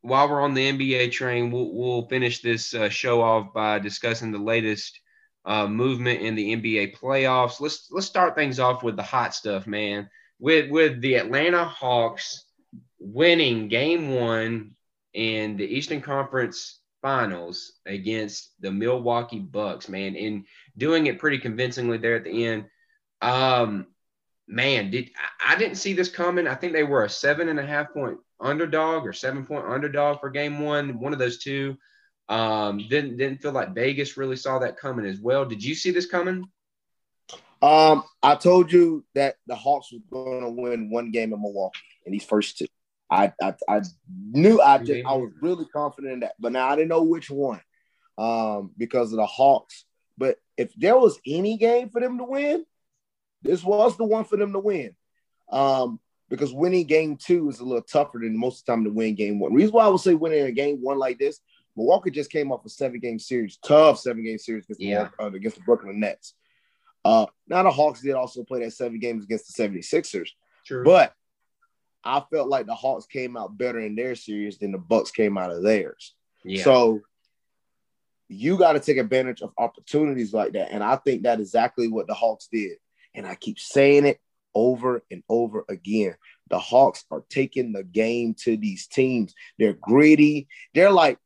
while 0.01 0.29
we're 0.29 0.43
on 0.43 0.55
the 0.55 0.73
NBA 0.73 1.13
train, 1.13 1.53
we'll 1.53 1.73
we'll 1.73 2.09
finish 2.09 2.43
this 2.43 2.75
uh, 2.75 2.89
show 2.89 3.23
off 3.23 3.55
by 3.55 3.79
discussing 3.79 4.33
the 4.33 4.39
latest 4.39 4.99
uh, 5.45 5.69
movement 5.69 6.21
in 6.21 6.35
the 6.35 6.57
NBA 6.57 6.97
playoffs. 6.99 7.61
Let's 7.61 7.89
let's 7.91 8.07
start 8.07 8.35
things 8.35 8.59
off 8.59 8.83
with 8.83 8.97
the 8.97 9.03
hot 9.03 9.35
stuff, 9.35 9.69
man. 9.69 10.11
With 10.41 10.71
with 10.71 11.01
the 11.01 11.15
Atlanta 11.15 11.65
Hawks 11.65 12.45
winning 13.03 13.69
game 13.69 14.15
one 14.15 14.73
in 15.13 15.57
the 15.57 15.65
Eastern 15.65 16.01
Conference 16.01 16.79
Finals 17.03 17.73
against 17.85 18.53
the 18.61 18.71
Milwaukee 18.71 19.41
Bucks, 19.41 19.89
man, 19.89 20.15
and 20.15 20.45
doing 20.77 21.07
it 21.07 21.19
pretty 21.19 21.39
convincingly 21.39 21.99
there 21.99 22.15
at 22.15 22.25
the 22.25 22.47
end. 22.47 22.67
Um, 23.21 23.89
man, 24.47 24.91
did 24.91 25.11
I 25.45 25.57
didn't 25.57 25.77
see 25.77 25.95
this 25.95 26.09
coming. 26.09 26.47
I 26.47 26.55
think 26.55 26.73
they 26.73 26.85
were 26.85 27.05
a 27.05 27.11
seven 27.11 27.49
and 27.49 27.59
a 27.59 27.67
half 27.67 27.93
point 27.93 28.19
underdog 28.41 29.07
or 29.07 29.13
seven 29.13 29.45
point 29.45 29.67
underdog 29.67 30.21
for 30.21 30.31
game 30.31 30.61
one, 30.61 31.01
one 31.01 31.13
of 31.13 31.19
those 31.19 31.39
two. 31.39 31.77
Um, 32.29 32.79
didn't 32.89 33.17
didn't 33.17 33.43
feel 33.43 33.53
like 33.53 33.75
Vegas 33.75 34.17
really 34.17 34.37
saw 34.37 34.61
that 34.61 34.79
coming 34.79 35.05
as 35.05 35.19
well. 35.19 35.45
Did 35.45 35.65
you 35.65 35.75
see 35.75 35.91
this 35.91 36.07
coming? 36.07 36.45
Um, 37.61 38.05
I 38.23 38.35
told 38.35 38.73
you 38.73 39.05
that 39.15 39.37
the 39.47 39.55
Hawks 39.55 39.93
were 39.93 39.99
going 40.11 40.43
to 40.43 40.51
win 40.51 40.91
one 40.91 41.11
game 41.11 41.33
in 41.33 41.41
Milwaukee 41.41 41.79
in 42.07 42.13
these 42.13 42.25
first 42.25 42.59
two. 42.59 42.67
I, 43.13 43.33
I, 43.43 43.55
I 43.69 43.83
knew 44.31 44.61
I 44.61 44.79
just 44.79 45.05
I 45.07 45.15
was 45.15 45.33
really 45.43 45.67
confident 45.67 46.15
in 46.15 46.21
that, 46.21 46.35
but 46.41 46.53
now 46.53 46.69
I 46.69 46.77
didn't 46.77 46.89
know 46.89 47.03
which 47.03 47.31
one 47.31 47.61
um, 48.17 48.71
because 48.79 49.13
of 49.13 49.19
the 49.19 49.27
Hawks. 49.27 49.85
But 50.17 50.39
if 50.57 50.73
there 50.75 50.97
was 50.97 51.19
any 51.27 51.59
game 51.59 51.91
for 51.91 52.01
them 52.01 52.17
to 52.19 52.25
win, 52.25 52.65
this 53.43 53.63
was 53.63 53.99
the 53.99 54.05
one 54.05 54.25
for 54.25 54.39
them 54.39 54.55
to 54.55 54.59
win. 54.59 54.95
Um, 55.51 56.01
because 56.31 56.55
winning 56.55 56.87
game 56.87 57.17
two 57.17 57.51
is 57.51 57.61
a 57.61 57.65
little 57.65 57.83
tougher 57.83 58.19
than 58.19 58.35
most 58.35 58.61
of 58.61 58.65
the 58.65 58.73
time 58.73 58.85
to 58.85 58.91
win 58.91 59.15
game 59.15 59.39
one. 59.39 59.53
reason 59.53 59.73
why 59.73 59.85
I 59.85 59.89
would 59.89 60.01
say 60.01 60.15
winning 60.15 60.47
a 60.47 60.53
game 60.53 60.79
one 60.81 60.99
like 60.99 61.19
this, 61.19 61.41
Milwaukee 61.77 62.11
just 62.11 62.31
came 62.31 62.51
off 62.51 62.65
a 62.65 62.71
seven 62.71 62.99
game 62.99 63.19
series, 63.19 63.59
tough 63.59 63.99
seven 63.99 64.25
game 64.25 64.39
series 64.39 64.65
against, 64.65 64.81
yeah. 64.81 65.09
the, 65.19 65.25
uh, 65.25 65.27
against 65.29 65.59
the 65.59 65.65
Brooklyn 65.65 66.01
Nets. 66.01 66.33
Uh, 67.05 67.27
now 67.47 67.63
the 67.63 67.71
Hawks 67.71 68.01
did 68.01 68.15
also 68.15 68.43
play 68.43 68.61
that 68.61 68.73
seven 68.73 68.99
games 68.99 69.25
against 69.25 69.55
the 69.55 69.63
76ers. 69.63 70.29
True. 70.65 70.85
But 70.85 71.13
I 72.05 72.23
felt 72.33 72.49
like 72.49 72.67
the 72.67 72.75
Hawks 72.75 73.07
came 73.07 73.37
out 73.37 73.57
better 73.57 73.81
in 73.81 73.95
their 73.95 74.15
series 74.15 74.59
than 74.59 74.73
the 74.73 74.79
Bucks 74.79 75.11
came 75.11 75.39
out 75.39 75.51
of 75.51 75.63
theirs. 75.63 76.15
Yeah. 76.45 76.65
So 76.65 77.01
you 78.29 78.57
got 78.57 78.73
to 78.73 78.81
take 78.81 78.97
advantage 78.97 79.43
of 79.43 79.53
opportunities 79.59 80.33
like 80.33 80.53
that. 80.53 80.73
And 80.73 80.83
I 80.83 80.97
think 80.97 81.23
that 81.23 81.41
exactly 81.41 81.89
what 81.89 82.07
the 82.07 82.15
Hawks 82.15 82.49
did. 82.51 82.79
And 83.15 83.27
I 83.27 83.35
keep 83.35 83.59
saying 83.59 84.07
it 84.07 84.21
over 84.55 85.03
and 85.11 85.23
over 85.29 85.65
again. 85.69 86.17
The 86.51 86.59
Hawks 86.59 87.05
are 87.11 87.25
taking 87.29 87.73
the 87.73 87.85
game 87.85 88.35
to 88.41 88.57
these 88.57 88.87
teams. 88.87 89.35
They're 89.59 89.75
gritty. 89.75 90.49
They're 90.75 90.91
like, 90.91 91.19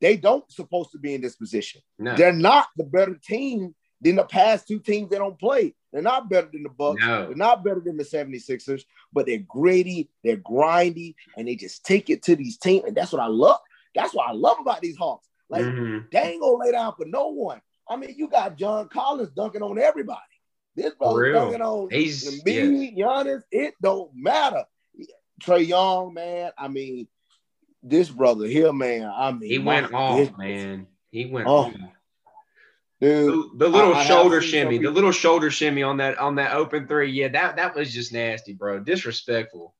they 0.00 0.16
don't 0.16 0.50
supposed 0.50 0.92
to 0.92 0.98
be 0.98 1.14
in 1.14 1.20
this 1.20 1.36
position. 1.36 1.82
No. 1.98 2.16
They're 2.16 2.32
not 2.32 2.68
the 2.76 2.84
better 2.84 3.16
team 3.22 3.74
than 4.00 4.16
the 4.16 4.24
past 4.24 4.66
two 4.66 4.78
teams 4.78 5.10
they 5.10 5.18
don't 5.18 5.38
play. 5.38 5.74
They're 5.92 6.02
not 6.02 6.30
better 6.30 6.48
than 6.52 6.62
the 6.62 6.68
Bucks. 6.68 7.00
No. 7.00 7.26
They're 7.26 7.36
not 7.36 7.64
better 7.64 7.80
than 7.80 7.96
the 7.96 8.04
76ers, 8.04 8.84
but 9.12 9.26
they're 9.26 9.38
gritty, 9.38 10.08
they're 10.22 10.36
grindy, 10.36 11.14
and 11.36 11.48
they 11.48 11.56
just 11.56 11.84
take 11.84 12.10
it 12.10 12.22
to 12.24 12.36
these 12.36 12.58
teams. 12.58 12.84
And 12.86 12.96
that's 12.96 13.12
what 13.12 13.20
I 13.20 13.26
love. 13.26 13.58
That's 13.94 14.14
what 14.14 14.28
I 14.28 14.32
love 14.32 14.58
about 14.60 14.80
these 14.80 14.96
Hawks. 14.96 15.28
Like 15.48 15.64
mm-hmm. 15.64 16.06
they 16.12 16.20
ain't 16.20 16.40
gonna 16.40 16.56
lay 16.56 16.70
down 16.70 16.94
for 16.96 17.06
no 17.06 17.28
one. 17.28 17.60
I 17.88 17.96
mean, 17.96 18.14
you 18.16 18.28
got 18.28 18.56
John 18.56 18.88
Collins 18.88 19.30
dunking 19.30 19.62
on 19.62 19.80
everybody. 19.80 20.20
This 20.76 20.94
brother 20.94 21.32
dunking 21.32 21.60
on 21.60 21.88
He's, 21.90 22.44
me, 22.44 22.92
yeah. 22.94 23.04
Giannis. 23.04 23.42
It 23.50 23.74
don't 23.82 24.12
matter. 24.14 24.64
Trae 25.42 25.66
Young, 25.66 26.14
man. 26.14 26.52
I 26.56 26.68
mean, 26.68 27.08
this 27.82 28.08
brother 28.08 28.46
here, 28.46 28.72
man. 28.72 29.10
I 29.12 29.32
mean, 29.32 29.50
he 29.50 29.58
went 29.58 29.92
off, 29.92 30.36
man. 30.38 30.86
He 31.10 31.26
went 31.26 31.48
off. 31.48 31.74
Dude, 33.00 33.58
the, 33.58 33.66
the 33.66 33.68
little 33.68 33.94
I, 33.94 34.04
shoulder 34.04 34.38
I 34.38 34.44
shimmy, 34.44 34.78
the 34.78 34.90
little 34.90 35.12
shoulder 35.12 35.50
shimmy 35.50 35.82
on 35.82 35.96
that 35.98 36.18
on 36.18 36.34
that 36.34 36.54
open 36.54 36.86
three, 36.86 37.10
yeah, 37.10 37.28
that 37.28 37.56
that 37.56 37.74
was 37.74 37.92
just 37.92 38.12
nasty, 38.12 38.52
bro. 38.52 38.80
Disrespectful. 38.80 39.74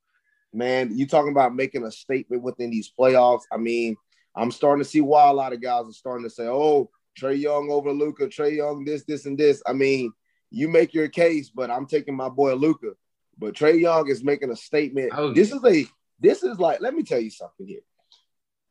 Man, 0.53 0.97
you 0.97 1.07
talking 1.07 1.31
about 1.31 1.55
making 1.55 1.85
a 1.85 1.93
statement 1.93 2.43
within 2.43 2.71
these 2.71 2.91
playoffs? 2.99 3.43
I 3.53 3.59
mean, 3.59 3.97
I'm 4.35 4.51
starting 4.51 4.83
to 4.83 4.89
see 4.89 5.01
why 5.01 5.29
a 5.29 5.33
lot 5.33 5.53
of 5.53 5.61
guys 5.61 5.87
are 5.87 5.93
starting 5.93 6.25
to 6.25 6.31
say, 6.31 6.47
"Oh, 6.47 6.91
Trae 7.21 7.39
Young 7.39 7.71
over 7.71 7.93
Luka, 7.93 8.27
Trae 8.27 8.57
Young 8.57 8.85
this, 8.85 9.05
this, 9.05 9.27
and 9.27 9.37
this." 9.37 9.63
I 9.67 9.75
mean, 9.75 10.13
you 10.51 10.69
make 10.69 10.95
your 10.95 11.09
case, 11.09 11.51
but 11.51 11.71
I'm 11.71 11.87
taking 11.87 12.17
my 12.17 12.31
boy 12.31 12.55
Luka. 12.55 12.93
But 13.37 13.55
Trae 13.55 13.81
Young 13.81 14.09
is 14.09 14.25
making 14.25 14.51
a 14.51 14.57
statement. 14.57 15.13
Oh, 15.15 15.33
this 15.33 15.53
is 15.53 15.65
a 15.65 15.87
this 16.21 16.43
is 16.43 16.59
like, 16.59 16.81
let 16.81 16.95
me 16.95 17.03
tell 17.03 17.21
you 17.21 17.31
something 17.31 17.67
here. 17.67 17.81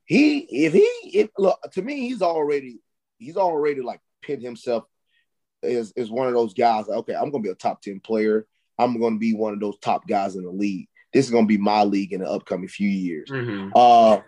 He, 0.06 0.40
if 0.66 0.74
he, 0.74 1.20
if 1.20 1.30
look 1.38 1.60
to 1.74 1.82
me, 1.82 2.08
he's 2.08 2.22
already, 2.22 2.80
he's 3.18 3.38
already 3.38 3.82
like 3.82 4.02
pinned 4.22 4.44
himself 4.44 4.84
as, 5.64 5.94
as 5.98 6.10
one 6.10 6.28
of 6.28 6.34
those 6.34 6.54
guys. 6.54 6.88
Like, 6.88 7.00
okay, 7.00 7.16
I'm 7.16 7.32
gonna 7.32 7.44
be 7.44 7.50
a 7.50 7.56
top 7.56 7.82
10 7.82 8.00
player. 8.00 8.46
I'm 8.78 9.00
gonna 9.00 9.18
be 9.18 9.34
one 9.34 9.54
of 9.54 9.60
those 9.60 9.78
top 9.80 10.08
guys 10.08 10.36
in 10.36 10.44
the 10.44 10.52
league. 10.52 10.88
This 11.14 11.26
is 11.26 11.32
gonna 11.32 11.48
be 11.48 11.58
my 11.58 11.84
league 11.84 12.14
in 12.14 12.22
the 12.22 12.30
upcoming 12.30 12.68
few 12.68 12.90
years. 12.90 13.30
Mm-hmm. 13.30 13.72
Uh 13.76 14.20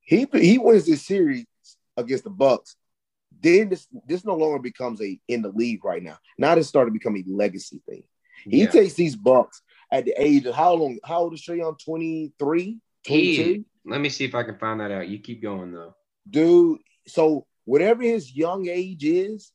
he 0.00 0.26
he 0.32 0.58
wins 0.58 0.86
this 0.86 1.06
series 1.06 1.46
against 1.96 2.24
the 2.24 2.30
Bucks. 2.30 2.76
Then 3.40 3.68
this 3.68 3.86
this 4.06 4.24
no 4.24 4.34
longer 4.34 4.58
becomes 4.58 5.00
a 5.02 5.18
in 5.28 5.42
the 5.42 5.50
league 5.50 5.84
right 5.84 6.02
now. 6.02 6.18
Now 6.38 6.54
it's 6.54 6.68
started 6.68 6.90
to 6.90 6.98
become 6.98 7.16
a 7.16 7.24
legacy 7.26 7.82
thing. 7.88 8.04
He 8.44 8.62
yeah. 8.62 8.70
takes 8.70 8.94
these 8.94 9.16
Bucks 9.16 9.62
at 9.92 10.04
the 10.04 10.14
age 10.16 10.46
of 10.46 10.54
how 10.54 10.74
long? 10.74 10.98
How 11.04 11.20
old 11.20 11.34
is 11.34 11.42
Trae 11.42 11.58
Young? 11.58 11.76
23? 11.84 12.78
22? 13.06 13.64
let 13.84 14.00
me 14.00 14.08
see 14.08 14.24
if 14.24 14.34
I 14.34 14.42
can 14.42 14.58
find 14.58 14.80
that 14.80 14.90
out. 14.90 15.08
You 15.08 15.18
keep 15.18 15.42
going 15.42 15.72
though. 15.72 15.94
Dude, 16.28 16.80
so 17.06 17.46
whatever 17.68 18.02
his 18.02 18.34
young 18.34 18.66
age 18.66 19.04
is, 19.04 19.52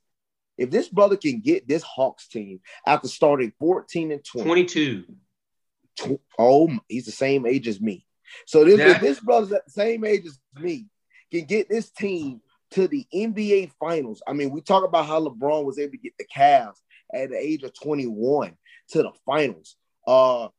if 0.58 0.70
this 0.70 0.88
brother 0.88 1.18
can 1.18 1.40
get 1.40 1.68
this 1.68 1.82
Hawks 1.82 2.28
team 2.28 2.60
after 2.86 3.08
starting 3.08 3.52
14 3.60 4.12
and 4.12 4.24
20, 4.24 4.46
22. 4.46 5.06
Tw- 5.96 6.22
oh, 6.38 6.72
he's 6.88 7.06
the 7.06 7.12
same 7.12 7.48
age 7.48 7.68
as 7.68 7.82
me. 7.82 8.06
So 8.46 8.64
this, 8.64 8.78
yeah. 8.78 8.92
if 8.92 9.02
this 9.02 9.20
brother's 9.20 9.52
at 9.52 9.66
the 9.66 9.72
same 9.72 10.06
age 10.06 10.26
as 10.28 10.40
me, 10.60 10.86
can 11.32 11.46
get 11.46 11.70
this 11.70 11.90
team 11.90 12.42
to 12.72 12.88
the 12.88 13.06
NBA 13.14 13.72
finals. 13.80 14.22
I 14.28 14.34
mean, 14.34 14.52
we 14.52 14.62
talk 14.62 14.84
about 14.84 15.08
how 15.08 15.20
LeBron 15.20 15.66
was 15.66 15.80
able 15.80 15.92
to 15.92 15.98
get 15.98 16.14
the 16.20 16.26
Cavs 16.26 16.78
at 17.14 17.32
the 17.32 17.38
age 17.38 17.64
of 17.64 17.74
21 17.74 18.56
to 18.90 18.98
the 19.02 19.12
finals. 19.26 19.76
Uh, 20.08 20.50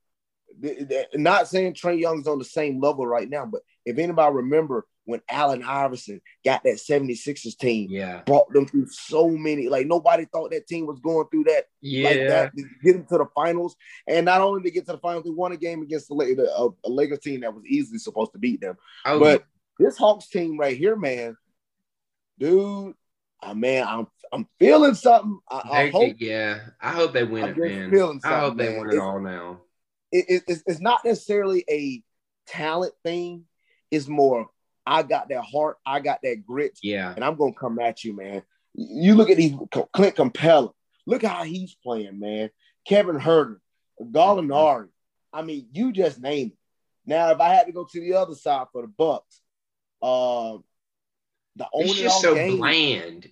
not 1.14 1.48
saying 1.48 1.74
Trae 1.74 1.98
Young's 1.98 2.26
on 2.26 2.38
the 2.38 2.44
same 2.44 2.80
level 2.80 3.06
right 3.06 3.28
now, 3.28 3.46
but 3.46 3.62
if 3.84 3.98
anybody 3.98 4.34
remember 4.34 4.86
when 5.04 5.20
Allen 5.28 5.62
Iverson 5.62 6.20
got 6.44 6.62
that 6.64 6.76
76ers 6.76 7.56
team, 7.58 7.88
yeah, 7.90 8.22
brought 8.26 8.52
them 8.52 8.66
through 8.66 8.86
so 8.88 9.28
many, 9.28 9.68
like 9.68 9.86
nobody 9.86 10.24
thought 10.26 10.50
that 10.50 10.66
team 10.66 10.86
was 10.86 10.98
going 11.00 11.26
through 11.30 11.44
that, 11.44 11.64
yeah, 11.80 12.08
like 12.08 12.28
that, 12.28 12.56
to 12.56 12.64
get 12.82 12.92
them 12.94 13.06
to 13.06 13.18
the 13.18 13.26
finals. 13.34 13.76
And 14.08 14.24
not 14.24 14.40
only 14.40 14.62
to 14.62 14.70
get 14.70 14.86
to 14.86 14.92
the 14.92 14.98
finals, 14.98 15.24
they 15.24 15.30
won 15.30 15.52
a 15.52 15.56
game 15.56 15.82
against 15.82 16.08
the, 16.08 16.14
the 16.14 16.52
uh, 16.52 16.68
a 16.84 16.90
Lakers 16.90 17.20
team 17.20 17.40
that 17.40 17.54
was 17.54 17.64
easily 17.66 17.98
supposed 17.98 18.32
to 18.32 18.38
beat 18.38 18.60
them. 18.60 18.76
Oh, 19.04 19.20
but 19.20 19.44
this 19.78 19.96
Hawks 19.98 20.28
team 20.28 20.58
right 20.58 20.76
here, 20.76 20.96
man, 20.96 21.36
dude, 22.38 22.94
uh, 23.42 23.54
man, 23.54 23.86
I'm 23.86 24.06
I'm 24.32 24.48
feeling 24.58 24.94
something. 24.94 25.38
I, 25.48 25.62
I 25.72 25.90
hope, 25.90 26.16
yeah, 26.18 26.60
I 26.80 26.90
hope 26.90 27.12
they 27.12 27.24
win 27.24 27.44
it, 27.44 27.56
man. 27.56 28.20
I 28.24 28.40
hope 28.40 28.56
they 28.56 28.70
man. 28.70 28.80
win 28.80 28.88
it 28.88 28.94
it's, 28.94 29.00
all 29.00 29.20
now. 29.20 29.60
It, 30.10 30.24
it, 30.28 30.42
it's, 30.48 30.62
it's 30.66 30.80
not 30.80 31.04
necessarily 31.04 31.64
a 31.70 32.02
talent 32.46 32.94
thing. 33.04 33.44
It's 33.90 34.08
more, 34.08 34.48
I 34.87 35.03
got 35.03 35.29
that 35.31 35.44
heart, 35.44 35.79
I 35.87 36.01
got 36.01 36.20
that 36.23 36.47
grit, 36.47 36.79
yeah, 36.83 37.12
and 37.14 37.25
I'm 37.25 37.37
gonna 37.37 37.53
come 37.53 37.79
at 37.79 38.05
you, 38.05 38.16
man. 38.16 38.42
You 38.75 39.14
look 39.14 39.31
at 39.31 39.37
these 39.37 39.55
Clint 39.92 40.16
Capela. 40.16 40.73
Look 41.07 41.23
how 41.23 41.44
he's 41.44 41.75
playing, 41.75 42.18
man. 42.18 42.51
Kevin 42.87 43.18
Huerter, 43.18 43.59
Gallinari. 44.01 44.88
I 45.33 45.42
mean, 45.42 45.68
you 45.73 45.92
just 45.92 46.20
name 46.20 46.49
it. 46.49 46.59
Now, 47.07 47.31
if 47.31 47.40
I 47.40 47.55
had 47.55 47.66
to 47.66 47.73
go 47.73 47.85
to 47.85 48.01
the 48.01 48.14
other 48.14 48.35
side 48.35 48.66
for 48.73 48.83
the 48.83 48.88
Bucks, 48.88 49.40
uh, 50.03 50.59
the 51.57 51.68
only 51.73 51.88
thing. 51.88 51.94
it's 51.94 52.01
just 52.01 52.20
so 52.20 52.35
bland. 52.35 53.29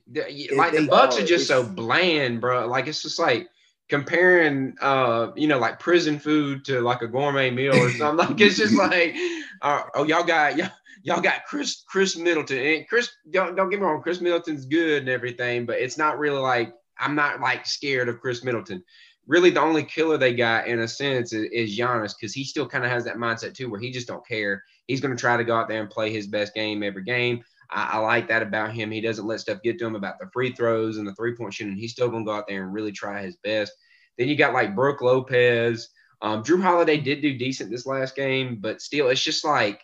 like 0.54 0.72
the 0.72 0.86
Bucks 0.88 1.18
are, 1.18 1.22
are 1.22 1.26
just 1.26 1.48
so 1.48 1.64
bland, 1.64 2.40
bro. 2.40 2.66
Like 2.66 2.86
it's 2.86 3.02
just 3.02 3.18
like 3.18 3.48
comparing, 3.92 4.74
uh, 4.80 5.30
you 5.36 5.46
know, 5.46 5.58
like 5.58 5.78
prison 5.78 6.18
food 6.18 6.64
to 6.64 6.80
like 6.80 7.02
a 7.02 7.06
gourmet 7.06 7.50
meal 7.50 7.76
or 7.76 7.90
something. 7.90 8.26
like 8.26 8.40
it's 8.40 8.56
just 8.56 8.74
like, 8.78 9.14
uh, 9.60 9.82
oh, 9.94 10.04
y'all 10.04 10.24
got 10.24 10.56
y'all, 10.56 10.70
y'all 11.02 11.20
got 11.20 11.44
chris 11.44 11.84
Khris 11.86 12.16
Middleton 12.16 12.56
and 12.56 12.88
chris 12.88 13.10
Don't 13.30 13.54
don't 13.54 13.68
get 13.68 13.80
me 13.80 13.84
wrong, 13.84 14.00
Khris 14.00 14.22
Middleton's 14.22 14.64
good 14.64 15.02
and 15.02 15.10
everything, 15.10 15.66
but 15.66 15.78
it's 15.78 15.98
not 15.98 16.18
really 16.18 16.40
like 16.40 16.72
I'm 16.98 17.14
not 17.14 17.42
like 17.42 17.66
scared 17.66 18.08
of 18.08 18.18
Khris 18.18 18.42
Middleton. 18.42 18.82
Really, 19.26 19.50
the 19.50 19.60
only 19.60 19.84
killer 19.84 20.16
they 20.16 20.32
got 20.32 20.66
in 20.68 20.80
a 20.80 20.88
sense 20.88 21.34
is, 21.34 21.46
is 21.52 21.78
Giannis 21.78 22.14
because 22.18 22.32
he 22.32 22.44
still 22.44 22.66
kind 22.66 22.84
of 22.84 22.90
has 22.90 23.04
that 23.04 23.16
mindset 23.16 23.54
too, 23.54 23.68
where 23.70 23.78
he 23.78 23.90
just 23.90 24.08
don't 24.08 24.26
care. 24.26 24.64
He's 24.86 25.02
going 25.02 25.14
to 25.14 25.20
try 25.20 25.36
to 25.36 25.44
go 25.44 25.54
out 25.54 25.68
there 25.68 25.82
and 25.82 25.90
play 25.90 26.10
his 26.10 26.26
best 26.26 26.54
game 26.54 26.82
every 26.82 27.04
game. 27.04 27.44
I, 27.72 27.90
I, 27.94 27.98
like 27.98 28.28
that 28.28 28.42
about 28.42 28.72
him. 28.72 28.90
He 28.90 29.00
doesn't 29.00 29.26
let 29.26 29.40
stuff 29.40 29.62
get 29.62 29.78
to 29.78 29.86
him 29.86 29.96
about 29.96 30.18
the 30.18 30.28
free 30.32 30.52
throws 30.52 30.98
and 30.98 31.06
the 31.06 31.14
three 31.14 31.34
point 31.34 31.54
shooting. 31.54 31.76
He's 31.76 31.92
still 31.92 32.08
going 32.08 32.24
to 32.24 32.28
go 32.28 32.36
out 32.36 32.46
there 32.48 32.64
and 32.64 32.72
really 32.72 32.92
try 32.92 33.22
his 33.22 33.36
best. 33.36 33.72
Then 34.18 34.28
you 34.28 34.36
got 34.36 34.52
like 34.52 34.76
Brook 34.76 35.00
Lopez. 35.00 35.88
Um, 36.20 36.42
Jrue 36.44 36.62
Holiday 36.62 36.98
did 36.98 37.22
do 37.22 37.36
decent 37.36 37.70
this 37.70 37.86
last 37.86 38.14
game, 38.14 38.58
but 38.60 38.80
still, 38.80 39.08
it's 39.08 39.22
just 39.22 39.44
like 39.44 39.80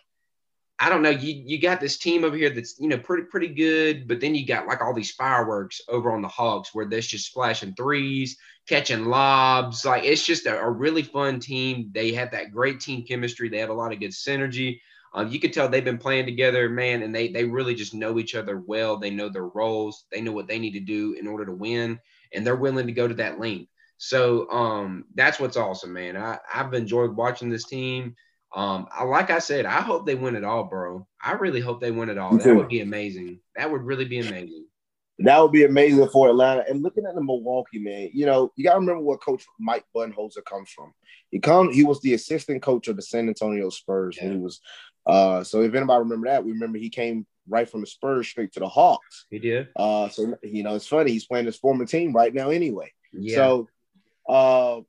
I 0.81 0.87
don't 0.87 1.01
know. 1.01 1.09
You 1.09 1.43
you 1.45 1.59
got 1.59 1.81
this 1.81 1.97
team 1.97 2.23
over 2.23 2.37
here 2.37 2.49
that's 2.49 2.79
you 2.79 2.87
know 2.87 2.97
pretty 2.97 3.23
pretty 3.23 3.49
good, 3.49 4.07
but 4.07 4.21
then 4.21 4.33
you 4.33 4.45
got 4.45 4.65
like 4.65 4.81
all 4.81 4.93
these 4.93 5.11
fireworks 5.11 5.81
over 5.89 6.11
on 6.11 6.21
the 6.21 6.29
Hawks 6.29 6.73
where 6.73 6.85
they're 6.85 7.01
just 7.01 7.27
splashing 7.27 7.73
threes, 7.73 8.37
catching 8.65 9.05
lobs. 9.05 9.83
Like 9.83 10.05
it's 10.05 10.25
just 10.25 10.45
a, 10.45 10.57
a 10.57 10.69
really 10.69 11.03
fun 11.03 11.41
team. 11.41 11.89
They 11.93 12.13
have 12.13 12.31
that 12.31 12.51
great 12.51 12.79
team 12.79 13.03
chemistry. 13.05 13.49
They 13.49 13.59
have 13.59 13.69
a 13.69 13.73
lot 13.73 13.91
of 13.91 13.99
good 13.99 14.11
synergy. 14.11 14.79
Um, 15.13 15.29
you 15.29 15.39
could 15.39 15.53
tell 15.53 15.67
they've 15.67 15.83
been 15.83 15.97
playing 15.97 16.25
together, 16.25 16.69
man, 16.69 17.01
and 17.01 17.13
they 17.13 17.29
they 17.29 17.45
really 17.45 17.75
just 17.75 17.93
know 17.93 18.19
each 18.19 18.35
other 18.35 18.59
well. 18.59 18.97
They 18.97 19.09
know 19.09 19.29
their 19.29 19.47
roles. 19.47 20.05
They 20.11 20.21
know 20.21 20.31
what 20.31 20.47
they 20.47 20.59
need 20.59 20.73
to 20.73 20.79
do 20.79 21.13
in 21.13 21.27
order 21.27 21.45
to 21.45 21.51
win, 21.51 21.99
and 22.33 22.45
they're 22.45 22.55
willing 22.55 22.87
to 22.87 22.93
go 22.93 23.07
to 23.07 23.15
that 23.15 23.39
length. 23.39 23.69
So 23.97 24.49
um, 24.49 25.05
that's 25.13 25.39
what's 25.39 25.57
awesome, 25.57 25.93
man. 25.93 26.15
I, 26.15 26.39
I've 26.53 26.73
enjoyed 26.73 27.15
watching 27.15 27.49
this 27.49 27.65
team. 27.65 28.15
Um, 28.55 28.87
I, 28.91 29.03
like 29.03 29.29
I 29.29 29.39
said, 29.39 29.65
I 29.65 29.81
hope 29.81 30.05
they 30.05 30.15
win 30.15 30.35
it 30.35 30.43
all, 30.43 30.63
bro. 30.63 31.05
I 31.21 31.33
really 31.33 31.59
hope 31.59 31.81
they 31.81 31.91
win 31.91 32.09
it 32.09 32.17
all. 32.17 32.37
That 32.37 32.55
would 32.55 32.69
be 32.69 32.81
amazing. 32.81 33.41
That 33.55 33.69
would 33.69 33.83
really 33.83 34.05
be 34.05 34.19
amazing. 34.19 34.65
That 35.19 35.41
would 35.41 35.51
be 35.51 35.65
amazing 35.65 36.07
for 36.09 36.29
Atlanta. 36.29 36.63
And 36.69 36.81
looking 36.81 37.05
at 37.05 37.13
the 37.13 37.21
Milwaukee, 37.21 37.79
man, 37.79 38.09
you 38.13 38.25
know, 38.25 38.53
you 38.55 38.63
gotta 38.63 38.79
remember 38.79 39.01
where 39.01 39.17
Coach 39.17 39.45
Mike 39.59 39.83
Budenholzer 39.93 40.45
comes 40.45 40.69
from. 40.69 40.93
He 41.29 41.39
come, 41.39 41.73
he 41.73 41.83
was 41.83 41.99
the 42.01 42.13
assistant 42.13 42.61
coach 42.63 42.87
of 42.87 42.95
the 42.95 43.01
San 43.01 43.27
Antonio 43.27 43.69
Spurs, 43.69 44.15
yeah. 44.17 44.25
and 44.25 44.33
he 44.33 44.39
was 44.39 44.61
uh, 45.05 45.43
so 45.43 45.61
if 45.61 45.73
anybody 45.73 45.99
remember 45.99 46.27
that, 46.27 46.43
we 46.43 46.51
remember 46.51 46.77
he 46.77 46.89
came 46.89 47.25
right 47.47 47.69
from 47.69 47.81
the 47.81 47.87
Spurs 47.87 48.27
straight 48.27 48.53
to 48.53 48.59
the 48.59 48.69
Hawks. 48.69 49.25
He 49.29 49.39
did. 49.39 49.69
Uh, 49.75 50.09
so 50.09 50.37
you 50.43 50.63
know, 50.63 50.75
it's 50.75 50.87
funny. 50.87 51.11
He's 51.11 51.25
playing 51.25 51.45
his 51.45 51.57
former 51.57 51.85
team 51.85 52.13
right 52.13 52.33
now 52.33 52.49
anyway. 52.49 52.91
Yeah. 53.11 53.35
So, 53.35 53.69
uh, 54.27 54.81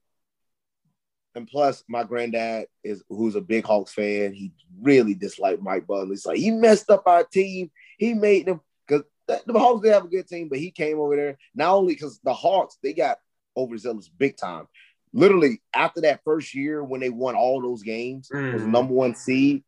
and 1.35 1.47
plus, 1.47 1.85
my 1.89 2.05
granddad 2.05 2.67
is 2.85 3.03
who's 3.09 3.37
a 3.37 3.41
big 3.41 3.65
Hawks 3.65 3.93
fan. 3.93 4.35
He 4.35 4.53
really 4.81 5.15
disliked 5.15 5.63
Mike 5.63 5.87
Butler. 5.87 6.07
He's 6.07 6.27
like 6.27 6.39
he 6.39 6.51
messed 6.51 6.91
up 6.91 7.05
our 7.07 7.25
team. 7.25 7.71
He 7.99 8.15
made 8.15 8.47
them 8.47 8.61
because 8.87 9.05
the 9.27 9.59
Hawks 9.59 9.83
did 9.83 9.93
have 9.93 10.05
a 10.05 10.09
good 10.09 10.29
team, 10.29 10.49
but 10.49 10.59
he 10.59 10.71
came 10.71 10.99
over 10.99 11.17
there 11.17 11.39
not 11.55 11.75
only 11.75 11.95
because 11.95 12.21
the 12.25 12.35
Hawks 12.35 12.79
they 12.83 12.93
got 12.93 13.19
overzealous 13.57 14.09
big 14.09 14.37
time. 14.37 14.67
Literally 15.13 15.61
after 15.75 16.03
that 16.03 16.21
first 16.25 16.55
year 16.55 16.85
when 16.85 17.01
they 17.01 17.11
won 17.11 17.35
all 17.35 17.61
those 17.61 17.83
games, 17.83 18.29
mm. 18.33 18.53
was 18.53 18.63
number 18.63 18.93
one 18.93 19.15
seed. 19.15 19.65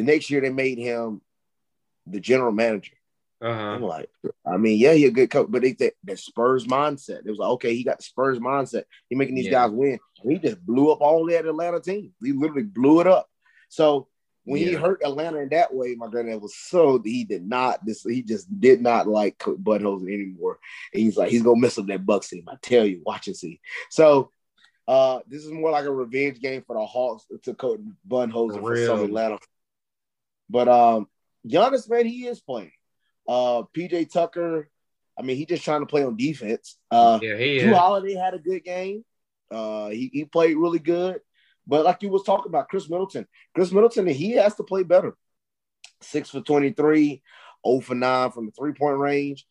The 0.00 0.12
next 0.12 0.30
year 0.30 0.40
they 0.40 0.50
made 0.50 0.78
him 0.78 1.20
the 2.06 2.20
general 2.20 2.52
manager. 2.52 2.92
Uh-huh. 3.42 3.50
I'm 3.50 3.82
like, 3.82 4.10
I 4.46 4.56
mean, 4.56 4.78
yeah, 4.78 4.92
he 4.92 5.06
a 5.06 5.10
good 5.10 5.30
coach, 5.30 5.46
but 5.50 5.62
they 5.62 5.72
that, 5.72 5.94
that 6.04 6.18
Spurs 6.18 6.66
mindset. 6.66 7.20
It 7.24 7.30
was 7.30 7.38
like, 7.38 7.50
okay, 7.50 7.74
he 7.74 7.84
got 7.84 7.98
the 7.98 8.02
Spurs 8.02 8.38
mindset. 8.38 8.84
He 9.08 9.16
making 9.16 9.34
these 9.34 9.46
yeah. 9.46 9.66
guys 9.66 9.70
win. 9.70 9.98
And 10.22 10.32
he 10.32 10.38
just 10.38 10.64
blew 10.64 10.90
up 10.90 11.00
all 11.00 11.26
that 11.26 11.46
Atlanta 11.46 11.80
team. 11.80 12.12
He 12.22 12.32
literally 12.32 12.64
blew 12.64 13.00
it 13.00 13.06
up. 13.06 13.28
So 13.68 14.08
when 14.44 14.60
yeah. 14.60 14.68
he 14.68 14.74
hurt 14.74 15.02
Atlanta 15.04 15.38
in 15.38 15.50
that 15.50 15.72
way, 15.72 15.94
my 15.94 16.08
granddad 16.08 16.40
was 16.40 16.56
so 16.56 17.00
he 17.02 17.24
did 17.24 17.46
not 17.46 17.84
this 17.84 18.02
he 18.02 18.22
just 18.22 18.48
did 18.58 18.80
not 18.80 19.06
like 19.06 19.38
Budenholzer 19.38 20.12
anymore. 20.12 20.58
And 20.92 21.02
he's 21.02 21.16
like, 21.16 21.30
he's 21.30 21.42
gonna 21.42 21.60
mess 21.60 21.78
up 21.78 21.86
that 21.86 22.06
Bucks 22.06 22.28
team. 22.28 22.44
I 22.48 22.56
tell 22.60 22.84
you, 22.84 23.02
watch 23.04 23.26
and 23.26 23.36
see. 23.36 23.60
So 23.90 24.32
uh 24.88 25.20
this 25.28 25.44
is 25.44 25.52
more 25.52 25.70
like 25.70 25.84
a 25.84 25.92
revenge 25.92 26.40
game 26.40 26.62
for 26.66 26.76
the 26.76 26.84
Hawks 26.84 27.26
to 27.44 27.54
coach 27.54 27.80
Budenholzer 28.08 28.60
for, 28.60 28.76
for 28.76 28.86
some 28.86 29.04
Atlanta 29.04 29.38
but 30.50 30.68
um, 30.68 31.06
Giannis, 31.46 31.88
man, 31.88 32.06
he 32.06 32.26
is 32.26 32.40
playing. 32.40 32.72
Uh, 33.28 33.62
PJ 33.76 34.10
Tucker, 34.12 34.68
I 35.18 35.22
mean, 35.22 35.36
he 35.36 35.46
just 35.46 35.64
trying 35.64 35.80
to 35.80 35.86
play 35.86 36.02
on 36.02 36.16
defense. 36.16 36.76
Uh, 36.90 37.18
yeah, 37.22 37.36
he 37.36 37.58
Jrue 37.58 37.74
Holiday 37.74 38.14
had 38.14 38.34
a 38.34 38.38
good 38.38 38.64
game. 38.64 39.04
Uh, 39.50 39.88
he, 39.90 40.10
he 40.12 40.24
played 40.24 40.56
really 40.56 40.78
good. 40.78 41.20
But 41.66 41.84
like 41.84 42.02
you 42.02 42.08
was 42.08 42.24
talking 42.24 42.48
about, 42.48 42.68
Khris 42.68 42.90
Middleton, 42.90 43.26
Khris 43.54 43.70
Middleton, 43.70 44.06
he 44.08 44.32
has 44.32 44.54
to 44.56 44.64
play 44.64 44.82
better. 44.82 45.14
six 46.00 46.30
for 46.30 46.40
23, 46.40 47.22
0 47.66 47.80
for 47.80 47.94
9 47.94 48.30
from 48.32 48.46
the 48.46 48.52
three 48.52 48.72
point 48.72 48.98
range. 48.98 49.46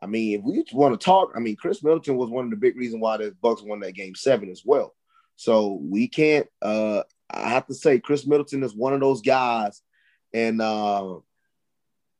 I 0.00 0.06
mean, 0.06 0.38
if 0.38 0.44
we 0.44 0.62
want 0.72 0.98
to 0.98 1.04
talk, 1.04 1.32
I 1.34 1.40
mean, 1.40 1.56
Khris 1.56 1.82
Middleton 1.82 2.16
was 2.16 2.28
one 2.28 2.44
of 2.44 2.50
the 2.50 2.56
big 2.56 2.76
reasons 2.76 3.00
why 3.00 3.16
the 3.16 3.34
Bucks 3.40 3.62
won 3.62 3.80
that 3.80 3.94
game 3.94 4.14
seven 4.14 4.50
as 4.50 4.62
well. 4.64 4.94
So 5.36 5.80
we 5.82 6.08
can't. 6.08 6.46
Uh, 6.60 7.02
I 7.30 7.48
have 7.48 7.66
to 7.66 7.74
say, 7.74 7.98
Khris 7.98 8.26
Middleton 8.26 8.62
is 8.62 8.74
one 8.74 8.92
of 8.92 9.00
those 9.00 9.22
guys, 9.22 9.80
and 10.34 10.60
uh, 10.60 11.20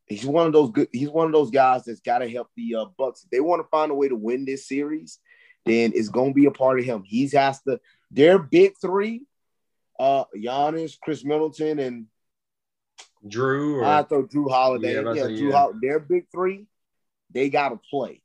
he's 0.07 0.25
one 0.25 0.47
of 0.47 0.53
those 0.53 0.71
good. 0.71 0.89
He's 0.93 1.11
one 1.11 1.27
of 1.27 1.33
those 1.33 1.51
guys 1.51 1.85
that's 1.85 2.01
got 2.01 2.19
to 2.19 2.31
help 2.31 2.49
the 2.57 2.77
uh, 2.77 2.85
Bucks. 2.97 3.25
If 3.25 3.31
they 3.31 3.41
want 3.41 3.61
to 3.61 3.69
find 3.69 3.91
a 3.91 3.95
way 3.95 4.09
to 4.09 4.17
win 4.17 4.45
this 4.45 4.67
series, 4.67 5.19
then 5.67 5.93
it's 5.95 6.09
going 6.09 6.31
to 6.31 6.35
be 6.35 6.47
a 6.47 6.53
part 6.53 6.79
of 6.79 6.87
him. 6.87 7.03
He's 7.05 7.33
has 7.33 7.61
to. 7.62 7.81
Their 8.11 8.39
big 8.39 8.75
three, 8.81 9.23
uh, 9.99 10.25
Giannis, 10.37 10.99
Khris 11.01 11.25
Middleton, 11.25 11.81
and 11.81 12.07
Jrue. 13.27 13.79
Or, 13.79 13.85
I 13.85 14.05
throw 14.05 14.27
Jrue 14.27 14.49
Holiday. 14.49 14.95
Yeah, 14.95 15.12
yeah 15.12 15.23
Jrue. 15.25 15.51
Yeah. 15.51 15.53
Holiday. 15.53 15.79
Their 15.83 15.99
big 15.99 16.27
three, 16.31 16.67
they 17.33 17.51
got 17.51 17.71
to 17.71 17.81
play. 17.91 18.23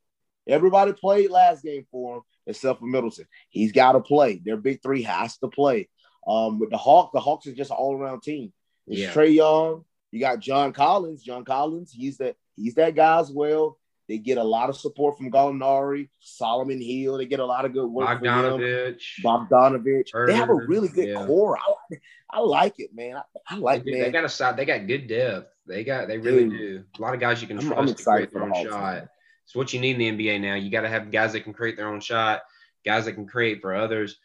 Everybody 0.48 0.94
played 0.94 1.32
last 1.32 1.64
game 1.64 1.88
for 1.92 2.18
him 2.18 2.22
except 2.46 2.80
for 2.80 2.86
Middleton. 2.86 3.26
He's 3.50 3.72
got 3.72 3.94
to 3.94 4.00
play. 4.00 4.42
Their 4.44 4.58
big 4.58 4.82
three 4.82 5.04
has 5.04 5.38
to 5.38 5.48
play. 5.48 5.90
Um, 6.28 6.60
with 6.60 6.70
the 6.70 6.78
Hawks, 6.78 7.12
the 7.14 7.20
Hawks 7.20 7.48
is 7.48 7.56
just 7.56 7.72
an 7.72 7.78
all 7.78 7.96
around 7.96 8.22
team. 8.22 8.52
It's 8.90 9.00
yeah. 9.00 9.14
Trae 9.14 9.34
Young. 9.34 9.86
You 10.12 10.20
got 10.20 10.40
John 10.40 10.74
Collins. 10.74 11.24
John 11.24 11.46
Collins, 11.46 11.92
he's 11.92 12.18
that 12.18 12.36
he's 12.56 12.76
that 12.76 12.96
guy 12.96 13.20
as 13.20 13.32
well. 13.32 13.78
They 14.08 14.18
get 14.18 14.40
a 14.40 14.44
lot 14.44 14.70
of 14.70 14.76
support 14.76 15.20
from 15.20 15.32
Gallinari, 15.32 16.10
Solomon 16.20 16.82
Hill. 16.82 17.20
They 17.20 17.28
get 17.28 17.40
a 17.40 17.46
lot 17.46 17.66
of 17.66 17.74
good 17.74 17.86
work 17.86 18.08
Bogdanovich, 18.24 19.04
from 19.22 19.48
Bogdanovich. 19.48 20.10
they 20.26 20.34
have 20.34 20.50
a 20.50 20.56
really 20.56 20.88
good 20.88 21.10
yeah. 21.10 21.28
core. 21.28 21.60
I, 21.60 21.98
I 22.32 22.40
like 22.40 22.80
it, 22.80 22.90
man. 22.92 23.18
I, 23.18 23.22
I 23.48 23.58
like 23.58 23.84
they, 23.84 23.92
man. 23.92 24.02
They 24.02 24.12
got 24.12 24.26
a 24.26 24.30
side. 24.30 24.58
They 24.58 24.66
got 24.66 24.88
good 24.88 25.08
depth. 25.08 25.54
They 25.68 25.84
got. 25.84 26.08
They 26.08 26.18
really 26.18 26.50
Dude, 26.50 26.58
do. 26.58 26.84
A 26.98 27.02
lot 27.02 27.14
of 27.14 27.20
guys 27.20 27.40
you 27.40 27.48
can 27.48 27.60
trust 27.60 27.72
I'm, 27.72 27.88
I'm 27.88 27.94
to 27.94 28.04
create 28.04 28.34
their 28.34 28.44
own 28.44 28.66
shot. 28.68 29.08
It's 29.46 29.56
what 29.56 29.74
you 29.74 29.80
need 29.80 30.00
in 30.02 30.18
the 30.18 30.32
NBA 30.32 30.42
now. 30.42 30.56
You 30.56 30.72
got 30.72 30.82
to 30.82 30.90
have 30.90 31.12
guys 31.12 31.34
that 31.34 31.42
can 31.42 31.54
create 31.54 31.78
their 31.78 31.88
own 31.88 32.00
shot, 32.00 32.42
guys 32.84 33.06
that 33.06 33.14
can 33.14 33.28
create 33.28 33.62
for 33.62 33.76
others. 33.76 34.18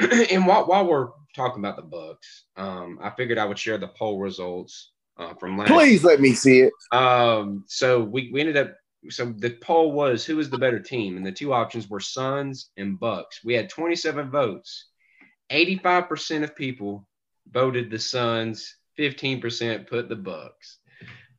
and 0.30 0.46
while, 0.46 0.66
while 0.66 0.86
we're 0.86 1.08
talking 1.34 1.60
about 1.60 1.76
the 1.76 1.82
Bucks, 1.82 2.44
um, 2.56 2.98
I 3.02 3.10
figured 3.10 3.38
I 3.38 3.44
would 3.44 3.58
share 3.58 3.78
the 3.78 3.88
poll 3.88 4.18
results 4.18 4.92
uh, 5.16 5.34
from 5.34 5.58
last. 5.58 5.68
Please 5.68 6.04
let 6.04 6.20
me 6.20 6.32
see 6.32 6.60
it. 6.60 6.72
Um, 6.92 7.64
so 7.66 8.00
we, 8.00 8.30
we 8.32 8.40
ended 8.40 8.56
up. 8.56 8.74
So 9.10 9.32
the 9.36 9.50
poll 9.50 9.92
was 9.92 10.24
who 10.24 10.38
is 10.38 10.50
the 10.50 10.58
better 10.58 10.80
team, 10.80 11.16
and 11.16 11.24
the 11.24 11.32
two 11.32 11.52
options 11.52 11.88
were 11.88 12.00
Suns 12.00 12.70
and 12.76 12.98
Bucks. 12.98 13.40
We 13.44 13.54
had 13.54 13.70
27 13.70 14.30
votes. 14.30 14.86
85% 15.50 16.44
of 16.44 16.54
people 16.54 17.06
voted 17.50 17.90
the 17.90 17.98
Suns. 17.98 18.76
15% 18.98 19.86
put 19.86 20.08
the 20.08 20.16
Bucks. 20.16 20.78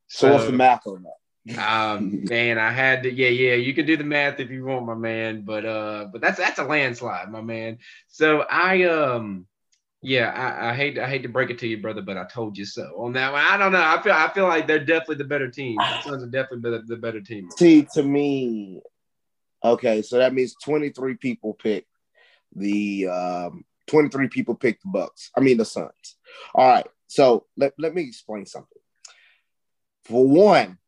So, 0.08 0.28
so 0.28 0.34
what's 0.34 0.46
the 0.46 0.54
math 0.54 0.88
on 0.88 1.04
that? 1.04 1.19
Um, 1.58 2.26
man, 2.26 2.58
I 2.58 2.72
had 2.72 3.04
to. 3.04 3.12
Yeah, 3.12 3.30
yeah. 3.30 3.56
You 3.56 3.74
can 3.74 3.86
do 3.86 3.98
the 3.98 4.04
math 4.04 4.40
if 4.40 4.50
you 4.50 4.66
want, 4.66 4.86
my 4.86 4.96
man. 4.96 5.42
But 5.42 5.66
uh, 5.66 6.08
but 6.12 6.22
that's 6.22 6.38
that's 6.38 6.60
a 6.60 6.64
landslide, 6.64 7.32
my 7.32 7.42
man. 7.42 7.80
So 8.08 8.42
I 8.42 8.84
um, 8.84 9.48
yeah, 10.02 10.32
I, 10.32 10.70
I 10.70 10.76
hate 10.76 10.98
I 10.98 11.10
hate 11.10 11.24
to 11.24 11.30
break 11.30 11.50
it 11.50 11.60
to 11.60 11.68
you, 11.68 11.82
brother, 11.82 12.02
but 12.02 12.18
I 12.18 12.26
told 12.26 12.58
you 12.58 12.66
so 12.66 12.84
on 12.98 13.14
that 13.14 13.32
one. 13.32 13.42
I 13.42 13.58
don't 13.58 13.72
know. 13.72 13.82
I 13.82 14.02
feel 14.02 14.14
I 14.14 14.30
feel 14.34 14.48
like 14.48 14.68
they're 14.68 14.80
definitely 14.84 15.16
the 15.16 15.26
better 15.26 15.50
team. 15.50 15.78
The 15.78 16.02
Suns 16.10 16.24
are 16.24 16.28
definitely 16.28 16.72
the, 16.72 16.84
the 16.86 16.98
better 16.98 17.22
team. 17.22 17.50
See, 17.58 17.88
to 17.94 18.04
me, 18.04 18.82
okay, 19.64 20.02
so 20.02 20.18
that 20.18 20.34
means 20.34 20.56
twenty 20.64 20.90
three 20.90 21.16
people 21.16 21.54
pick 21.54 21.86
the 22.56 23.08
um, 23.08 23.66
twenty 23.88 24.10
three 24.10 24.28
people 24.28 24.56
pick 24.56 24.82
the 24.82 24.90
Bucks. 24.90 25.32
I 25.36 25.42
mean 25.42 25.58
the 25.58 25.66
Suns. 25.66 26.18
All 26.56 26.68
right. 26.68 26.88
So 27.08 27.46
let, 27.58 27.74
let 27.78 27.94
me 27.94 28.04
explain 28.04 28.46
something. 28.46 28.82
For 30.06 30.28
one, 30.28 30.79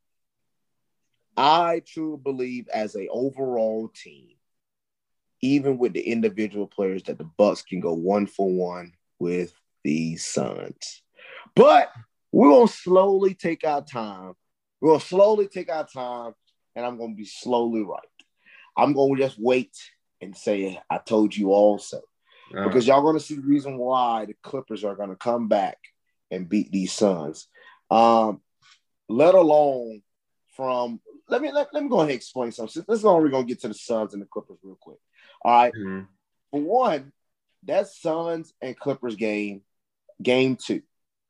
I 1.42 1.82
truly 1.88 2.20
believe 2.22 2.68
as 2.72 2.96
a 2.96 3.08
overall 3.08 3.88
team, 3.96 4.36
even 5.42 5.80
with 5.80 5.94
the 5.94 6.02
individual 6.02 6.68
players, 6.68 7.02
that 7.04 7.18
the 7.18 7.24
Bucks 7.24 7.64
can 7.64 7.80
go 7.80 7.94
one 7.94 8.28
for 8.28 8.48
one 8.48 8.94
with 9.18 9.52
the 9.84 10.18
Suns. 10.18 11.02
But 11.56 11.92
we're 12.32 12.52
gonna 12.52 12.68
slowly 12.68 13.34
take 13.34 13.64
our 13.64 13.82
time. 13.84 14.36
We're 14.80 14.92
gonna 14.92 15.00
slowly 15.00 15.48
take 15.48 15.72
our 15.72 15.88
time, 15.88 16.34
and 16.76 16.86
I'm 16.86 17.00
gonna 17.00 17.16
be 17.16 17.26
slowly 17.26 17.82
right. 17.82 18.00
I'm 18.78 18.94
gonna 18.94 19.18
just 19.18 19.39
wait 19.39 19.76
and 20.22 20.38
say 20.38 20.80
I 20.92 21.00
told 21.00 21.36
you 21.36 21.54
also. 21.54 21.98
Uh-huh. 22.54 22.68
Because 22.68 22.86
y'all 22.86 23.02
gonna 23.02 23.20
see 23.20 23.38
the 23.38 23.42
reason 23.42 23.80
why 23.80 24.26
the 24.26 24.36
Clippers 24.44 24.84
are 24.84 24.96
gonna 24.96 25.16
come 25.16 25.48
back 25.48 25.80
and 26.30 26.48
beat 26.48 26.72
these 26.72 26.94
Suns. 26.94 27.48
Um, 27.89 28.42
let 29.10 29.34
alone 29.34 30.04
from 30.56 31.00
let 31.32 31.41
me 31.41 31.51
let, 31.51 31.73
let 31.73 31.82
me 31.84 31.89
go 31.89 31.97
ahead 31.97 32.09
and 32.09 32.15
explain 32.15 32.51
something. 32.51 32.84
This 32.88 32.99
is 32.99 33.05
only 33.05 33.23
we're 33.23 33.32
gonna 33.32 33.45
get 33.45 33.61
to 33.61 33.69
the 33.69 33.73
Suns 33.73 34.13
and 34.13 34.21
the 34.21 34.27
Clippers 34.27 34.59
real 34.61 34.77
quick. 34.79 34.99
All 35.43 35.51
right. 35.51 35.73
mm-hmm. 35.73 36.01
For 36.51 36.61
one, 36.61 37.13
that 37.63 37.88
Suns 37.88 38.53
and 38.61 38.77
Clippers 38.77 39.15
game, 39.15 39.61
game 40.21 40.57
2 40.57 40.82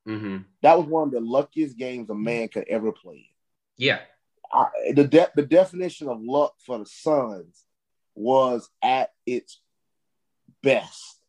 mm-hmm. 0.08 0.38
that 0.64 0.78
was 0.78 0.88
one 0.88 1.08
of 1.08 1.14
the 1.14 1.22
luckiest 1.22 1.78
games 1.78 2.10
a 2.10 2.16
man 2.16 2.48
could 2.48 2.68
ever 2.68 2.92
play. 2.92 3.30
Yeah. 3.78 4.00
I, 4.52 4.68
the 4.94 5.08
de- 5.08 5.32
the 5.36 5.46
definition 5.46 6.10
of 6.10 6.22
luck 6.22 6.56
for 6.66 6.80
the 6.80 6.86
Suns 6.86 7.64
was 8.16 8.70
at 8.82 9.12
its 9.26 9.62
best. 10.64 11.20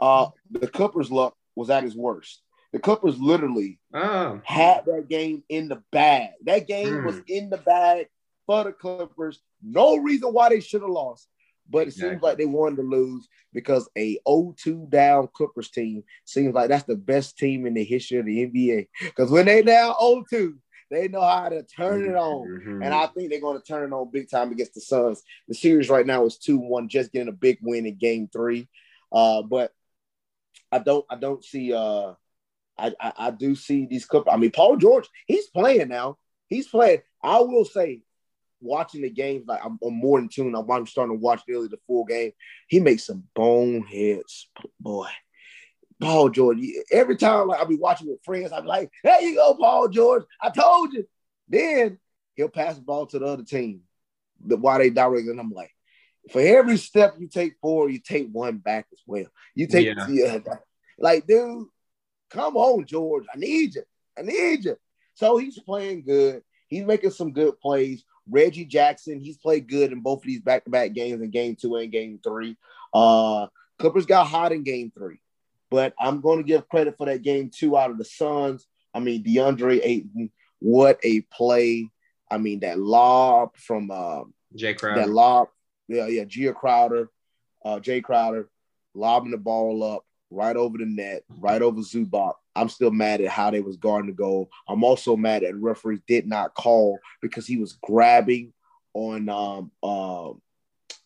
Uh, 0.00 0.28
the 0.50 0.66
Clippers' 0.66 1.10
luck 1.10 1.36
was 1.54 1.70
at 1.70 1.84
its 1.84 1.94
worst. 1.94 2.42
The 2.72 2.78
Clippers 2.78 3.18
literally 3.18 3.80
oh. 3.94 4.40
had 4.44 4.84
that 4.86 5.08
game 5.08 5.42
in 5.48 5.68
the 5.68 5.82
bag. 5.90 6.30
That 6.44 6.68
game 6.68 6.88
mm. 6.88 7.04
was 7.04 7.20
in 7.26 7.50
the 7.50 7.58
bag 7.58 8.06
for 8.46 8.64
the 8.64 8.72
Clippers. 8.72 9.40
No 9.62 9.96
reason 9.96 10.32
why 10.32 10.50
they 10.50 10.60
should 10.60 10.82
have 10.82 10.90
lost, 10.90 11.28
but 11.68 11.88
exactly. 11.88 12.08
it 12.08 12.10
seems 12.12 12.22
like 12.22 12.38
they 12.38 12.46
wanted 12.46 12.76
to 12.76 12.82
lose 12.82 13.28
because 13.52 13.88
a 13.96 14.18
0-2 14.26 14.88
down 14.88 15.28
Clippers 15.34 15.70
team 15.70 16.04
seems 16.24 16.54
like 16.54 16.68
that's 16.68 16.84
the 16.84 16.96
best 16.96 17.36
team 17.36 17.66
in 17.66 17.74
the 17.74 17.84
history 17.84 18.18
of 18.18 18.26
the 18.26 18.46
NBA. 18.46 18.86
Because 19.02 19.30
when 19.30 19.46
they 19.46 19.62
down 19.62 19.94
0-2, 19.94 20.54
they 20.92 21.08
know 21.08 21.22
how 21.22 21.48
to 21.48 21.62
turn 21.64 22.04
it 22.04 22.16
on. 22.16 22.48
Mm-hmm. 22.48 22.82
And 22.82 22.94
I 22.94 23.06
think 23.06 23.30
they're 23.30 23.40
going 23.40 23.60
to 23.60 23.66
turn 23.66 23.92
it 23.92 23.94
on 23.94 24.10
big 24.12 24.30
time 24.30 24.52
against 24.52 24.74
the 24.74 24.80
Suns. 24.80 25.22
The 25.48 25.54
series 25.54 25.88
right 25.88 26.06
now 26.06 26.24
is 26.24 26.38
2-1, 26.38 26.88
just 26.88 27.12
getting 27.12 27.28
a 27.28 27.32
big 27.32 27.58
win 27.62 27.86
in 27.86 27.96
game 27.96 28.28
three. 28.32 28.68
Uh, 29.12 29.42
but 29.42 29.72
I 30.72 30.78
don't 30.78 31.04
I 31.10 31.16
don't 31.16 31.44
see 31.44 31.72
uh 31.72 32.14
I, 32.80 32.92
I, 33.00 33.12
I 33.26 33.30
do 33.30 33.54
see 33.54 33.86
these 33.86 34.04
Clippers. 34.04 34.32
I 34.32 34.36
mean, 34.36 34.50
Paul 34.50 34.76
George, 34.76 35.08
he's 35.26 35.48
playing 35.48 35.88
now. 35.88 36.18
He's 36.48 36.68
playing. 36.68 37.00
I 37.22 37.40
will 37.40 37.64
say, 37.64 38.02
watching 38.60 39.02
the 39.02 39.10
games, 39.10 39.44
like 39.46 39.64
I'm, 39.64 39.78
I'm 39.84 39.94
more 39.94 40.18
in 40.18 40.28
tune. 40.28 40.54
I'm, 40.54 40.70
I'm 40.70 40.86
starting 40.86 41.16
to 41.16 41.20
watch 41.20 41.42
nearly 41.48 41.68
the 41.68 41.78
full 41.86 42.04
game. 42.04 42.32
He 42.68 42.80
makes 42.80 43.06
some 43.06 43.24
boneheads, 43.34 44.48
boy. 44.78 45.08
Paul 46.00 46.30
George. 46.30 46.58
Every 46.90 47.16
time 47.16 47.48
like 47.48 47.60
I'll 47.60 47.66
be 47.66 47.76
watching 47.76 48.08
with 48.08 48.24
friends, 48.24 48.52
I'm 48.52 48.64
like, 48.64 48.90
there 49.04 49.20
you 49.20 49.36
go, 49.36 49.54
Paul 49.54 49.88
George. 49.88 50.24
I 50.40 50.50
told 50.50 50.92
you. 50.92 51.06
Then 51.48 51.98
he'll 52.34 52.48
pass 52.48 52.76
the 52.76 52.82
ball 52.82 53.06
to 53.06 53.18
the 53.18 53.26
other 53.26 53.44
team. 53.44 53.82
While 54.42 54.78
they 54.78 54.88
direct, 54.88 55.26
and 55.26 55.38
I'm 55.38 55.50
like, 55.50 55.72
for 56.32 56.40
every 56.40 56.78
step 56.78 57.16
you 57.18 57.28
take 57.28 57.54
forward, 57.60 57.92
you 57.92 57.98
take 57.98 58.28
one 58.30 58.58
back 58.58 58.86
as 58.92 59.00
well. 59.04 59.26
You 59.54 59.66
take 59.66 59.86
yeah. 59.86 60.06
yeah 60.08 60.38
like, 60.98 61.26
dude, 61.26 61.66
Come 62.30 62.56
on, 62.56 62.86
George. 62.86 63.24
I 63.32 63.38
need 63.38 63.74
you. 63.74 63.82
I 64.18 64.22
need 64.22 64.64
you. 64.64 64.76
So 65.14 65.36
he's 65.36 65.58
playing 65.58 66.04
good. 66.04 66.42
He's 66.68 66.84
making 66.84 67.10
some 67.10 67.32
good 67.32 67.58
plays. 67.60 68.04
Reggie 68.28 68.64
Jackson, 68.64 69.20
he's 69.20 69.38
played 69.38 69.68
good 69.68 69.92
in 69.92 70.00
both 70.00 70.20
of 70.20 70.26
these 70.26 70.40
back-to-back 70.40 70.92
games 70.92 71.20
in 71.20 71.30
game 71.30 71.56
two 71.60 71.76
and 71.76 71.90
game 71.90 72.20
three. 72.22 72.56
Uh 72.94 73.46
Clippers 73.78 74.04
got 74.04 74.26
hot 74.26 74.52
in 74.52 74.62
game 74.62 74.92
three, 74.94 75.20
but 75.70 75.94
I'm 75.98 76.20
going 76.20 76.36
to 76.36 76.44
give 76.44 76.68
credit 76.68 76.98
for 76.98 77.06
that 77.06 77.22
game 77.22 77.50
two 77.50 77.78
out 77.78 77.90
of 77.90 77.96
the 77.96 78.04
Suns. 78.04 78.66
I 78.92 79.00
mean, 79.00 79.24
DeAndre 79.24 79.80
Ayton, 79.82 80.30
what 80.58 81.00
a 81.02 81.22
play. 81.22 81.88
I 82.30 82.36
mean, 82.36 82.60
that 82.60 82.78
lob 82.78 83.56
from 83.56 83.90
uh, 83.90 84.24
Jae 84.54 84.76
Crowder. 84.76 85.00
That 85.00 85.08
lob, 85.08 85.48
yeah, 85.88 86.08
yeah, 86.08 86.24
Gia 86.24 86.52
Crowder, 86.52 87.08
uh, 87.64 87.78
Jae 87.78 88.04
Crowder, 88.04 88.50
lobbing 88.94 89.30
the 89.30 89.38
ball 89.38 89.82
up 89.82 90.04
right 90.30 90.56
over 90.56 90.78
the 90.78 90.86
net, 90.86 91.24
right 91.28 91.60
over 91.60 91.80
Zubac. 91.80 92.34
I'm 92.54 92.68
still 92.68 92.90
mad 92.90 93.20
at 93.20 93.28
how 93.28 93.50
they 93.50 93.60
was 93.60 93.76
guarding 93.76 94.10
the 94.10 94.16
goal. 94.16 94.50
I'm 94.68 94.84
also 94.84 95.16
mad 95.16 95.42
at 95.42 95.56
referees 95.56 96.00
did 96.06 96.26
not 96.26 96.54
call 96.54 96.98
because 97.20 97.46
he 97.46 97.56
was 97.56 97.78
grabbing 97.82 98.52
on 98.92 99.28
um 99.28 99.70
uh, 99.82 100.30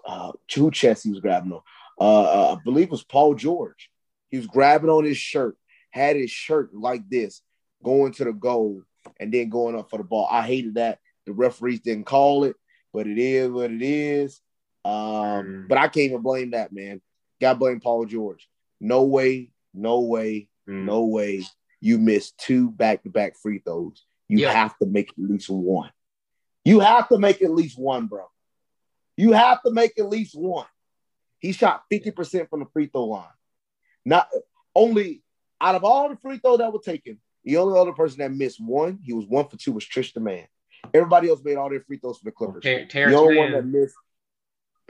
uh 0.06 0.32
two 0.48 0.70
chest 0.70 1.04
he 1.04 1.10
was 1.10 1.20
grabbing 1.20 1.52
on. 1.52 1.60
Uh, 2.00 2.22
uh, 2.22 2.56
I 2.58 2.62
believe 2.64 2.86
it 2.86 2.92
was 2.92 3.04
Paul 3.04 3.34
George. 3.34 3.90
He 4.30 4.36
was 4.36 4.46
grabbing 4.46 4.90
on 4.90 5.04
his 5.04 5.16
shirt, 5.16 5.56
had 5.90 6.16
his 6.16 6.30
shirt 6.30 6.74
like 6.74 7.08
this, 7.08 7.42
going 7.82 8.12
to 8.14 8.24
the 8.24 8.32
goal, 8.32 8.82
and 9.20 9.32
then 9.32 9.48
going 9.48 9.78
up 9.78 9.90
for 9.90 9.98
the 9.98 10.04
ball. 10.04 10.26
I 10.30 10.42
hated 10.42 10.74
that. 10.74 10.98
The 11.26 11.32
referees 11.32 11.80
didn't 11.80 12.04
call 12.04 12.44
it, 12.44 12.56
but 12.92 13.06
it 13.06 13.18
is 13.18 13.50
what 13.50 13.70
it 13.70 13.82
is. 13.82 14.40
Um, 14.84 14.92
mm. 14.92 15.68
but 15.68 15.78
I 15.78 15.88
can't 15.88 16.10
even 16.10 16.22
blame 16.22 16.50
that, 16.50 16.72
man. 16.72 17.00
Got 17.40 17.58
blame 17.58 17.80
Paul 17.80 18.04
George. 18.06 18.48
No 18.84 19.04
way, 19.04 19.50
no 19.72 20.00
way, 20.00 20.48
mm. 20.68 20.84
no 20.84 21.06
way. 21.06 21.42
You 21.80 21.98
missed 21.98 22.36
two 22.36 22.70
back 22.70 23.02
to 23.04 23.10
back 23.10 23.34
free 23.42 23.58
throws. 23.58 24.04
you 24.28 24.40
yeah. 24.40 24.52
have 24.52 24.76
to 24.78 24.86
make 24.86 25.08
at 25.08 25.14
least 25.18 25.48
one. 25.48 25.90
You 26.66 26.80
have 26.80 27.08
to 27.08 27.18
make 27.18 27.40
at 27.40 27.50
least 27.50 27.78
one, 27.78 28.08
bro. 28.08 28.26
You 29.16 29.32
have 29.32 29.62
to 29.62 29.70
make 29.70 29.98
at 29.98 30.10
least 30.10 30.34
one. 30.34 30.66
He 31.38 31.52
shot 31.52 31.84
50% 31.90 32.50
from 32.50 32.60
the 32.60 32.66
free 32.74 32.86
throw 32.86 33.04
line. 33.04 33.24
Not 34.04 34.28
only 34.74 35.22
out 35.60 35.76
of 35.76 35.84
all 35.84 36.10
the 36.10 36.16
free 36.16 36.38
throws 36.38 36.58
that 36.58 36.72
were 36.72 36.78
taken, 36.78 37.20
the 37.42 37.56
only 37.56 37.78
other 37.78 37.92
person 37.92 38.18
that 38.18 38.32
missed 38.32 38.60
one, 38.60 38.98
he 39.02 39.14
was 39.14 39.26
one 39.26 39.48
for 39.48 39.56
two, 39.56 39.72
was 39.72 39.84
Trish 39.84 40.12
the 40.12 40.20
Man. 40.20 40.46
Everybody 40.92 41.30
else 41.30 41.40
made 41.42 41.56
all 41.56 41.70
their 41.70 41.80
free 41.80 41.98
throws 41.98 42.18
for 42.18 42.24
the 42.24 42.32
Clippers. 42.32 42.62
Ter- 42.62 42.84
Terrence 42.84 43.14
the 43.14 43.18
only 43.18 43.34
Mann. 43.34 43.44
one 43.44 43.52
that 43.52 43.66
missed, 43.66 43.94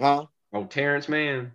huh? 0.00 0.26
Oh, 0.52 0.64
Terrence 0.64 1.08
Mann. 1.08 1.52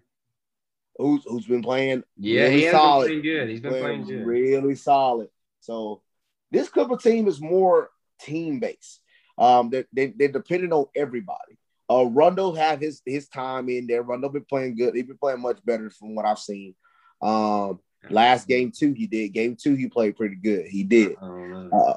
Who's 1.00 1.24
who's 1.26 1.46
been 1.46 1.62
playing? 1.62 2.04
Yeah, 2.18 2.44
really 2.44 2.62
he 2.62 2.70
solid. 2.70 3.08
been 3.08 3.22
playing 3.22 3.38
good. 3.38 3.50
He's 3.50 3.62
been 3.62 3.72
playing, 3.72 4.04
playing 4.04 4.20
good. 4.20 4.28
Really 4.28 4.76
solid. 4.76 5.30
So 5.62 6.02
this 6.52 6.68
Clipper 6.68 6.98
team 6.98 7.30
is 7.30 7.40
more 7.40 7.90
team 8.20 8.60
based. 8.60 9.00
Um, 9.38 9.70
they 9.70 9.86
they 9.94 10.08
they're 10.08 10.28
dependent 10.28 10.74
on 10.74 10.88
everybody. 10.94 11.58
Uh, 11.90 12.04
Rondo 12.04 12.52
have 12.52 12.82
his 12.82 13.02
his 13.06 13.30
time 13.30 13.70
in 13.70 13.88
there. 13.88 14.04
Rondo 14.04 14.28
been 14.28 14.44
playing 14.44 14.76
good. 14.76 14.94
He's 14.94 15.06
been 15.06 15.18
playing 15.18 15.42
much 15.42 15.64
better 15.66 15.90
from 15.90 16.16
what 16.16 16.26
I've 16.26 16.38
seen. 16.38 16.76
Um, 17.22 17.80
last 18.10 18.46
game 18.46 18.74
two 18.78 18.92
he 18.92 19.08
did. 19.08 19.30
Game 19.30 19.56
two 19.56 19.76
he 19.76 19.88
played 19.88 20.18
pretty 20.18 20.36
good. 20.36 20.66
He 20.66 20.84
did. 20.84 21.16
Uh, 21.22 21.94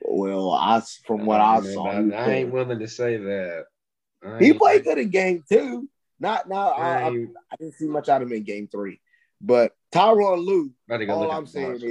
well, 0.00 0.52
I 0.52 0.82
from 1.06 1.26
what 1.26 1.42
I, 1.42 1.56
I 1.56 1.60
saw, 1.60 1.90
I, 1.90 2.08
I 2.10 2.30
ain't 2.30 2.52
willing 2.52 2.78
to 2.78 2.88
say 2.88 3.18
that. 3.18 3.66
He 4.38 4.54
played 4.54 4.84
good 4.84 4.96
in 4.96 5.10
game 5.10 5.44
two. 5.46 5.90
Not 6.20 6.48
now. 6.48 6.68
I, 6.68 6.84
I, 6.84 7.08
I, 7.08 7.56
didn't 7.58 7.74
see 7.74 7.86
much 7.86 8.08
out 8.10 8.20
of 8.20 8.28
him 8.28 8.36
in 8.36 8.44
game 8.44 8.68
three, 8.70 9.00
but 9.40 9.72
Tyronn 9.90 10.44
Lue. 10.44 10.70
All 10.90 11.30
I'm 11.32 11.46
saying 11.46 11.76
is 11.76 11.82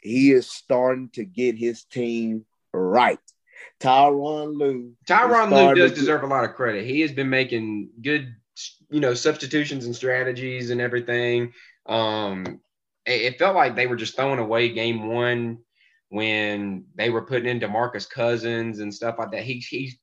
he 0.00 0.30
is 0.30 0.50
starting 0.50 1.10
to 1.10 1.24
get 1.24 1.56
his 1.56 1.84
team 1.84 2.46
right. 2.72 3.18
Tyronn 3.80 4.56
Lue. 4.56 4.94
Tyronn 5.06 5.50
Lue 5.50 5.74
does 5.74 5.92
deserve 5.92 6.22
a 6.22 6.26
lot 6.26 6.44
of 6.44 6.54
credit. 6.54 6.86
He 6.86 7.00
has 7.00 7.12
been 7.12 7.28
making 7.28 7.90
good, 8.00 8.34
you 8.90 9.00
know, 9.00 9.12
substitutions 9.14 9.84
and 9.84 9.94
strategies 9.94 10.70
and 10.70 10.80
everything. 10.80 11.52
Um, 11.86 12.60
it, 13.04 13.22
it 13.22 13.38
felt 13.38 13.56
like 13.56 13.76
they 13.76 13.86
were 13.86 13.96
just 13.96 14.16
throwing 14.16 14.38
away 14.38 14.70
game 14.70 15.08
one 15.08 15.58
when 16.08 16.86
they 16.94 17.10
were 17.10 17.26
putting 17.26 17.48
in 17.48 17.60
DeMarcus 17.60 18.08
Cousins 18.08 18.78
and 18.78 18.94
stuff 18.94 19.16
like 19.18 19.32
that. 19.32 19.42
He 19.42 19.58
he's 19.58 19.98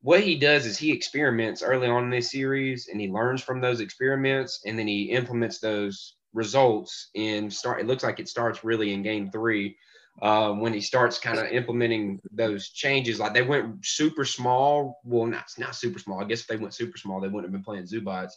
what 0.00 0.20
he 0.20 0.36
does 0.36 0.64
is 0.64 0.78
he 0.78 0.92
experiments 0.92 1.62
early 1.62 1.88
on 1.88 2.04
in 2.04 2.10
this 2.10 2.30
series 2.30 2.88
and 2.88 3.00
he 3.00 3.08
learns 3.08 3.42
from 3.42 3.60
those 3.60 3.80
experiments 3.80 4.60
and 4.64 4.78
then 4.78 4.86
he 4.86 5.10
implements 5.10 5.58
those 5.58 6.14
results 6.34 7.10
in 7.14 7.50
start 7.50 7.80
it 7.80 7.86
looks 7.86 8.04
like 8.04 8.20
it 8.20 8.28
starts 8.28 8.62
really 8.62 8.92
in 8.92 9.02
game 9.02 9.30
three 9.30 9.76
um, 10.20 10.60
when 10.60 10.72
he 10.72 10.80
starts 10.80 11.18
kind 11.18 11.38
of 11.38 11.46
implementing 11.46 12.20
those 12.32 12.70
changes. 12.70 13.20
Like 13.20 13.34
they 13.34 13.42
went 13.42 13.84
super 13.84 14.24
small 14.24 15.00
well 15.04 15.26
not 15.26 15.44
not 15.58 15.74
super 15.74 15.98
small 15.98 16.20
i 16.20 16.24
guess 16.24 16.40
if 16.42 16.46
they 16.46 16.56
went 16.56 16.74
super 16.74 16.98
small 16.98 17.20
they 17.20 17.28
wouldn't 17.28 17.44
have 17.44 17.52
been 17.52 17.64
playing 17.64 17.84
Zubac 17.84 18.30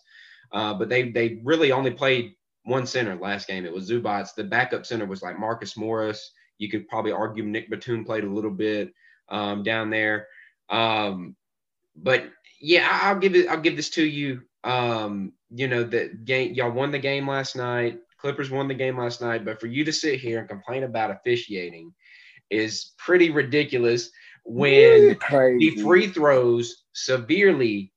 uh, 0.52 0.74
but 0.74 0.90
they 0.90 1.10
they 1.12 1.40
really 1.44 1.72
only 1.72 1.92
played 1.92 2.34
one 2.64 2.86
center 2.86 3.16
last 3.16 3.48
game. 3.48 3.66
It 3.66 3.74
was 3.74 3.90
Zubac 3.90 4.34
the 4.36 4.44
backup 4.44 4.86
center 4.86 5.06
was 5.06 5.22
like 5.22 5.40
marcus 5.40 5.78
morris. 5.78 6.32
You 6.58 6.70
could 6.70 6.88
probably 6.88 7.12
argue 7.12 7.44
nick 7.44 7.70
batum 7.70 8.06
played 8.06 8.24
a 8.24 8.30
little 8.30 8.52
bit 8.52 8.94
um, 9.30 9.64
down 9.64 9.90
there. 9.90 10.28
Um, 10.70 11.36
but 11.96 12.26
yeah, 12.60 12.88
I'll 12.90 13.20
give 13.20 13.36
it. 13.36 13.48
I'll 13.48 13.62
give 13.62 13.76
this 13.76 13.90
to 13.92 14.06
you. 14.06 14.42
Um, 14.64 15.34
you 15.50 15.68
know, 15.68 15.84
the 15.84 16.10
game 16.24 16.54
y'all 16.54 16.72
won 16.72 16.92
the 16.92 17.00
game 17.00 17.28
last 17.28 17.56
night. 17.56 18.00
Clippers 18.18 18.52
won 18.52 18.68
the 18.68 18.76
game 18.76 18.98
last 18.98 19.22
night, 19.22 19.44
but 19.44 19.60
for 19.60 19.68
you 19.68 19.84
to 19.84 19.92
sit 19.92 20.20
here 20.20 20.40
and 20.40 20.48
complain 20.48 20.84
about 20.84 21.12
officiating 21.12 21.92
is 22.52 22.92
pretty 22.98 23.32
ridiculous 23.32 24.12
when 24.46 25.18
the 25.60 25.82
free 25.82 26.08
throws 26.08 26.84
severely 26.94 27.92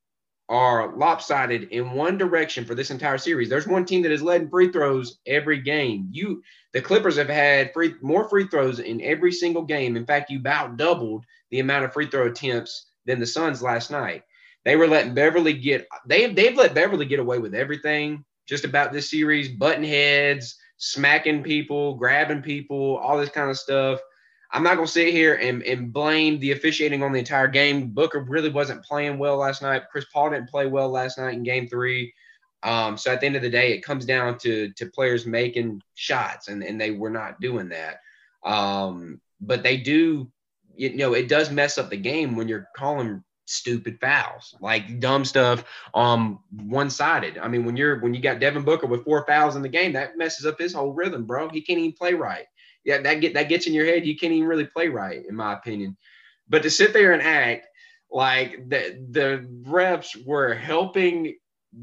are 0.47 0.95
lopsided 0.95 1.63
in 1.69 1.91
one 1.91 2.17
direction 2.17 2.65
for 2.65 2.75
this 2.75 2.91
entire 2.91 3.17
series. 3.17 3.49
There's 3.49 3.67
one 3.67 3.85
team 3.85 4.03
that 4.03 4.11
has 4.11 4.21
led 4.21 4.41
in 4.41 4.49
free 4.49 4.71
throws 4.71 5.19
every 5.25 5.59
game. 5.59 6.09
You 6.11 6.41
the 6.73 6.81
Clippers 6.81 7.17
have 7.17 7.29
had 7.29 7.73
free 7.73 7.95
more 8.01 8.27
free 8.29 8.47
throws 8.47 8.79
in 8.79 9.01
every 9.01 9.31
single 9.31 9.63
game. 9.63 9.95
In 9.95 10.05
fact, 10.05 10.29
you 10.29 10.39
about 10.39 10.77
doubled 10.77 11.25
the 11.51 11.59
amount 11.59 11.85
of 11.85 11.93
free 11.93 12.07
throw 12.07 12.27
attempts 12.27 12.87
than 13.05 13.19
the 13.19 13.25
Suns 13.25 13.61
last 13.61 13.91
night. 13.91 14.23
They 14.63 14.75
were 14.75 14.87
letting 14.87 15.13
Beverley 15.13 15.53
get 15.53 15.87
they 16.07 16.27
they've 16.33 16.57
let 16.57 16.73
Beverley 16.73 17.05
get 17.05 17.19
away 17.19 17.37
with 17.37 17.53
everything 17.53 18.25
just 18.47 18.65
about 18.65 18.91
this 18.91 19.09
series, 19.09 19.49
button 19.49 19.83
heads, 19.83 20.57
smacking 20.77 21.43
people, 21.43 21.95
grabbing 21.95 22.41
people, 22.41 22.97
all 22.97 23.17
this 23.17 23.29
kind 23.29 23.49
of 23.49 23.57
stuff. 23.57 23.99
I'm 24.51 24.63
not 24.63 24.75
gonna 24.75 24.87
sit 24.87 25.13
here 25.13 25.35
and, 25.35 25.63
and 25.63 25.91
blame 25.91 26.39
the 26.39 26.51
officiating 26.51 27.03
on 27.03 27.11
the 27.11 27.19
entire 27.19 27.47
game. 27.47 27.89
Booker 27.89 28.19
really 28.21 28.49
wasn't 28.49 28.83
playing 28.83 29.17
well 29.17 29.37
last 29.37 29.61
night. 29.61 29.83
Chris 29.91 30.05
Paul 30.13 30.31
didn't 30.31 30.49
play 30.49 30.65
well 30.67 30.89
last 30.89 31.17
night 31.17 31.33
in 31.33 31.43
game 31.43 31.67
three. 31.67 32.13
Um, 32.63 32.97
so 32.97 33.11
at 33.11 33.19
the 33.19 33.27
end 33.27 33.35
of 33.35 33.41
the 33.43 33.49
day, 33.49 33.73
it 33.73 33.81
comes 33.81 34.05
down 34.05 34.37
to 34.39 34.71
to 34.73 34.85
players 34.87 35.25
making 35.25 35.81
shots, 35.93 36.47
and, 36.47 36.63
and 36.63 36.81
they 36.81 36.91
were 36.91 37.09
not 37.09 37.39
doing 37.41 37.69
that. 37.69 37.99
Um, 38.43 39.21
but 39.41 39.63
they 39.63 39.77
do 39.77 40.31
you 40.77 40.95
know, 40.95 41.13
it 41.13 41.27
does 41.27 41.51
mess 41.51 41.77
up 41.77 41.89
the 41.89 41.97
game 41.97 42.35
when 42.35 42.47
you're 42.47 42.67
calling 42.75 43.23
stupid 43.45 43.99
fouls, 44.01 44.55
like 44.59 44.99
dumb 44.99 45.23
stuff 45.23 45.63
um 45.93 46.39
one 46.63 46.89
sided. 46.89 47.37
I 47.37 47.47
mean, 47.47 47.65
when 47.65 47.77
you're 47.77 47.99
when 47.99 48.13
you 48.13 48.21
got 48.21 48.39
Devin 48.39 48.63
Booker 48.63 48.87
with 48.87 49.03
four 49.03 49.25
fouls 49.25 49.55
in 49.55 49.61
the 49.61 49.69
game, 49.69 49.93
that 49.93 50.17
messes 50.17 50.45
up 50.45 50.59
his 50.59 50.73
whole 50.73 50.93
rhythm, 50.93 51.25
bro. 51.25 51.49
He 51.49 51.61
can't 51.61 51.79
even 51.79 51.93
play 51.93 52.13
right. 52.13 52.45
Yeah, 52.83 53.01
that 53.01 53.15
get 53.15 53.33
that 53.33 53.49
gets 53.49 53.67
in 53.67 53.73
your 53.73 53.85
head. 53.85 54.05
You 54.05 54.15
can't 54.15 54.33
even 54.33 54.47
really 54.47 54.65
play 54.65 54.87
right, 54.87 55.23
in 55.27 55.35
my 55.35 55.53
opinion. 55.53 55.97
But 56.47 56.63
to 56.63 56.69
sit 56.69 56.93
there 56.93 57.13
and 57.13 57.21
act 57.21 57.67
like 58.11 58.69
the 58.69 59.05
the 59.11 59.47
refs 59.63 60.25
were 60.25 60.53
helping 60.53 61.35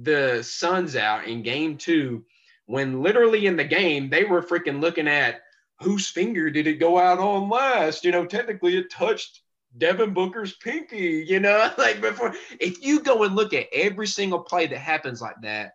the 0.03 0.43
Suns 0.43 0.97
out 0.97 1.27
in 1.27 1.43
game 1.43 1.77
two, 1.77 2.25
when 2.67 3.03
literally 3.03 3.47
in 3.47 3.57
the 3.57 3.65
game 3.65 4.11
they 4.11 4.25
were 4.25 4.43
freaking 4.43 4.81
looking 4.81 5.09
at 5.09 5.43
whose 5.83 6.09
finger 6.09 6.51
did 6.51 6.67
it 6.67 6.81
go 6.81 6.99
out 6.99 7.19
on 7.19 7.49
last? 7.49 8.05
You 8.05 8.13
know, 8.13 8.25
technically 8.25 8.77
it 8.77 8.91
touched 8.91 9.43
Devin 9.79 10.13
Booker's 10.13 10.55
pinky, 10.55 11.25
you 11.27 11.41
know, 11.41 11.71
like 11.79 12.01
before. 12.01 12.35
If 12.61 12.85
you 12.85 13.01
go 13.01 13.25
and 13.25 13.35
look 13.35 13.53
at 13.53 13.67
every 13.73 14.07
single 14.07 14.41
play 14.41 14.67
that 14.67 14.79
happens 14.79 15.21
like 15.21 15.41
that, 15.43 15.75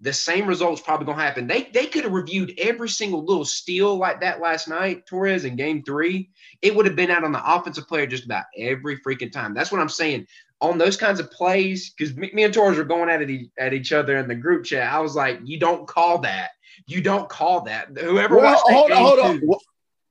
the 0.00 0.12
same 0.12 0.46
results 0.46 0.80
probably 0.80 1.06
gonna 1.06 1.22
happen. 1.22 1.46
They 1.46 1.64
they 1.64 1.86
could 1.86 2.04
have 2.04 2.12
reviewed 2.12 2.54
every 2.58 2.88
single 2.88 3.24
little 3.24 3.44
steal 3.44 3.96
like 3.96 4.20
that 4.20 4.40
last 4.40 4.68
night, 4.68 5.06
Torrez 5.06 5.44
in 5.44 5.56
game 5.56 5.82
three. 5.82 6.30
It 6.62 6.74
would 6.74 6.86
have 6.86 6.96
been 6.96 7.10
out 7.10 7.24
on 7.24 7.32
the 7.32 7.54
offensive 7.54 7.88
player 7.88 8.06
just 8.06 8.24
about 8.24 8.44
every 8.56 9.00
freaking 9.00 9.32
time. 9.32 9.54
That's 9.54 9.72
what 9.72 9.80
I'm 9.80 9.88
saying. 9.88 10.26
On 10.60 10.76
those 10.76 10.96
kinds 10.96 11.20
of 11.20 11.30
plays, 11.30 11.90
because 11.90 12.16
me, 12.16 12.30
me 12.32 12.42
and 12.42 12.52
Torrez 12.52 12.76
were 12.76 12.84
going 12.84 13.08
at 13.08 13.22
it 13.22 13.48
at 13.58 13.74
each 13.74 13.92
other 13.92 14.16
in 14.16 14.26
the 14.26 14.34
group 14.34 14.64
chat. 14.64 14.92
I 14.92 14.98
was 14.98 15.14
like, 15.14 15.40
you 15.44 15.58
don't 15.58 15.86
call 15.86 16.18
that 16.18 16.50
you 16.88 17.02
don't 17.02 17.28
call 17.28 17.60
that. 17.62 17.88
Whoever 17.96 18.36
well, 18.36 18.44
watched 18.44 18.62
hold, 18.64 18.90
on, 18.90 18.96
hold 18.96 19.18
on. 19.18 19.40
Well, 19.44 19.60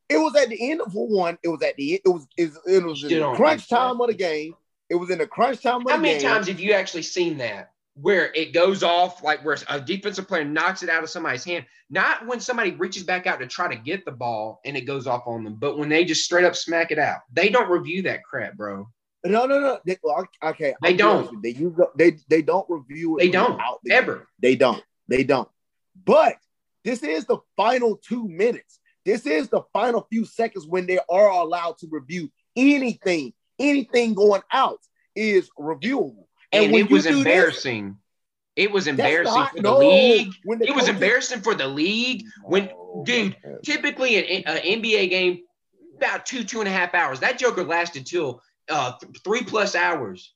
it 0.10 0.18
was 0.18 0.36
at 0.36 0.50
the 0.50 0.72
end 0.72 0.80
of 0.80 0.94
one. 0.94 1.38
It 1.44 1.50
was 1.50 1.62
at 1.64 1.76
the 1.76 1.96
it 1.96 2.02
was 2.06 2.28
it 2.38 2.54
was, 2.54 2.62
it 2.68 2.84
was 2.84 3.04
in 3.04 3.20
the 3.20 3.34
crunch 3.34 3.68
time 3.68 4.00
of 4.00 4.08
the 4.08 4.14
game. 4.14 4.54
It 4.90 4.96
was 4.96 5.10
in 5.10 5.18
the 5.18 5.28
crunch 5.28 5.62
time 5.62 5.82
of 5.82 5.92
How 5.92 5.98
many 5.98 6.20
times 6.22 6.48
have 6.48 6.60
you 6.60 6.74
actually 6.74 7.02
seen 7.02 7.38
that? 7.40 7.72
Where 7.96 8.32
it 8.36 8.54
goes 8.54 8.84
off, 8.84 9.24
like 9.24 9.44
where 9.44 9.58
a 9.68 9.82
defensive 9.82 10.28
player 10.28 10.46
knocks 10.46 10.84
it 10.84 10.90
out 10.90 11.04
of 11.04 11.10
somebody's 11.10 11.44
hand, 11.44 11.66
not 11.90 12.28
when 12.28 12.40
somebody 12.40 12.72
reaches 12.72 13.02
back 13.02 13.26
out 13.26 13.40
to 13.40 13.48
try 13.48 13.74
to 13.74 13.82
get 13.82 14.06
the 14.06 14.12
ball 14.12 14.62
and 14.64 14.78
it 14.78 14.82
goes 14.82 15.08
off 15.08 15.24
on 15.26 15.44
them, 15.44 15.56
but 15.56 15.80
when 15.80 15.90
they 15.90 16.06
just 16.06 16.24
straight 16.24 16.46
up 16.46 16.56
smack 16.56 16.92
it 16.92 17.00
out. 17.00 17.22
They 17.34 17.50
don't 17.50 17.70
review 17.70 18.04
that 18.04 18.24
crap, 18.24 18.54
bro. 18.56 18.88
No, 19.26 19.48
no, 19.48 19.60
no. 19.60 19.80
They, 19.84 19.98
okay, 20.44 20.76
they 20.84 20.94
don't. 20.94 21.42
They 21.42 21.50
use 21.50 21.74
they 21.98 22.18
they 22.30 22.44
don't 22.44 22.70
review 22.70 23.18
it. 23.18 23.22
They 23.22 23.32
don't 23.32 23.60
the 23.84 23.94
ever. 23.94 24.28
They 24.40 24.56
don't. 24.56 24.84
They 25.08 25.24
don't. 25.24 25.50
But 26.06 26.36
this 26.88 27.04
is 27.04 27.26
the 27.26 27.40
final 27.58 27.98
two 27.98 28.30
minutes. 28.30 28.80
This 29.04 29.26
is 29.26 29.50
the 29.50 29.64
final 29.74 30.08
few 30.10 30.24
seconds 30.24 30.66
when 30.66 30.86
they 30.88 31.00
are 31.10 31.30
allowed 31.30 31.78
to 31.80 31.88
review 31.92 32.32
anything. 32.56 33.34
Anything 33.60 34.14
going 34.14 34.42
out 34.54 34.80
is 35.14 35.50
reviewable. 35.60 36.28
And, 36.54 36.68
and 36.68 36.76
it 36.76 36.90
was 36.90 37.06
embarrassing. 37.06 37.98
This, 38.56 38.68
it 38.68 38.72
was 38.72 38.88
embarrassing 38.88 39.34
not, 39.34 39.50
for 39.52 39.58
the 39.58 39.62
no, 39.64 39.80
league. 39.80 40.32
It 40.46 40.74
was 40.74 40.88
embarrassing 40.88 41.42
for 41.42 41.54
the 41.54 41.68
league. 41.68 42.24
When, 42.46 42.70
dude, 43.04 43.36
typically 43.66 44.16
an, 44.16 44.44
an 44.46 44.82
NBA 44.82 45.10
game, 45.10 45.40
about 45.98 46.26
two, 46.26 46.46
two 46.46 46.62
and 46.62 46.70
a 46.70 46.72
half 46.72 46.94
hours. 46.94 47.20
That 47.20 47.38
Joker 47.38 47.66
lasted 47.66 48.06
till 48.06 48.42
uh, 48.70 48.94
th- 48.98 49.12
three 49.26 49.44
plus 49.44 49.76
hours. 49.76 50.34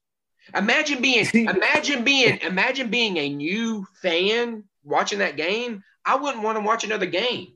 Imagine 0.53 1.01
being, 1.01 1.25
imagine 1.33 2.03
being, 2.03 2.39
imagine 2.41 2.89
being 2.89 3.15
a 3.15 3.29
new 3.29 3.85
fan 4.01 4.65
watching 4.83 5.19
that 5.19 5.37
game 5.37 5.81
I 6.05 6.15
wouldn't 6.15 6.43
want 6.43 6.57
to 6.57 6.63
watch 6.63 6.83
another 6.83 7.05
game 7.05 7.53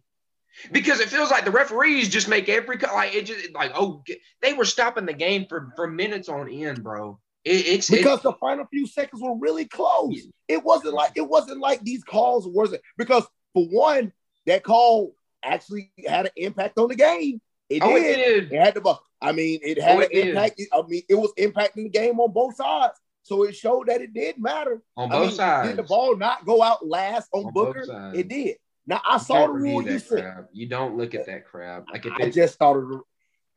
because 0.72 1.00
it 1.00 1.10
feels 1.10 1.32
like 1.32 1.46
the 1.46 1.52
referees 1.52 2.10
just 2.10 2.28
make 2.28 2.48
every 2.50 2.78
like 2.78 3.14
it 3.14 3.26
just 3.26 3.54
like 3.54 3.72
oh 3.76 4.04
they 4.42 4.54
were 4.54 4.66
stopping 4.66 5.06
the 5.06 5.14
game 5.14 5.46
for 5.48 5.72
for 5.76 5.88
minutes 5.88 6.30
on 6.30 6.50
end, 6.50 6.84
bro. 6.84 7.20
It, 7.44 7.68
it's 7.68 7.90
because 7.90 8.22
the 8.22 8.34
final 8.34 8.66
few 8.66 8.88
seconds 8.88 9.22
were 9.22 9.38
really 9.38 9.66
close. 9.66 10.28
It 10.48 10.64
wasn't 10.64 10.94
like 10.94 11.12
it 11.16 11.28
wasn't 11.28 11.60
like 11.60 11.82
these 11.82 12.04
calls 12.04 12.48
wasn't 12.48 12.82
because 12.98 13.26
for 13.54 13.66
one 13.66 14.12
that 14.46 14.64
call 14.64 15.16
actually 15.44 15.92
had 16.08 16.26
an 16.26 16.32
impact 16.36 16.78
on 16.78 16.90
the 16.90 16.96
game. 16.96 17.42
It, 17.70 17.82
oh, 17.84 17.90
did. 17.96 18.04
it 18.04 18.16
did. 18.16 18.54
It 18.54 18.62
had 18.62 18.76
the. 18.76 18.96
I 19.22 19.32
mean, 19.32 19.60
it 19.64 19.82
had 19.82 19.98
oh, 19.98 20.02
it 20.02 20.12
an 20.12 20.28
impact. 20.30 20.62
I 20.72 20.82
mean, 20.88 21.04
it 21.10 21.16
was 21.16 21.34
impacting 21.38 21.84
the 21.84 21.90
game 21.90 22.20
on 22.20 22.32
both 22.32 22.56
sides. 22.56 22.94
So 23.26 23.42
it 23.42 23.56
showed 23.56 23.88
that 23.88 24.02
it 24.02 24.14
did 24.14 24.40
matter. 24.40 24.84
On 24.96 25.10
both 25.10 25.18
I 25.18 25.26
mean, 25.26 25.36
sides. 25.36 25.70
Did 25.70 25.78
the 25.78 25.84
ball 25.84 26.16
not 26.16 26.46
go 26.46 26.62
out 26.62 26.86
last 26.86 27.28
on, 27.34 27.46
on 27.46 27.54
Booker? 27.54 28.12
It 28.14 28.28
did. 28.28 28.58
Now 28.86 29.02
I 29.04 29.16
you 29.16 29.20
saw 29.20 29.48
the 29.48 29.54
rule 29.54 29.82
you 29.82 29.98
said. 29.98 30.46
You 30.54 30.68
don't 30.68 30.96
look 30.96 31.16
at 31.16 31.26
that 31.26 31.48
crap. 31.48 31.86
Like 31.92 32.06
if 32.06 32.14
I 32.20 32.26
it, 32.26 32.36
just 32.36 32.60
thought 32.60 32.78
of 32.78 33.02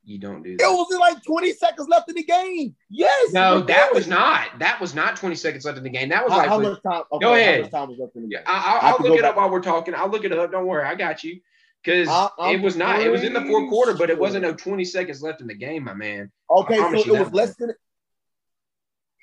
you 0.05 0.19
don't 0.19 0.43
do 0.43 0.57
that. 0.57 0.65
It 0.65 0.71
was 0.71 0.99
like 0.99 1.23
20 1.23 1.53
seconds 1.53 1.87
left 1.87 2.09
in 2.09 2.15
the 2.15 2.25
game. 2.25 2.75
Yes. 2.89 3.31
No, 3.35 3.61
that 3.61 3.93
was 3.93 4.09
not. 4.09 4.59
That 4.59 4.81
was 4.81 4.95
not 4.95 5.17
20 5.17 5.35
seconds 5.35 5.67
left 5.67 5.77
in 5.77 5.85
the 5.85 5.91
game. 5.91 6.09
That 6.09 6.25
was 6.25 6.33
how, 6.33 6.39
like 6.39 6.49
how 6.49 6.59
much 6.61 6.83
time? 6.83 7.03
Okay, 7.13 7.25
go 7.27 7.35
ahead. 7.35 7.71
time 7.71 7.91
was 7.91 7.99
left 7.99 8.17
in 8.17 8.23
the 8.23 8.29
game? 8.29 8.43
I, 8.47 8.97
will 8.99 9.07
look 9.07 9.19
it 9.19 9.23
back. 9.23 9.33
up 9.33 9.37
while 9.37 9.51
we're 9.51 9.61
talking. 9.61 9.95
I'll 9.95 10.09
look 10.09 10.25
it 10.25 10.33
up. 10.33 10.51
Don't 10.51 10.67
worry. 10.67 10.87
I 10.87 10.95
got 10.95 11.23
you. 11.25 11.41
Because 11.85 12.09
it 12.39 12.63
was 12.63 12.75
not. 12.75 13.03
It 13.03 13.11
was 13.11 13.23
in 13.23 13.35
the 13.35 13.45
fourth 13.45 13.69
quarter, 13.69 13.93
but 13.93 14.09
it 14.09 14.19
wasn't 14.19 14.45
no 14.45 14.55
20 14.55 14.83
seconds 14.87 15.23
left 15.23 15.43
in 15.43 15.47
the 15.47 15.55
game, 15.55 15.85
my 15.85 15.93
man. 15.93 16.33
Okay, 16.51 16.77
so 16.77 17.15
it 17.15 17.21
was 17.21 17.33
less 17.35 17.55
than. 17.57 17.75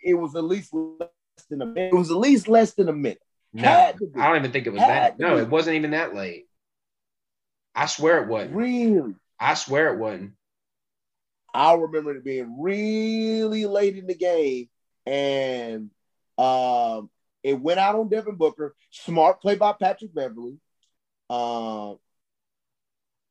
It 0.06 0.14
was 0.14 0.36
at 0.36 0.44
least 0.44 0.74
less 0.74 1.10
than 1.50 1.62
a 1.62 1.66
minute. 1.66 1.94
It 1.94 1.98
was 1.98 2.12
at 2.12 2.18
least 2.18 2.48
less 2.48 2.74
than 2.76 2.88
a 2.88 2.94
minute. 2.94 3.22
No, 3.52 3.70
I 3.70 3.94
don't 4.28 4.38
even 4.38 4.52
think 4.52 4.68
it 4.68 4.74
was 4.74 4.82
Had 4.82 4.90
that. 4.90 5.20
No, 5.20 5.38
it 5.38 5.50
wasn't 5.50 5.78
even 5.78 5.92
that 5.92 6.14
late. 6.14 6.46
I 7.74 7.88
swear 7.88 8.22
it 8.22 8.28
wasn't. 8.28 8.54
Really? 8.54 9.16
I 9.40 9.56
swear 9.56 9.94
it 9.94 10.00
wasn't. 10.00 10.34
I 11.54 11.74
remember 11.74 12.16
it 12.16 12.24
being 12.24 12.58
really 12.62 13.66
late 13.66 13.98
in 13.98 14.08
the 14.08 14.16
game, 14.16 14.70
and 15.06 15.90
um, 16.38 17.10
it 17.44 17.60
went 17.60 17.80
out 17.80 17.96
on 17.96 18.10
Devin 18.10 18.36
Booker. 18.36 18.76
Smart 18.92 19.42
play 19.42 19.56
by 19.56 19.74
Patrick 19.74 20.14
Beverley. 20.14 20.60
Um, 21.30 21.98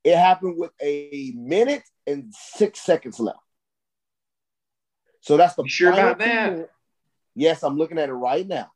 it 0.02 0.16
happened 0.16 0.56
with 0.56 0.72
a 0.82 1.32
minute 1.36 1.84
and 2.06 2.32
six 2.34 2.80
seconds 2.80 3.20
left. 3.20 3.38
So 5.24 5.38
that's 5.38 5.54
the 5.54 5.62
you 5.62 5.70
sure 5.70 5.90
about 5.90 6.18
that. 6.18 6.68
Yes, 7.34 7.62
I'm 7.62 7.78
looking 7.78 7.98
at 7.98 8.10
it 8.10 8.12
right 8.12 8.46
now. 8.46 8.70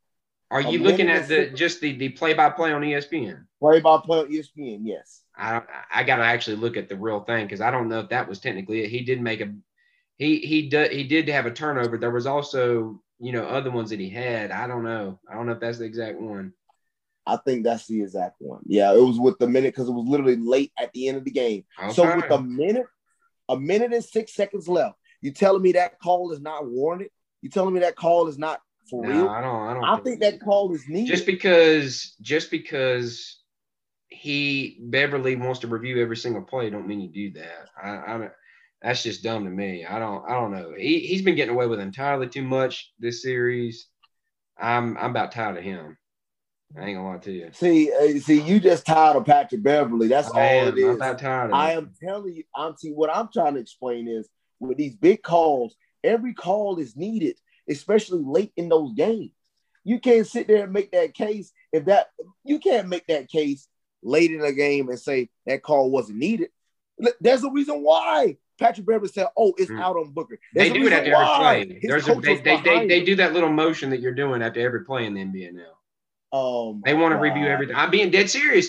Are 0.50 0.62
you 0.62 0.78
looking 0.82 1.10
at 1.10 1.28
the 1.28 1.50
just 1.50 1.82
the 1.82 1.92
the 1.92 2.08
play 2.08 2.32
by 2.32 2.48
play 2.48 2.72
on 2.72 2.80
ESPN? 2.80 3.44
Play 3.60 3.80
by 3.80 3.98
play 4.02 4.20
on 4.20 4.32
ESPN, 4.32 4.80
yes. 4.82 5.24
I 5.36 5.60
I 5.94 6.04
got 6.04 6.16
to 6.16 6.24
actually 6.24 6.56
look 6.56 6.78
at 6.78 6.88
the 6.88 6.96
real 6.96 7.20
thing 7.20 7.44
because 7.44 7.60
I 7.60 7.70
don't 7.70 7.90
know 7.90 8.00
if 8.00 8.08
that 8.08 8.26
was 8.26 8.40
technically 8.40 8.80
it. 8.80 8.88
He 8.88 9.02
did 9.02 9.20
make 9.20 9.42
a 9.42 9.52
he 10.16 10.38
he 10.38 10.70
did 10.70 10.90
he 10.90 11.04
did 11.04 11.28
have 11.28 11.44
a 11.44 11.50
turnover. 11.50 11.98
There 11.98 12.10
was 12.10 12.26
also 12.26 13.02
you 13.20 13.32
know 13.32 13.44
other 13.44 13.70
ones 13.70 13.90
that 13.90 14.00
he 14.00 14.08
had. 14.08 14.50
I 14.50 14.66
don't 14.66 14.84
know. 14.84 15.20
I 15.30 15.34
don't 15.34 15.44
know 15.44 15.52
if 15.52 15.60
that's 15.60 15.78
the 15.78 15.84
exact 15.84 16.18
one. 16.18 16.54
I 17.26 17.36
think 17.36 17.62
that's 17.62 17.86
the 17.86 18.00
exact 18.00 18.36
one. 18.38 18.62
Yeah, 18.64 18.94
it 18.94 19.02
was 19.02 19.20
with 19.20 19.38
the 19.38 19.46
minute 19.46 19.74
because 19.74 19.90
it 19.90 19.92
was 19.92 20.08
literally 20.08 20.36
late 20.36 20.72
at 20.78 20.94
the 20.94 21.08
end 21.08 21.18
of 21.18 21.24
the 21.24 21.30
game. 21.30 21.66
Okay. 21.78 21.92
So 21.92 22.16
with 22.16 22.30
a 22.30 22.40
minute, 22.40 22.86
a 23.50 23.60
minute 23.60 23.92
and 23.92 24.02
six 24.02 24.32
seconds 24.34 24.66
left, 24.66 24.96
you 25.20 25.32
telling 25.32 25.62
me 25.62 25.72
that 25.72 25.98
call 26.00 26.32
is 26.32 26.40
not 26.40 26.66
warranted? 26.68 27.10
You 27.42 27.50
telling 27.50 27.74
me 27.74 27.80
that 27.80 27.96
call 27.96 28.28
is 28.28 28.38
not 28.38 28.60
for 28.90 29.04
no, 29.04 29.08
real? 29.08 29.28
I 29.28 29.40
don't. 29.40 29.68
I 29.68 29.74
don't. 29.74 29.84
I 29.84 29.94
think, 29.96 30.04
think 30.04 30.20
that 30.20 30.44
call 30.44 30.72
is 30.74 30.88
needed. 30.88 31.08
Just 31.08 31.26
because, 31.26 32.14
just 32.20 32.50
because 32.50 33.42
he 34.08 34.78
Beverley 34.80 35.36
wants 35.36 35.60
to 35.60 35.66
review 35.68 36.02
every 36.02 36.16
single 36.16 36.42
play, 36.42 36.70
don't 36.70 36.86
mean 36.86 37.00
you 37.00 37.08
do 37.08 37.40
that. 37.40 37.68
I, 37.82 37.90
I 37.90 38.28
that's 38.82 39.02
just 39.02 39.22
dumb 39.22 39.44
to 39.44 39.50
me. 39.50 39.84
I 39.84 39.98
don't 39.98 40.24
I 40.28 40.34
don't 40.34 40.52
know. 40.52 40.72
He 40.76 41.00
he's 41.00 41.22
been 41.22 41.34
getting 41.34 41.54
away 41.54 41.66
with 41.66 41.80
entirely 41.80 42.28
too 42.28 42.42
much 42.42 42.92
this 42.98 43.22
series. 43.22 43.88
I'm 44.58 44.96
I'm 44.96 45.10
about 45.10 45.32
tired 45.32 45.58
of 45.58 45.64
him. 45.64 45.96
I 46.76 46.84
ain't 46.84 46.98
gonna 46.98 47.08
lie 47.08 47.18
to 47.18 47.32
you. 47.32 47.50
See, 47.52 47.90
uh, 47.92 48.18
see, 48.20 48.40
you 48.42 48.60
just 48.60 48.84
tired 48.86 49.16
of 49.16 49.24
Patrick 49.24 49.62
Beverley. 49.62 50.08
That's 50.08 50.30
I 50.30 50.40
all 50.40 50.62
am. 50.62 50.68
it 50.68 50.78
is. 50.78 50.84
I'm 50.84 50.96
about 50.96 51.18
tired. 51.18 51.52
I 51.52 51.72
am 51.72 51.92
telling 52.02 52.34
you. 52.34 52.44
I'm 52.54 52.76
see 52.76 52.90
what 52.90 53.14
I'm 53.14 53.28
trying 53.32 53.54
to 53.54 53.60
explain 53.60 54.06
is 54.06 54.28
with 54.60 54.78
these 54.78 54.94
big 54.94 55.22
calls, 55.22 55.74
every 56.02 56.34
call 56.34 56.78
is 56.78 56.96
needed, 56.96 57.36
especially 57.68 58.22
late 58.22 58.52
in 58.56 58.68
those 58.68 58.92
games. 58.94 59.32
You 59.84 60.00
can't 60.00 60.26
sit 60.26 60.48
there 60.48 60.64
and 60.64 60.72
make 60.72 60.92
that 60.92 61.14
case 61.14 61.52
if 61.72 61.86
that 61.86 62.08
you 62.44 62.58
can't 62.58 62.88
make 62.88 63.06
that 63.06 63.28
case 63.28 63.68
late 64.02 64.30
in 64.30 64.40
the 64.40 64.52
game 64.52 64.88
and 64.88 64.98
say 64.98 65.30
that 65.46 65.62
call 65.62 65.90
wasn't 65.90 66.18
needed. 66.18 66.50
There's 67.20 67.44
a 67.44 67.50
reason 67.50 67.82
why. 67.82 68.36
Patrick 68.58 68.86
Beverley 68.86 69.08
said, 69.08 69.28
"Oh, 69.36 69.54
it's 69.56 69.70
mm. 69.70 69.80
out 69.80 69.96
on 69.96 70.10
Booker." 70.10 70.38
There's 70.52 70.72
they 70.72 70.78
do 70.78 70.86
it 70.86 70.92
after 70.92 71.14
every 71.14 71.36
play. 71.36 71.80
There's 71.80 72.08
a, 72.08 72.14
they, 72.16 72.38
they, 72.38 72.60
they, 72.60 72.86
they, 72.88 73.04
do 73.04 73.14
that 73.16 73.32
little 73.32 73.52
motion 73.52 73.90
that 73.90 74.00
you're 74.00 74.14
doing 74.14 74.42
after 74.42 74.60
every 74.60 74.84
play 74.84 75.06
in 75.06 75.14
the 75.14 75.24
NBA 75.24 75.52
now. 75.52 76.38
Um, 76.38 76.82
they 76.84 76.94
want 76.94 77.12
to 77.12 77.18
review 77.18 77.46
everything. 77.46 77.76
I'm 77.76 77.90
being 77.90 78.10
dead 78.10 78.28
serious. 78.28 78.68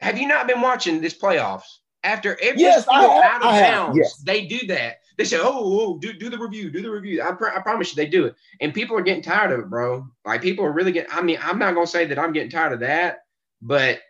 Have 0.00 0.18
you 0.18 0.28
not 0.28 0.46
been 0.46 0.60
watching 0.60 1.00
this 1.00 1.14
playoffs? 1.14 1.78
After 2.02 2.38
every 2.40 2.60
yes, 2.60 2.86
I 2.88 3.04
out 3.04 3.42
of 3.42 3.48
I 3.48 3.60
bounds, 3.62 3.98
yes. 3.98 4.16
they 4.24 4.46
do 4.46 4.66
that. 4.68 4.99
They 5.20 5.26
say, 5.26 5.36
"Oh, 5.38 5.52
oh 5.52 5.98
do, 5.98 6.14
do 6.14 6.30
the 6.30 6.38
review, 6.38 6.70
do 6.70 6.80
the 6.80 6.90
review." 6.90 7.22
I, 7.22 7.32
pr- 7.32 7.50
I 7.50 7.60
promise 7.60 7.90
you, 7.90 7.96
they 7.96 8.08
do 8.08 8.24
it, 8.24 8.36
and 8.62 8.72
people 8.72 8.96
are 8.96 9.02
getting 9.02 9.22
tired 9.22 9.52
of 9.52 9.60
it, 9.60 9.68
bro. 9.68 10.08
Like 10.24 10.40
people 10.40 10.64
are 10.64 10.72
really 10.72 10.92
getting. 10.92 11.10
I 11.12 11.20
mean, 11.20 11.38
I'm 11.42 11.58
not 11.58 11.74
gonna 11.74 11.86
say 11.86 12.06
that 12.06 12.18
I'm 12.18 12.32
getting 12.32 12.48
tired 12.48 12.72
of 12.72 12.80
that, 12.80 13.18
but 13.60 14.00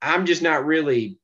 I'm 0.00 0.26
just 0.26 0.42
not 0.42 0.64
really. 0.64 1.18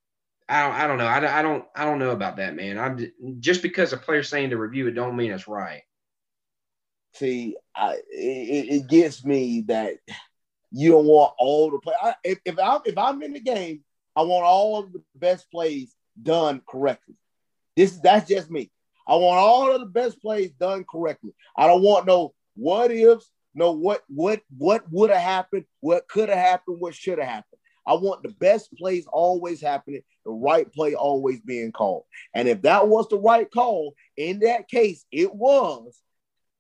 I 0.49 0.64
don't, 0.64 0.72
I 0.74 0.86
don't 0.88 0.99
know. 0.99 1.07
I, 1.07 1.38
I 1.38 1.42
don't 1.42 1.64
I 1.76 1.84
don't 1.84 2.01
know 2.01 2.11
about 2.11 2.38
that, 2.38 2.57
man. 2.57 2.76
I'm 2.76 3.38
just 3.38 3.62
because 3.62 3.92
a 3.92 3.97
player's 3.97 4.28
saying 4.28 4.51
to 4.51 4.57
review 4.57 4.88
it 4.88 4.97
don't 4.97 5.14
mean 5.14 5.30
it's 5.30 5.47
right. 5.47 5.82
See, 7.14 7.57
I, 7.76 7.99
it, 8.11 8.82
it 8.82 8.88
gets 8.88 9.24
me 9.24 9.61
that 9.68 9.99
you 10.72 10.90
don't 10.90 11.07
want 11.07 11.34
all 11.38 11.70
the 11.70 11.78
play. 11.78 11.94
I, 12.03 12.16
if 12.24 12.40
if 12.44 12.59
I'm 12.59 12.80
if 12.84 12.99
I'm 12.99 13.22
in 13.22 13.32
the 13.32 13.38
game, 13.38 13.84
I 14.16 14.22
want 14.22 14.44
all 14.44 14.80
of 14.80 14.92
the 14.92 15.05
best 15.14 15.49
plays 15.53 15.94
done 16.20 16.62
correctly. 16.68 17.14
This 17.76 17.97
that's 17.99 18.28
just 18.28 18.51
me. 18.51 18.72
I 19.07 19.14
want 19.14 19.38
all 19.38 19.72
of 19.72 19.80
the 19.80 19.86
best 19.86 20.20
plays 20.20 20.50
done 20.52 20.84
correctly. 20.90 21.32
I 21.57 21.66
don't 21.66 21.82
want 21.82 22.07
no 22.07 22.34
what 22.54 22.90
ifs, 22.90 23.30
no 23.54 23.72
what 23.72 24.02
what 24.09 24.42
what 24.57 24.84
would 24.90 25.11
have 25.11 25.20
happened, 25.20 25.64
what 25.80 26.09
could 26.09 26.28
have 26.28 26.38
happened, 26.38 26.80
what 26.80 26.94
should 26.94 27.18
have 27.18 27.28
happened. 27.28 27.61
I 27.86 27.94
want 27.94 28.22
the 28.22 28.30
best 28.30 28.72
plays 28.76 29.07
always 29.07 29.61
happening, 29.61 30.02
the 30.24 30.32
right 30.32 30.70
play 30.72 30.94
always 30.94 31.40
being 31.40 31.70
called. 31.70 32.02
And 32.34 32.48
if 32.48 32.62
that 32.62 32.88
was 32.88 33.09
the 33.09 33.18
right 33.18 33.48
call, 33.48 33.94
in 34.16 34.40
that 34.40 34.68
case, 34.68 35.04
it 35.12 35.32
was, 35.32 35.96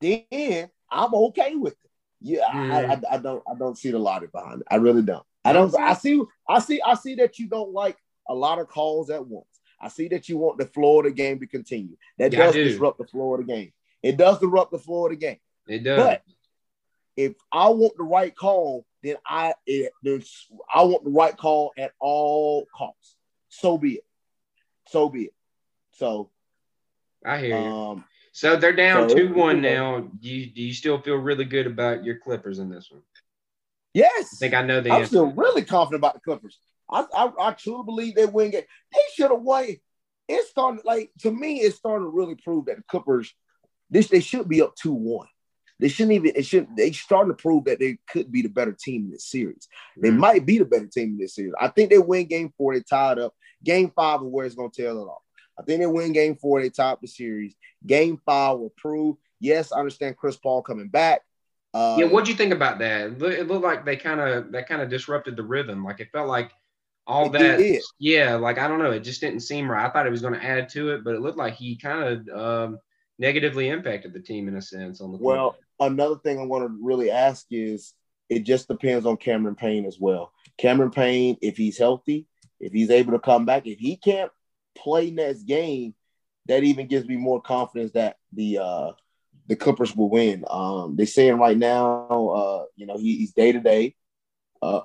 then 0.00 0.70
I'm 0.90 1.14
okay 1.14 1.56
with 1.56 1.72
it. 1.72 1.90
Yeah, 2.20 2.44
mm. 2.52 2.72
I, 2.72 2.94
I, 2.94 3.14
I, 3.16 3.18
don't 3.18 3.42
I 3.50 3.54
don't 3.58 3.76
see 3.76 3.90
the 3.90 3.98
logic 3.98 4.30
behind 4.32 4.60
it. 4.60 4.66
I 4.70 4.76
really 4.76 5.02
don't. 5.02 5.24
I 5.44 5.52
don't 5.52 5.74
I 5.78 5.94
see 5.94 6.22
I 6.48 6.58
see 6.60 6.80
I 6.80 6.94
see 6.94 7.16
that 7.16 7.38
you 7.38 7.48
don't 7.48 7.72
like 7.72 7.96
a 8.28 8.34
lot 8.34 8.58
of 8.58 8.68
calls 8.68 9.10
at 9.10 9.24
once. 9.26 9.46
I 9.80 9.88
see 9.88 10.08
that 10.08 10.28
you 10.28 10.38
want 10.38 10.58
the 10.58 10.66
Florida 10.66 11.10
game 11.10 11.40
to 11.40 11.46
continue. 11.46 11.96
That 12.18 12.32
yeah, 12.32 12.46
does 12.46 12.54
do. 12.54 12.64
disrupt 12.64 12.98
the 12.98 13.06
Florida 13.06 13.44
game. 13.44 13.72
It 14.02 14.16
does 14.16 14.38
disrupt 14.38 14.72
the 14.72 14.78
Florida 14.78 15.16
game. 15.16 15.38
It 15.68 15.84
does. 15.84 15.98
But 15.98 16.22
if 17.16 17.34
I 17.50 17.68
want 17.68 17.96
the 17.96 18.04
right 18.04 18.34
call, 18.34 18.86
then 19.02 19.16
I 19.26 19.54
it, 19.66 19.92
I 20.74 20.82
want 20.82 21.04
the 21.04 21.10
right 21.10 21.36
call 21.36 21.72
at 21.78 21.92
all 22.00 22.66
costs. 22.74 23.16
So 23.48 23.78
be 23.78 23.94
it. 23.94 24.04
So 24.88 25.08
be 25.08 25.24
it. 25.24 25.34
So 25.92 26.30
I 27.24 27.38
hear 27.38 27.58
you. 27.58 27.64
Um, 27.64 28.04
so 28.32 28.56
they're 28.56 28.72
down 28.74 29.08
two 29.08 29.32
one 29.32 29.62
now. 29.62 30.00
Do 30.00 30.28
you, 30.28 30.46
do 30.46 30.62
you 30.62 30.74
still 30.74 31.00
feel 31.00 31.16
really 31.16 31.44
good 31.44 31.66
about 31.66 32.04
your 32.04 32.18
Clippers 32.18 32.58
in 32.58 32.68
this 32.68 32.90
one? 32.90 33.02
Yes. 33.94 34.34
I 34.34 34.36
think 34.36 34.54
I 34.54 34.62
know 34.62 34.82
the 34.82 34.90
I'm 34.90 35.00
answer. 35.00 35.08
still 35.08 35.32
really 35.32 35.62
confident 35.62 36.00
about 36.00 36.14
the 36.14 36.20
Clippers. 36.20 36.58
I, 36.90 37.04
I, 37.14 37.32
I 37.40 37.50
truly 37.52 37.84
believe 37.84 38.14
they 38.14 38.26
win 38.26 38.50
game. 38.50 38.62
They 38.92 39.00
should 39.14 39.30
have 39.30 39.40
won. 39.40 39.76
It's 40.28 40.50
starting 40.50 40.80
like 40.84 41.10
to 41.20 41.30
me, 41.30 41.58
it's 41.58 41.76
starting 41.76 42.06
to 42.06 42.10
really 42.10 42.34
prove 42.34 42.66
that 42.66 42.76
the 42.76 42.82
Clippers, 42.88 43.32
this 43.90 44.08
they 44.08 44.20
should 44.20 44.48
be 44.48 44.62
up 44.62 44.74
2-1. 44.84 45.26
They 45.78 45.88
shouldn't 45.88 46.12
even, 46.12 46.32
it 46.34 46.46
should 46.46 46.68
they 46.76 46.90
starting 46.92 47.32
to 47.32 47.40
prove 47.40 47.64
that 47.64 47.78
they 47.78 47.98
could 48.08 48.32
be 48.32 48.42
the 48.42 48.48
better 48.48 48.76
team 48.78 49.06
in 49.06 49.10
this 49.12 49.26
series. 49.26 49.68
They 49.96 50.10
mm 50.10 50.16
might 50.16 50.46
be 50.46 50.58
the 50.58 50.64
better 50.64 50.86
team 50.86 51.10
in 51.10 51.18
this 51.18 51.34
series. 51.34 51.52
I 51.60 51.68
think 51.68 51.90
they 51.90 51.98
win 51.98 52.26
game 52.26 52.52
four, 52.56 52.74
they 52.74 52.82
tied 52.82 53.18
up. 53.18 53.34
Game 53.62 53.92
five 53.94 54.20
is 54.20 54.26
where 54.26 54.46
it's 54.46 54.54
gonna 54.54 54.70
tail 54.70 55.02
it 55.02 55.04
off. 55.04 55.22
I 55.58 55.62
think 55.62 55.80
they 55.80 55.86
win 55.86 56.12
game 56.12 56.36
four, 56.36 56.60
they 56.60 56.70
top 56.70 57.00
the 57.00 57.08
series. 57.08 57.54
Game 57.86 58.20
five 58.24 58.58
will 58.58 58.72
prove. 58.76 59.16
Yes, 59.38 59.70
I 59.72 59.78
understand 59.78 60.16
Chris 60.16 60.36
Paul 60.36 60.62
coming 60.62 60.88
back. 60.88 61.20
Uh, 61.74 61.96
yeah, 61.98 62.06
what 62.06 62.24
do 62.24 62.30
you 62.30 62.36
think 62.36 62.54
about 62.54 62.78
that? 62.78 63.22
It 63.22 63.48
looked 63.48 63.64
like 63.64 63.84
they 63.84 63.96
kind 63.96 64.20
of 64.20 64.52
that 64.52 64.66
kind 64.66 64.80
of 64.80 64.88
disrupted 64.88 65.36
the 65.36 65.42
rhythm. 65.42 65.84
Like 65.84 66.00
it 66.00 66.08
felt 66.10 66.28
like 66.28 66.52
all 67.06 67.30
that 67.30 67.58
did. 67.58 67.82
yeah 67.98 68.34
like 68.34 68.58
i 68.58 68.66
don't 68.66 68.78
know 68.78 68.90
it 68.90 69.00
just 69.00 69.20
didn't 69.20 69.40
seem 69.40 69.70
right 69.70 69.86
i 69.86 69.90
thought 69.90 70.06
it 70.06 70.10
was 70.10 70.22
going 70.22 70.34
to 70.34 70.44
add 70.44 70.68
to 70.68 70.90
it 70.90 71.04
but 71.04 71.14
it 71.14 71.20
looked 71.20 71.38
like 71.38 71.54
he 71.54 71.76
kind 71.76 72.02
of 72.02 72.38
um, 72.38 72.78
negatively 73.18 73.68
impacted 73.68 74.12
the 74.12 74.20
team 74.20 74.48
in 74.48 74.56
a 74.56 74.62
sense 74.62 75.00
on 75.00 75.12
the 75.12 75.18
well 75.18 75.52
court. 75.78 75.92
another 75.92 76.16
thing 76.16 76.38
i 76.38 76.44
want 76.44 76.66
to 76.66 76.78
really 76.82 77.10
ask 77.10 77.46
is 77.50 77.94
it 78.28 78.40
just 78.40 78.68
depends 78.68 79.06
on 79.06 79.16
cameron 79.16 79.54
payne 79.54 79.86
as 79.86 79.98
well 80.00 80.32
cameron 80.58 80.90
payne 80.90 81.36
if 81.40 81.56
he's 81.56 81.78
healthy 81.78 82.26
if 82.60 82.72
he's 82.72 82.90
able 82.90 83.12
to 83.12 83.18
come 83.18 83.44
back 83.44 83.66
if 83.66 83.78
he 83.78 83.96
can't 83.96 84.32
play 84.76 85.10
next 85.10 85.44
game 85.44 85.94
that 86.46 86.64
even 86.64 86.86
gives 86.86 87.06
me 87.06 87.16
more 87.16 87.40
confidence 87.40 87.92
that 87.92 88.16
the 88.32 88.58
uh 88.58 88.92
the 89.48 89.56
clippers 89.56 89.94
will 89.94 90.10
win 90.10 90.44
um 90.50 90.96
they're 90.96 91.06
saying 91.06 91.38
right 91.38 91.56
now 91.56 92.28
uh 92.28 92.64
you 92.74 92.86
know 92.86 92.96
he, 92.96 93.16
he's 93.18 93.32
day 93.32 93.52
to 93.52 93.60
day 93.60 93.94
uh 94.60 94.80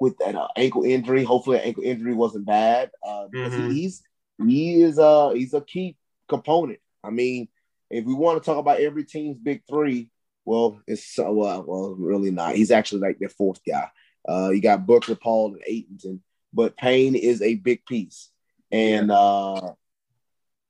with 0.00 0.16
that 0.18 0.34
uh, 0.34 0.48
ankle 0.56 0.84
injury. 0.84 1.24
Hopefully, 1.24 1.58
that 1.58 1.66
ankle 1.66 1.84
injury 1.84 2.14
wasn't 2.14 2.46
bad. 2.46 2.90
Uh, 3.06 3.26
mm-hmm. 3.34 3.68
he, 3.70 3.74
he's 3.82 4.02
he 4.44 4.82
is 4.82 4.98
a 4.98 5.32
he's 5.34 5.54
a 5.54 5.60
key 5.60 5.96
component. 6.28 6.80
I 7.02 7.10
mean, 7.10 7.48
if 7.90 8.04
we 8.04 8.14
want 8.14 8.42
to 8.42 8.46
talk 8.46 8.58
about 8.58 8.80
every 8.80 9.04
team's 9.04 9.38
big 9.38 9.62
three, 9.68 10.10
well, 10.44 10.80
it's 10.86 11.16
well, 11.18 11.64
well, 11.66 11.96
really 11.98 12.30
not. 12.30 12.54
He's 12.54 12.70
actually 12.70 13.00
like 13.00 13.18
their 13.18 13.28
fourth 13.28 13.60
guy. 13.66 13.90
Uh, 14.28 14.50
you 14.50 14.60
got 14.60 14.86
Booker, 14.86 15.14
Paul, 15.14 15.54
and 15.54 15.62
Ayton, 15.66 16.22
but 16.52 16.76
Payne 16.76 17.14
is 17.14 17.42
a 17.42 17.54
big 17.54 17.86
piece, 17.86 18.30
and 18.72 19.10
uh, 19.10 19.72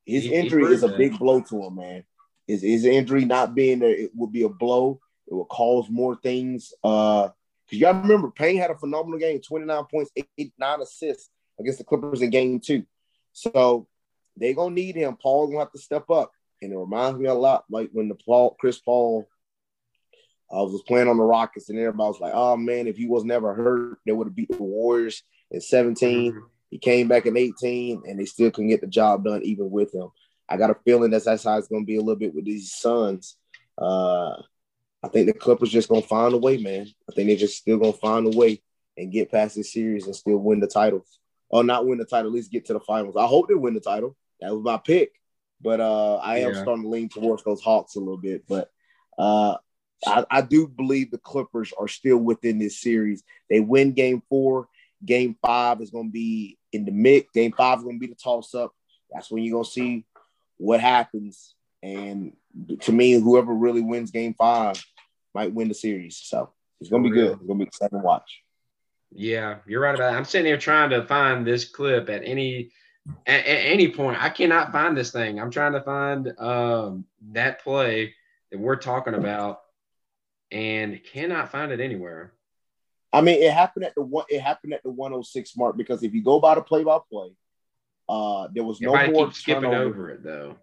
his 0.05 0.25
he, 0.25 0.35
injury 0.35 0.65
is 0.73 0.83
a 0.83 0.97
big 0.97 1.19
blow 1.19 1.41
to 1.41 1.65
him, 1.65 1.77
man. 1.77 2.05
His, 2.47 2.63
his 2.63 2.85
injury 2.85 3.25
not 3.25 3.55
being 3.55 3.81
there, 3.81 3.91
it 3.91 4.11
would 4.15 4.33
be 4.33 4.43
a 4.43 4.49
blow. 4.49 5.01
It 5.27 5.35
will 5.35 5.47
cause 5.47 5.89
more 5.91 6.17
things. 6.17 6.73
Uh, 6.85 7.31
because 7.67 7.81
y'all 7.81 8.01
remember 8.01 8.31
Payne 8.31 8.59
had 8.59 8.71
a 8.71 8.77
phenomenal 8.77 9.19
game, 9.19 9.41
29 9.41 9.85
points, 9.91 10.11
eight, 10.17 10.53
nine 10.59 10.81
assists 10.81 11.31
against 11.59 11.79
the 11.79 11.85
Clippers 11.85 12.23
in 12.23 12.31
game 12.31 12.61
two. 12.61 12.85
So 13.33 13.89
they're 14.37 14.55
gonna 14.55 14.75
need 14.75 14.97
him. 14.97 15.17
Paul 15.17 15.49
gonna 15.49 15.61
have 15.61 15.73
to 15.73 15.79
step 15.79 16.11
up. 16.11 16.33
And 16.63 16.73
it 16.73 16.77
reminds 16.77 17.19
me 17.19 17.29
a 17.29 17.35
lot 17.35 17.65
like 17.69 17.91
when 17.93 18.09
the 18.09 18.15
Paul 18.15 18.57
Chris 18.59 18.79
Paul 18.79 19.29
I 20.51 20.57
was 20.57 20.83
playing 20.87 21.09
on 21.09 21.17
the 21.17 21.25
Rockets, 21.25 21.69
and 21.69 21.79
everybody 21.79 22.09
was 22.09 22.21
like, 22.21 22.33
"Oh 22.35 22.57
man, 22.57 22.87
if 22.87 22.97
he 22.97 23.07
was 23.07 23.25
never 23.25 23.55
hurt, 23.55 23.99
they 24.07 24.13
would 24.13 24.29
have 24.29 24.37
beat 24.37 24.51
the 24.51 24.63
Warriors 24.63 25.23
in 25.51 25.61
17." 25.61 26.33
Mm-hmm. 26.33 26.41
He 26.71 26.79
came 26.79 27.09
back 27.09 27.27
in 27.27 27.37
18, 27.37 28.03
and 28.07 28.19
they 28.19 28.27
still 28.27 28.51
couldn't 28.51 28.71
get 28.71 28.81
the 28.81 28.87
job 28.87 29.25
done 29.25 29.43
even 29.43 29.71
with 29.71 29.93
him. 29.95 30.09
I 30.49 30.57
got 30.57 30.71
a 30.71 30.77
feeling 30.85 31.11
that's 31.11 31.25
that's 31.25 31.45
how 31.45 31.59
it's 31.59 31.69
to 31.69 31.85
be 31.85 31.97
a 31.97 32.01
little 32.01 32.17
bit 32.17 32.35
with 32.35 32.45
these 32.45 32.73
Suns. 32.73 33.37
Uh, 33.77 34.37
I 35.07 35.09
think 35.09 35.27
the 35.27 35.33
Clippers 35.33 35.71
just 35.71 35.89
to 35.89 36.03
find 36.03 36.35
a 36.35 36.39
way, 36.39 36.57
man. 36.57 36.89
I 37.09 37.15
think 37.15 37.29
they're 37.29 37.37
just 37.37 37.59
still 37.59 37.79
to 37.79 37.93
find 37.93 38.27
a 38.27 38.37
way 38.37 38.61
and 38.97 39.13
get 39.13 39.31
past 39.31 39.55
this 39.55 39.73
series 39.73 40.07
and 40.07 40.17
still 40.17 40.39
win 40.39 40.59
the 40.59 40.67
title, 40.67 41.07
or 41.49 41.63
not 41.63 41.87
win 41.87 41.99
the 41.99 42.05
title, 42.05 42.31
at 42.31 42.35
least 42.35 42.51
get 42.51 42.67
to 42.67 42.73
the 42.73 42.81
finals. 42.81 43.15
I 43.17 43.27
hope 43.27 43.47
they 43.47 43.55
win 43.55 43.75
the 43.75 43.81
title. 43.81 44.17
That 44.41 44.53
was 44.53 44.65
my 44.65 44.79
pick, 44.79 45.13
but 45.61 45.81
uh, 45.81 46.17
I 46.17 46.39
am 46.39 46.55
yeah. 46.55 46.63
starting 46.63 46.83
to 46.83 46.89
lean 46.89 47.09
towards 47.09 47.45
those 47.45 47.63
Hawks 47.63 47.95
a 47.95 48.01
little 48.01 48.17
bit. 48.17 48.49
But 48.49 48.69
uh, 49.17 49.59
I, 50.05 50.25
I 50.29 50.41
do 50.41 50.67
believe 50.67 51.13
the 51.13 51.19
Clippers 51.19 51.73
are 51.79 51.89
still 51.89 52.19
within 52.19 52.59
this 52.59 52.81
series. 52.81 53.23
They 53.49 53.61
win 53.61 53.93
game 53.93 54.23
four. 54.29 54.67
Game 55.05 55.37
five 55.41 55.81
is 55.83 55.91
going 55.91 56.09
to 56.09 56.13
be 56.13 56.59
in 56.73 56.85
the 56.85 56.91
mix. 56.91 57.31
Game 57.33 57.53
five 57.53 57.79
is 57.79 57.85
going 57.85 57.97
to 57.97 58.01
be 58.01 58.13
the 58.13 58.17
toss 58.17 58.55
up. 58.57 58.73
That's 59.13 59.31
when 59.31 59.45
you're 59.45 59.53
going 59.53 59.65
to 59.65 59.71
see 59.71 60.05
what 60.57 60.81
happens. 60.81 61.55
And 61.81 62.33
to 62.81 62.91
me, 62.91 63.13
whoever 63.13 63.55
really 63.55 63.83
wins 63.83 64.11
game 64.11 64.35
five 64.37 64.83
might 65.37 65.53
win 65.53 65.69
the 65.69 65.75
series. 65.75 66.17
So 66.17 66.51
it's 66.81 66.89
going 66.89 67.05
to 67.05 67.11
be 67.11 67.15
good. 67.15 67.33
It's 67.33 67.47
going 67.47 67.59
to 67.59 67.65
be 67.65 67.69
exciting 67.69 67.99
to 67.99 68.05
watch. 68.05 68.43
Yeah, 69.13 69.59
you're 69.67 69.83
right 69.83 69.95
about 69.95 70.11
that. 70.11 70.17
I'm 70.17 70.25
sitting 70.25 70.47
here 70.47 70.57
trying 70.57 70.91
to 70.91 71.07
find 71.07 71.47
this 71.47 71.67
clip 71.67 72.09
at 72.09 72.23
any 72.25 72.71
at, 73.27 73.47
at 73.47 73.67
any 73.67 73.93
point. 73.93 74.21
I 74.21 74.31
cannot 74.31 74.73
find 74.73 74.97
this 74.97 75.13
thing. 75.13 75.39
I'm 75.39 75.51
trying 75.51 75.73
to 75.75 75.83
find 75.83 76.33
um, 76.39 77.05
that 77.33 77.63
play 77.63 78.15
that 78.51 78.59
we're 78.59 78.77
talking 78.77 79.15
about 79.15 79.61
and 80.51 81.01
cannot 81.13 81.53
find 81.53 81.71
it 81.71 81.81
anywhere. 81.81 82.33
I 83.13 83.21
mean, 83.21 83.43
it 83.43 83.53
happened 83.53 83.85
at 83.85 83.95
the 83.95 84.03
one. 84.03 84.25
It 84.29 84.41
happened 84.41 84.73
at 84.73 84.83
the 84.83 84.91
106 84.91 85.57
mark 85.57 85.77
because 85.77 86.03
if 86.03 86.15
you 86.15 86.25
go 86.25 86.41
by 86.41 86.55
the 86.57 86.63
play 86.63 86.83
by 86.83 86.99
play, 87.11 87.31
uh, 88.09 88.49
there 88.53 88.65
was 88.65 88.81
Everybody 88.83 89.13
no 89.13 89.19
more 89.19 89.33
skipping 89.33 89.67
over 89.67 90.11
it 90.11 90.23
though. 90.25 90.57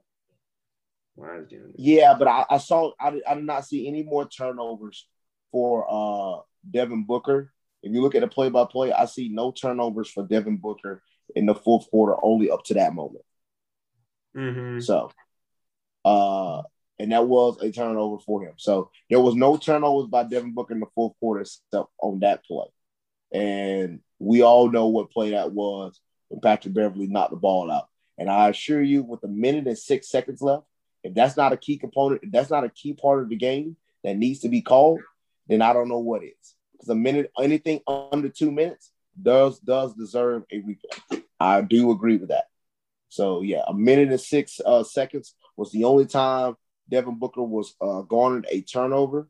Is 1.18 1.48
doing 1.48 1.68
this? 1.68 1.76
Yeah, 1.78 2.16
but 2.18 2.28
I, 2.28 2.46
I 2.50 2.58
saw 2.58 2.92
I, 3.00 3.20
I 3.28 3.36
did 3.36 3.46
not 3.46 3.66
see 3.66 3.88
any 3.88 4.04
more 4.04 4.28
turnovers 4.28 5.08
for 5.52 5.86
uh 5.90 6.42
Devin 6.70 7.06
Booker. 7.06 7.52
If 7.84 7.92
you 7.92 8.02
look 8.02 8.16
at 8.16 8.22
the 8.22 8.28
play 8.28 8.50
by 8.50 8.66
play, 8.66 8.94
I 8.94 9.06
see 9.06 9.30
no 9.30 9.52
turnovers 9.52 10.10
for 10.10 10.26
Devin 10.26 10.58
Booker 10.58 11.04
in 11.36 11.46
the 11.46 11.56
fourth 11.56 11.90
quarter, 11.90 12.16
only 12.24 12.50
up 12.50 12.64
to 12.66 12.76
that 12.76 12.94
moment. 12.94 13.26
Mm-hmm. 14.36 14.80
So, 14.80 15.12
uh, 16.06 16.62
and 16.98 17.12
that 17.12 17.28
was 17.28 17.62
a 17.62 17.72
turnover 17.72 18.22
for 18.26 18.44
him. 18.44 18.54
So 18.58 18.90
there 19.10 19.20
was 19.20 19.36
no 19.36 19.58
turnovers 19.58 20.10
by 20.10 20.24
Devin 20.24 20.54
Booker 20.54 20.74
in 20.74 20.80
the 20.80 20.88
fourth 20.96 21.14
quarter 21.20 21.42
except 21.42 21.90
on 22.02 22.20
that 22.22 22.46
play. 22.46 22.68
And 23.34 24.00
we 24.20 24.42
all 24.42 24.72
know 24.72 24.88
what 24.88 25.12
play 25.12 25.32
that 25.32 25.52
was 25.52 26.00
when 26.30 26.40
Patrick 26.40 26.74
Beverley 26.74 27.08
knocked 27.08 27.32
the 27.32 27.38
ball 27.38 27.70
out. 27.70 27.90
And 28.18 28.30
I 28.30 28.50
assure 28.50 28.82
you, 28.82 29.04
with 29.04 29.24
a 29.24 29.28
minute 29.28 29.68
and 29.68 29.78
six 29.78 30.10
seconds 30.10 30.42
left, 30.42 30.66
if 31.04 31.14
that's 31.14 31.38
not 31.38 31.54
a 31.54 31.58
key 31.58 31.78
component, 31.78 32.24
if 32.24 32.32
that's 32.32 32.50
not 32.50 32.64
a 32.64 32.70
key 32.70 32.94
part 32.94 33.22
of 33.22 33.30
the 33.30 33.36
game 33.36 33.76
that 34.04 34.18
needs 34.18 34.40
to 34.42 34.50
be 34.50 34.62
called, 34.62 35.02
then 35.48 35.62
I 35.62 35.74
don't 35.74 35.90
know 35.90 36.00
what 36.00 36.24
is. 36.24 36.56
Because 36.72 36.90
a 36.90 36.96
minute, 36.96 37.32
anything 37.40 37.82
under 37.88 38.30
two 38.30 38.52
minutes 38.52 38.92
does 39.22 39.60
does 39.60 39.94
deserve 39.94 40.44
a 40.52 40.62
replay. 40.62 41.24
I 41.40 41.62
do 41.62 41.92
agree 41.92 42.18
with 42.18 42.30
that. 42.30 42.46
So 43.10 43.42
yeah, 43.42 43.62
a 43.68 43.74
minute 43.74 44.10
and 44.10 44.20
six 44.20 44.60
uh, 44.66 44.84
seconds 44.84 45.36
was 45.56 45.72
the 45.72 45.84
only 45.84 46.06
time 46.06 46.56
Devin 46.90 47.20
Booker 47.20 47.44
was 47.44 47.76
uh, 47.82 48.02
garnered 48.02 48.48
a 48.50 48.62
turnover. 48.62 49.28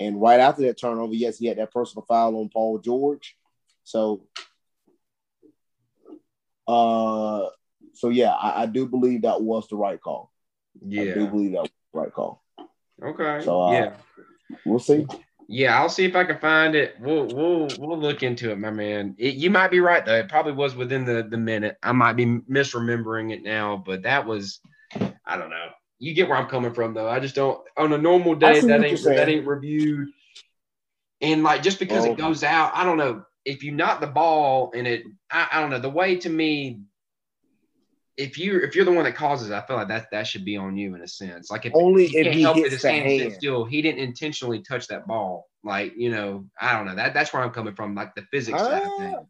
And 0.00 0.20
right 0.20 0.40
after 0.40 0.62
that 0.62 0.78
turnover, 0.78 1.14
yes, 1.14 1.38
he 1.38 1.46
had 1.46 1.58
that 1.58 1.72
personal 1.72 2.04
foul 2.06 2.36
on 2.36 2.48
Paul 2.48 2.78
George. 2.78 3.36
So, 3.84 4.26
uh, 6.66 7.48
so 7.94 8.08
yeah, 8.08 8.32
I, 8.32 8.62
I 8.62 8.66
do 8.66 8.86
believe 8.86 9.22
that 9.22 9.42
was 9.42 9.68
the 9.68 9.76
right 9.76 10.00
call. 10.00 10.32
Yeah, 10.80 11.02
I 11.02 11.14
do 11.14 11.26
believe 11.26 11.52
that 11.52 11.62
was 11.62 11.70
the 11.92 12.00
right 12.00 12.12
call. 12.12 12.42
Okay. 13.02 13.44
So 13.44 13.62
uh, 13.62 13.72
yeah, 13.72 13.92
we'll 14.64 14.78
see. 14.78 15.06
Yeah, 15.46 15.78
I'll 15.78 15.90
see 15.90 16.04
if 16.04 16.16
I 16.16 16.24
can 16.24 16.38
find 16.38 16.74
it. 16.74 16.96
We'll 17.00 17.26
we'll 17.26 17.68
we'll 17.78 17.98
look 17.98 18.22
into 18.22 18.50
it, 18.50 18.58
my 18.58 18.70
man. 18.70 19.14
It, 19.18 19.34
you 19.34 19.50
might 19.50 19.70
be 19.70 19.80
right 19.80 20.04
though. 20.04 20.16
It 20.16 20.28
probably 20.28 20.52
was 20.52 20.74
within 20.74 21.04
the 21.04 21.26
the 21.28 21.36
minute. 21.36 21.76
I 21.82 21.92
might 21.92 22.14
be 22.14 22.24
misremembering 22.24 23.32
it 23.32 23.42
now, 23.42 23.82
but 23.84 24.02
that 24.02 24.26
was 24.26 24.60
I 25.26 25.36
don't 25.36 25.50
know 25.50 25.68
you 25.98 26.12
get 26.12 26.28
where 26.28 26.36
I'm 26.36 26.48
coming 26.48 26.74
from 26.74 26.94
though. 26.94 27.08
I 27.08 27.20
just 27.20 27.34
don't 27.34 27.60
on 27.76 27.92
a 27.92 27.98
normal 27.98 28.34
day 28.34 28.60
that 28.60 28.84
ain't 28.84 29.02
that 29.04 29.28
ain't 29.28 29.46
reviewed. 29.46 30.08
And 31.20 31.42
like 31.42 31.62
just 31.62 31.78
because 31.78 32.04
oh. 32.04 32.12
it 32.12 32.18
goes 32.18 32.44
out, 32.44 32.72
I 32.74 32.84
don't 32.84 32.98
know 32.98 33.24
if 33.44 33.62
you 33.62 33.72
knock 33.72 34.00
the 34.00 34.06
ball 34.06 34.72
and 34.74 34.86
it. 34.86 35.04
I, 35.30 35.48
I 35.52 35.60
don't 35.60 35.70
know 35.70 35.78
the 35.78 35.90
way 35.90 36.16
to 36.16 36.28
me. 36.28 36.80
If 38.16 38.38
you 38.38 38.60
if 38.60 38.76
you're 38.76 38.84
the 38.84 38.92
one 38.92 39.04
that 39.04 39.16
causes, 39.16 39.50
I 39.50 39.60
feel 39.62 39.76
like 39.76 39.88
that 39.88 40.10
that 40.12 40.26
should 40.26 40.44
be 40.44 40.56
on 40.56 40.76
you 40.76 40.94
in 40.94 41.02
a 41.02 41.08
sense. 41.08 41.50
Like 41.50 41.66
if 41.66 41.72
only 41.74 42.04
if 42.04 42.32
he 42.32 42.42
help 42.42 42.56
hits 42.56 42.74
his 42.74 42.82
hand, 42.82 43.06
hand. 43.06 43.32
still, 43.32 43.64
he 43.64 43.82
didn't 43.82 44.00
intentionally 44.00 44.60
touch 44.60 44.86
that 44.88 45.06
ball. 45.06 45.48
Like 45.64 45.94
you 45.96 46.10
know, 46.10 46.46
I 46.60 46.76
don't 46.76 46.86
know 46.86 46.94
that 46.94 47.14
that's 47.14 47.32
where 47.32 47.42
I'm 47.42 47.50
coming 47.50 47.74
from. 47.74 47.94
Like 47.94 48.14
the 48.14 48.22
physics 48.30 48.58
side 48.58 48.82
of 48.82 48.92
things. 48.98 49.16
Ah. 49.18 49.24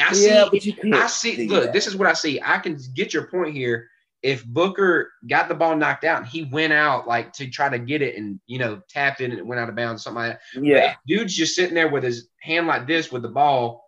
I 0.00 0.14
yeah, 0.14 0.48
see. 0.50 0.76
I 0.92 1.06
see. 1.06 1.48
Look, 1.48 1.72
this 1.72 1.86
is 1.86 1.96
what 1.96 2.08
I 2.08 2.14
see. 2.14 2.40
I 2.42 2.58
can 2.58 2.78
get 2.94 3.14
your 3.14 3.28
point 3.28 3.54
here 3.54 3.88
if 4.24 4.42
Booker 4.46 5.12
got 5.28 5.48
the 5.48 5.54
ball 5.54 5.76
knocked 5.76 6.02
out 6.02 6.22
and 6.22 6.26
he 6.26 6.44
went 6.44 6.72
out 6.72 7.06
like 7.06 7.34
to 7.34 7.46
try 7.48 7.68
to 7.68 7.78
get 7.78 8.00
it 8.00 8.16
and 8.16 8.40
you 8.46 8.58
know 8.58 8.80
tapped 8.88 9.20
it 9.20 9.30
and 9.30 9.38
it 9.38 9.46
went 9.46 9.60
out 9.60 9.68
of 9.68 9.76
bounds, 9.76 10.02
something 10.02 10.22
like 10.22 10.40
that. 10.54 10.64
Yeah. 10.64 10.94
dude's 11.06 11.36
just 11.36 11.54
sitting 11.54 11.74
there 11.74 11.88
with 11.88 12.02
his 12.02 12.28
hand 12.40 12.66
like 12.66 12.86
this 12.86 13.12
with 13.12 13.20
the 13.22 13.28
ball. 13.28 13.83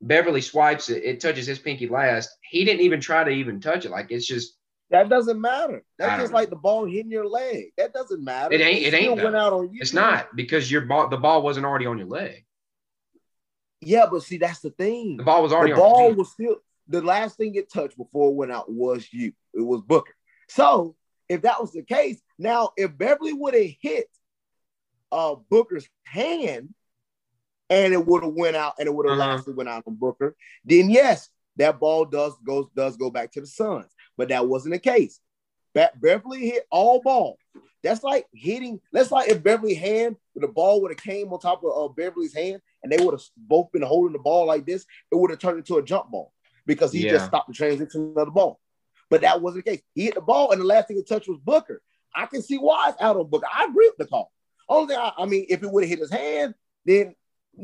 Beverley 0.00 0.40
swipes 0.40 0.88
it, 0.88 1.04
it 1.04 1.20
touches 1.20 1.46
his 1.46 1.58
pinky 1.58 1.88
last. 1.88 2.30
He 2.42 2.64
didn't 2.64 2.80
even 2.82 3.00
try 3.00 3.24
to 3.24 3.30
even 3.30 3.60
touch 3.60 3.84
it. 3.84 3.90
Like 3.90 4.10
it's 4.10 4.26
just 4.26 4.56
that 4.90 5.08
doesn't 5.08 5.40
matter. 5.40 5.84
That's 5.98 6.20
just 6.20 6.32
know. 6.32 6.38
like 6.38 6.50
the 6.50 6.56
ball 6.56 6.84
hitting 6.84 7.12
your 7.12 7.28
leg. 7.28 7.66
That 7.76 7.92
doesn't 7.92 8.22
matter. 8.22 8.52
It 8.52 8.60
ain't. 8.60 8.82
It, 8.82 8.92
it 8.92 8.96
ain't. 8.96 9.22
Went 9.22 9.36
out 9.36 9.52
on 9.52 9.72
you. 9.72 9.78
It's 9.80 9.92
not 9.92 10.34
because 10.34 10.70
your 10.70 10.82
ball. 10.82 11.08
The 11.08 11.16
ball 11.16 11.42
wasn't 11.42 11.66
already 11.66 11.86
on 11.86 11.98
your 11.98 12.08
leg. 12.08 12.44
Yeah, 13.80 14.06
but 14.10 14.22
see, 14.22 14.38
that's 14.38 14.60
the 14.60 14.70
thing. 14.70 15.16
The 15.16 15.22
ball 15.22 15.42
was 15.42 15.52
already. 15.52 15.72
The 15.72 15.78
ball 15.78 16.12
was 16.12 16.32
still 16.32 16.56
the 16.88 17.02
last 17.02 17.36
thing 17.36 17.54
it 17.54 17.72
touched 17.72 17.96
before 17.96 18.30
it 18.30 18.34
went 18.34 18.52
out 18.52 18.70
was 18.70 19.06
you. 19.12 19.32
It 19.54 19.60
was 19.60 19.80
Booker. 19.82 20.14
So 20.48 20.96
if 21.28 21.42
that 21.42 21.60
was 21.60 21.72
the 21.72 21.82
case, 21.82 22.20
now 22.38 22.70
if 22.76 22.96
Beverley 22.98 23.32
would 23.32 23.54
have 23.54 23.70
hit 23.80 24.06
uh, 25.12 25.36
Booker's 25.48 25.88
hand 26.04 26.74
and 27.70 27.92
it 27.94 28.04
would 28.04 28.24
have 28.24 28.34
went 28.34 28.56
out 28.56 28.74
and 28.78 28.86
it 28.86 28.94
would 28.94 29.08
have 29.08 29.18
uh-huh. 29.18 29.30
lasted 29.30 29.56
went 29.56 29.68
out 29.68 29.84
on 29.86 29.94
Booker, 29.94 30.36
then 30.64 30.90
yes, 30.90 31.30
that 31.56 31.78
ball 31.78 32.04
does 32.04 32.34
goes 32.44 32.66
does 32.74 32.96
go 32.96 33.10
back 33.10 33.32
to 33.32 33.40
the 33.40 33.46
Suns. 33.46 33.94
But 34.18 34.28
that 34.28 34.46
wasn't 34.46 34.74
the 34.74 34.80
case. 34.80 35.20
Be- 35.72 35.86
Beverley 35.96 36.50
hit 36.50 36.64
all 36.70 37.00
ball. 37.00 37.38
That's 37.82 38.02
like 38.02 38.26
hitting. 38.34 38.80
That's 38.92 39.10
like 39.10 39.30
if 39.30 39.42
Beverley 39.42 39.74
hand 39.74 40.16
the 40.34 40.48
ball 40.48 40.82
would 40.82 40.90
have 40.90 41.02
came 41.02 41.32
on 41.32 41.38
top 41.38 41.62
of 41.64 41.90
uh, 41.90 41.92
Beverley's 41.92 42.34
hand 42.34 42.60
and 42.82 42.90
they 42.90 43.02
would 43.02 43.12
have 43.12 43.22
both 43.36 43.70
been 43.72 43.82
holding 43.82 44.12
the 44.12 44.18
ball 44.18 44.46
like 44.46 44.66
this, 44.66 44.84
it 45.12 45.16
would 45.16 45.30
have 45.30 45.38
turned 45.38 45.58
into 45.58 45.76
a 45.76 45.82
jump 45.82 46.10
ball 46.10 46.32
because 46.66 46.92
he 46.92 47.04
yeah. 47.04 47.12
just 47.12 47.26
stopped 47.26 47.48
the 47.48 47.54
transition 47.54 48.14
of 48.16 48.26
the 48.26 48.32
ball. 48.32 48.58
But 49.10 49.22
that 49.22 49.42
wasn't 49.42 49.64
the 49.64 49.72
case. 49.72 49.82
He 49.94 50.04
hit 50.04 50.14
the 50.14 50.20
ball, 50.20 50.52
and 50.52 50.60
the 50.60 50.64
last 50.64 50.88
thing 50.88 50.98
it 50.98 51.08
touched 51.08 51.28
was 51.28 51.38
Booker. 51.44 51.82
I 52.14 52.26
can 52.26 52.42
see 52.42 52.58
why 52.58 52.88
it's 52.88 53.00
out 53.00 53.16
on 53.16 53.28
Booker. 53.28 53.46
I 53.52 53.64
agree 53.64 53.88
with 53.88 53.98
the 53.98 54.06
call. 54.06 54.32
Only 54.68 54.94
thing 54.94 55.02
I, 55.02 55.12
I 55.18 55.26
mean, 55.26 55.46
if 55.48 55.62
it 55.62 55.70
would 55.70 55.82
have 55.82 55.90
hit 55.90 55.98
his 55.98 56.12
hand, 56.12 56.54
then 56.84 57.14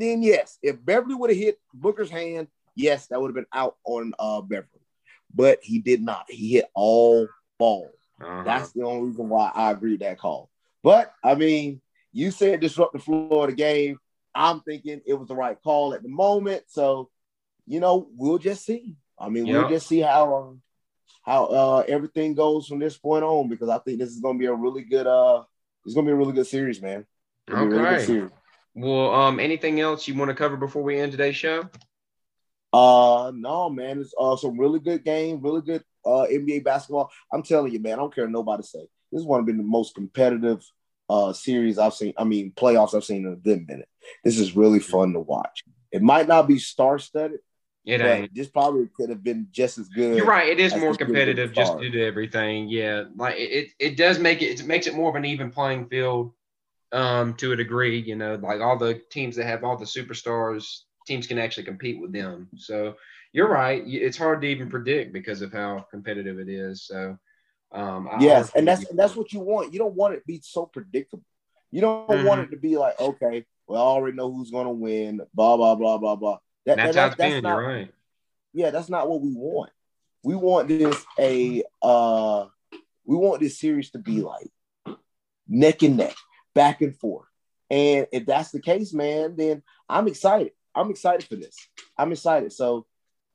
then 0.01 0.21
yes. 0.21 0.57
If 0.61 0.83
Beverley 0.83 1.15
would 1.15 1.29
have 1.29 1.39
hit 1.39 1.59
Booker's 1.73 2.09
hand, 2.09 2.47
yes, 2.75 3.07
that 3.07 3.21
would 3.21 3.29
have 3.29 3.35
been 3.35 3.45
out 3.53 3.75
on 3.83 4.13
uh, 4.19 4.41
Beverley. 4.41 4.67
But 5.33 5.59
he 5.61 5.79
did 5.79 6.01
not. 6.01 6.25
He 6.29 6.53
hit 6.53 6.65
all 6.73 7.27
ball. 7.57 7.91
Uh-huh. 8.21 8.43
That's 8.43 8.71
the 8.71 8.83
only 8.83 9.09
reason 9.09 9.29
why 9.29 9.51
I 9.53 9.71
agree 9.71 9.91
with 9.91 10.01
that 10.01 10.17
call. 10.17 10.49
But 10.83 11.13
I 11.23 11.35
mean, 11.35 11.81
you 12.11 12.31
said 12.31 12.59
disrupt 12.59 12.93
the 12.93 12.99
flow 12.99 13.41
of 13.41 13.49
the 13.49 13.55
game. 13.55 13.99
I'm 14.33 14.61
thinking 14.61 15.01
it 15.05 15.13
was 15.13 15.27
the 15.27 15.35
right 15.35 15.57
call 15.61 15.93
at 15.93 16.03
the 16.03 16.09
moment. 16.09 16.63
So 16.67 17.09
you 17.65 17.79
know, 17.79 18.07
we'll 18.15 18.37
just 18.37 18.65
see. 18.65 18.95
I 19.19 19.29
mean, 19.29 19.45
yep. 19.45 19.61
we'll 19.61 19.69
just 19.69 19.87
see 19.87 19.99
how 19.99 20.33
um, 20.35 20.61
how 21.23 21.45
uh, 21.45 21.83
everything 21.87 22.33
goes 22.33 22.67
from 22.67 22.79
this 22.79 22.97
point 22.97 23.23
on 23.23 23.49
because 23.49 23.69
I 23.69 23.79
think 23.79 23.99
this 23.99 24.09
is 24.09 24.21
going 24.21 24.37
to 24.37 24.39
be 24.39 24.45
a 24.45 24.53
really 24.53 24.83
good 24.83 25.07
uh 25.07 25.43
it's 25.85 25.93
going 25.93 26.05
to 26.05 26.09
be 26.09 26.13
a 26.13 26.17
really 26.17 26.33
good 26.33 26.47
series, 26.47 26.81
man. 26.81 27.05
Okay. 27.49 27.65
Really 27.65 28.05
series. 28.05 28.31
Well, 28.77 29.11
um, 29.11 29.39
anything 29.39 29.79
else 29.79 30.07
you 30.07 30.13
want 30.13 30.29
to 30.29 30.35
cover 30.35 30.55
before 30.55 30.83
we 30.83 30.99
end 30.99 31.11
today's 31.11 31.35
show? 31.35 31.67
Uh, 32.71 33.31
no, 33.33 33.71
man. 33.71 33.99
It's 33.99 34.13
uh 34.19 34.35
some 34.35 34.59
really 34.59 34.79
good 34.79 35.03
game, 35.03 35.41
really 35.41 35.61
good 35.61 35.83
uh 36.05 36.27
NBA 36.29 36.63
basketball. 36.63 37.09
I'm 37.33 37.41
telling 37.41 37.73
you, 37.73 37.79
man. 37.79 37.93
I 37.93 37.95
don't 37.95 38.13
care 38.13 38.27
nobody 38.27 38.61
say. 38.61 38.87
This 39.11 39.21
is 39.21 39.25
one 39.25 39.39
of 39.39 39.47
the 39.47 39.53
most 39.53 39.95
competitive 39.95 40.63
uh 41.09 41.33
series 41.33 41.79
I've 41.79 41.95
seen. 41.95 42.13
I 42.19 42.23
mean, 42.23 42.53
playoffs 42.55 42.93
I've 42.93 43.03
seen 43.03 43.25
in 43.25 43.33
a 43.33 43.35
good 43.35 43.67
minute. 43.67 43.89
This 44.23 44.37
is 44.37 44.55
really 44.55 44.79
fun 44.79 45.13
to 45.13 45.21
watch. 45.21 45.63
It 45.91 46.03
might 46.03 46.27
not 46.27 46.47
be 46.47 46.59
star 46.59 46.99
studded. 46.99 47.39
It 47.83 48.01
ain't. 48.01 48.35
This 48.35 48.49
probably 48.49 48.89
could 48.95 49.09
have 49.09 49.23
been 49.23 49.47
just 49.49 49.77
as 49.77 49.87
good. 49.87 50.17
You're 50.17 50.25
right. 50.27 50.49
It 50.49 50.59
is 50.59 50.75
more 50.75 50.93
competitive 50.93 51.53
just 51.53 51.79
due 51.79 51.89
to 51.89 52.03
everything. 52.03 52.67
Yeah, 52.67 53.05
like 53.15 53.35
it, 53.37 53.69
it 53.79 53.97
does 53.97 54.19
make 54.19 54.41
it. 54.41 54.59
It 54.59 54.67
makes 54.67 54.85
it 54.87 54.93
more 54.93 55.09
of 55.09 55.15
an 55.15 55.25
even 55.25 55.49
playing 55.49 55.87
field, 55.87 56.33
um, 56.91 57.33
to 57.35 57.51
a 57.51 57.55
degree. 57.55 57.99
You 57.99 58.15
know, 58.15 58.35
like 58.35 58.61
all 58.61 58.77
the 58.77 59.01
teams 59.11 59.35
that 59.35 59.45
have 59.45 59.63
all 59.63 59.77
the 59.77 59.85
superstars, 59.85 60.81
teams 61.05 61.27
can 61.27 61.39
actually 61.39 61.63
compete 61.63 61.99
with 62.01 62.13
them. 62.13 62.49
So 62.57 62.95
you're 63.33 63.49
right. 63.49 63.83
It's 63.85 64.17
hard 64.17 64.41
to 64.41 64.47
even 64.47 64.69
predict 64.69 65.13
because 65.13 65.41
of 65.41 65.51
how 65.51 65.85
competitive 65.91 66.39
it 66.39 66.49
is. 66.49 66.85
So, 66.85 67.17
um, 67.71 68.09
yes, 68.19 68.51
and 68.55 68.67
that's 68.67 68.85
and 68.89 68.97
that's 68.97 69.15
what 69.15 69.33
you 69.33 69.39
want. 69.39 69.73
You 69.73 69.79
don't 69.79 69.95
want 69.95 70.13
it 70.13 70.19
to 70.19 70.25
be 70.25 70.41
so 70.43 70.65
predictable. 70.65 71.25
You 71.71 71.81
don't 71.81 72.07
mm-hmm. 72.07 72.25
want 72.25 72.41
it 72.41 72.51
to 72.51 72.57
be 72.57 72.77
like, 72.77 72.99
okay, 72.99 73.45
well, 73.67 73.81
I 73.81 73.85
already 73.85 74.15
know 74.15 74.31
who's 74.31 74.51
going 74.51 74.67
to 74.67 74.71
win. 74.71 75.21
Blah 75.33 75.57
blah 75.57 75.75
blah 75.75 75.97
blah 75.97 76.15
blah 76.15 76.37
that, 76.67 76.75
that's 76.77 76.95
that, 76.95 77.01
how 77.01 77.07
it's 77.07 77.15
that's 77.15 77.33
been. 77.33 77.43
Not, 77.43 77.57
You're 77.57 77.67
right. 77.67 77.93
Yeah, 78.53 78.69
that's 78.71 78.89
not 78.89 79.09
what 79.09 79.21
we 79.21 79.33
want. 79.33 79.71
We 80.23 80.35
want 80.35 80.67
this 80.67 81.05
a 81.17 81.63
uh 81.81 82.45
we 83.05 83.15
want 83.15 83.39
this 83.39 83.57
series 83.57 83.91
to 83.91 83.99
be 83.99 84.21
like 84.21 84.49
neck 85.47 85.81
and 85.83 85.97
neck, 85.97 86.15
back 86.57 86.81
and 86.81 86.97
forth. 86.97 87.27
And 87.69 88.07
if 88.11 88.25
that's 88.25 88.49
the 88.49 88.59
case, 88.59 88.91
man, 88.91 89.35
then 89.35 89.61
I'm 89.87 90.07
excited. 90.07 90.53
I'm 90.73 90.89
excited 90.89 91.27
for 91.27 91.35
this. 91.35 91.55
I'm 91.97 92.11
excited. 92.11 92.51
So 92.51 92.87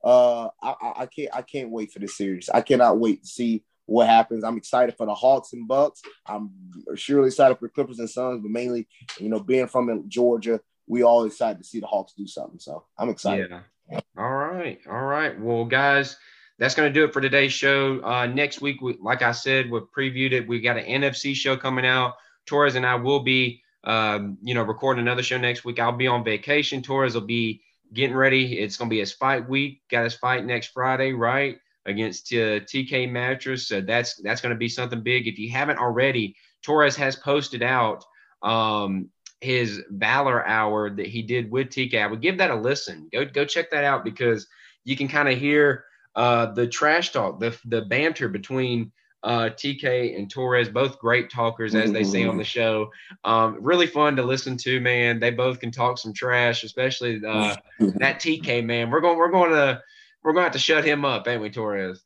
uh 0.03 0.49
I, 0.61 0.75
I 0.97 1.07
can't 1.07 1.31
I 1.33 1.43
can't 1.43 1.71
wait 1.71 1.93
for 1.93 2.01
this 2.01 2.17
series. 2.17 2.51
I 2.53 2.61
cannot 2.61 2.99
wait 2.99 3.23
to 3.23 3.29
see 3.29 3.63
what 3.87 4.09
happens. 4.09 4.43
I'm 4.43 4.57
excited 4.57 4.97
for 4.97 5.07
the 5.07 5.15
Hawks 5.15 5.53
and 5.53 5.69
Bucks. 5.69 6.03
I'm 6.27 6.51
surely 6.97 7.29
excited 7.29 7.59
for 7.59 7.69
Clippers 7.69 8.01
and 8.01 8.11
Suns, 8.11 8.41
but 8.43 8.51
mainly, 8.51 8.89
you 9.21 9.29
know, 9.29 9.39
being 9.39 9.69
from 9.69 10.09
Georgia, 10.09 10.61
we 10.89 11.05
all 11.05 11.25
excited 11.25 11.59
to 11.59 11.65
see 11.65 11.79
the 11.79 11.87
Hawks 11.87 12.15
do 12.15 12.27
something. 12.27 12.59
So 12.59 12.85
I'm 12.99 13.09
excited. 13.09 13.51
Yeah. 13.51 14.01
All 14.17 14.31
right. 14.31 14.81
All 14.91 15.03
right. 15.03 15.39
Well, 15.41 15.65
guys, 15.65 16.17
that's 16.59 16.75
going 16.75 16.93
to 16.93 16.93
do 16.93 17.05
it 17.05 17.13
for 17.13 17.21
today's 17.21 17.53
show. 17.53 18.03
Uh, 18.03 18.27
next 18.27 18.61
week, 18.61 18.81
we, 18.81 18.97
like 19.01 19.23
I 19.23 19.33
said, 19.33 19.71
we 19.71 19.81
previewed 19.81 20.33
it. 20.33 20.49
We 20.49 20.61
got 20.61 20.79
an 20.79 21.03
NFC 21.03 21.35
show 21.35 21.57
coming 21.57 21.87
out. 21.87 22.15
Torrez 22.47 22.75
and 22.75 22.87
I 22.87 22.97
will 22.97 23.21
be, 23.21 23.63
um, 23.85 24.39
you 24.43 24.55
know, 24.55 24.63
recording 24.63 25.03
another 25.03 25.23
show 25.23 25.39
next 25.39 25.65
week. 25.65 25.79
I'll 25.79 25.93
be 25.93 26.07
on 26.07 26.25
vacation. 26.25 26.83
Torrez 26.83 27.15
will 27.15 27.23
be 27.23 27.63
getting 27.93 28.17
ready. 28.17 28.59
It's 28.59 28.77
going 28.77 28.89
to 28.89 28.95
be 28.95 29.01
his 29.01 29.13
fight 29.13 29.49
week. 29.49 29.83
Got 29.91 30.05
his 30.05 30.15
fight 30.15 30.45
next 30.45 30.69
Friday, 30.69 31.13
right? 31.13 31.59
Against 31.87 32.33
uh, 32.33 32.61
TK 32.61 33.11
Mattress. 33.11 33.69
So 33.69 33.81
that's 33.81 34.17
that's 34.23 34.41
going 34.41 34.55
to 34.55 34.59
be 34.59 34.69
something 34.69 35.03
big. 35.03 35.27
If 35.27 35.39
you 35.39 35.51
haven't 35.51 35.79
already, 35.79 36.37
Torrez 36.65 36.97
has 36.97 37.17
posted 37.17 37.63
out 37.63 38.05
um, 38.43 39.11
his 39.41 39.83
Valor 39.91 40.47
Hour 40.47 40.91
that 40.91 41.07
he 41.07 41.23
did 41.23 41.51
with 41.51 41.69
TK. 41.69 42.01
I 42.01 42.07
would 42.07 42.23
give 42.23 42.39
that 42.39 42.51
a 42.51 42.55
listen. 42.55 43.09
Go 43.13 43.25
go 43.25 43.45
check 43.45 43.71
that 43.71 43.85
out 43.85 44.05
because 44.05 44.47
you 44.85 44.97
can 44.97 45.09
kind 45.09 45.29
of 45.29 45.39
hear 45.39 45.85
uh, 46.15 46.47
the 46.53 46.67
trash 46.67 47.13
talk, 47.13 47.41
the 47.41 47.57
the 47.65 47.83
banter 47.83 48.29
between 48.29 48.93
uh, 49.25 49.51
TK 49.51 50.19
and 50.19 50.33
Torrez, 50.33 50.73
both 50.73 50.99
great 50.99 51.31
talkers, 51.31 51.75
as 51.75 51.93
they 51.93 52.05
say 52.05 52.25
on 52.25 52.37
the 52.37 52.45
show. 52.45 52.91
Um, 53.25 53.59
really 53.61 53.87
fun 53.87 54.17
to 54.17 54.23
listen 54.23 54.57
to, 54.59 54.81
man. 54.81 55.21
They 55.21 55.31
both 55.31 55.61
can 55.61 55.71
talk 55.71 55.99
some 55.99 56.13
trash, 56.13 56.65
especially 56.65 57.21
uh, 57.25 57.57
that 57.79 58.21
TK 58.21 58.65
man. 58.65 58.91
We're 58.91 59.01
going, 59.01 59.17
we're 59.19 59.31
going 59.31 59.53
to, 59.53 59.81
we're 60.23 60.33
going 60.33 60.43
to 60.43 60.47
have 60.47 60.53
to 60.53 60.59
shut 60.59 60.85
him 60.85 61.05
up, 61.05 61.29
ain't 61.29 61.41
we, 61.41 61.51
Torrez? 61.51 61.99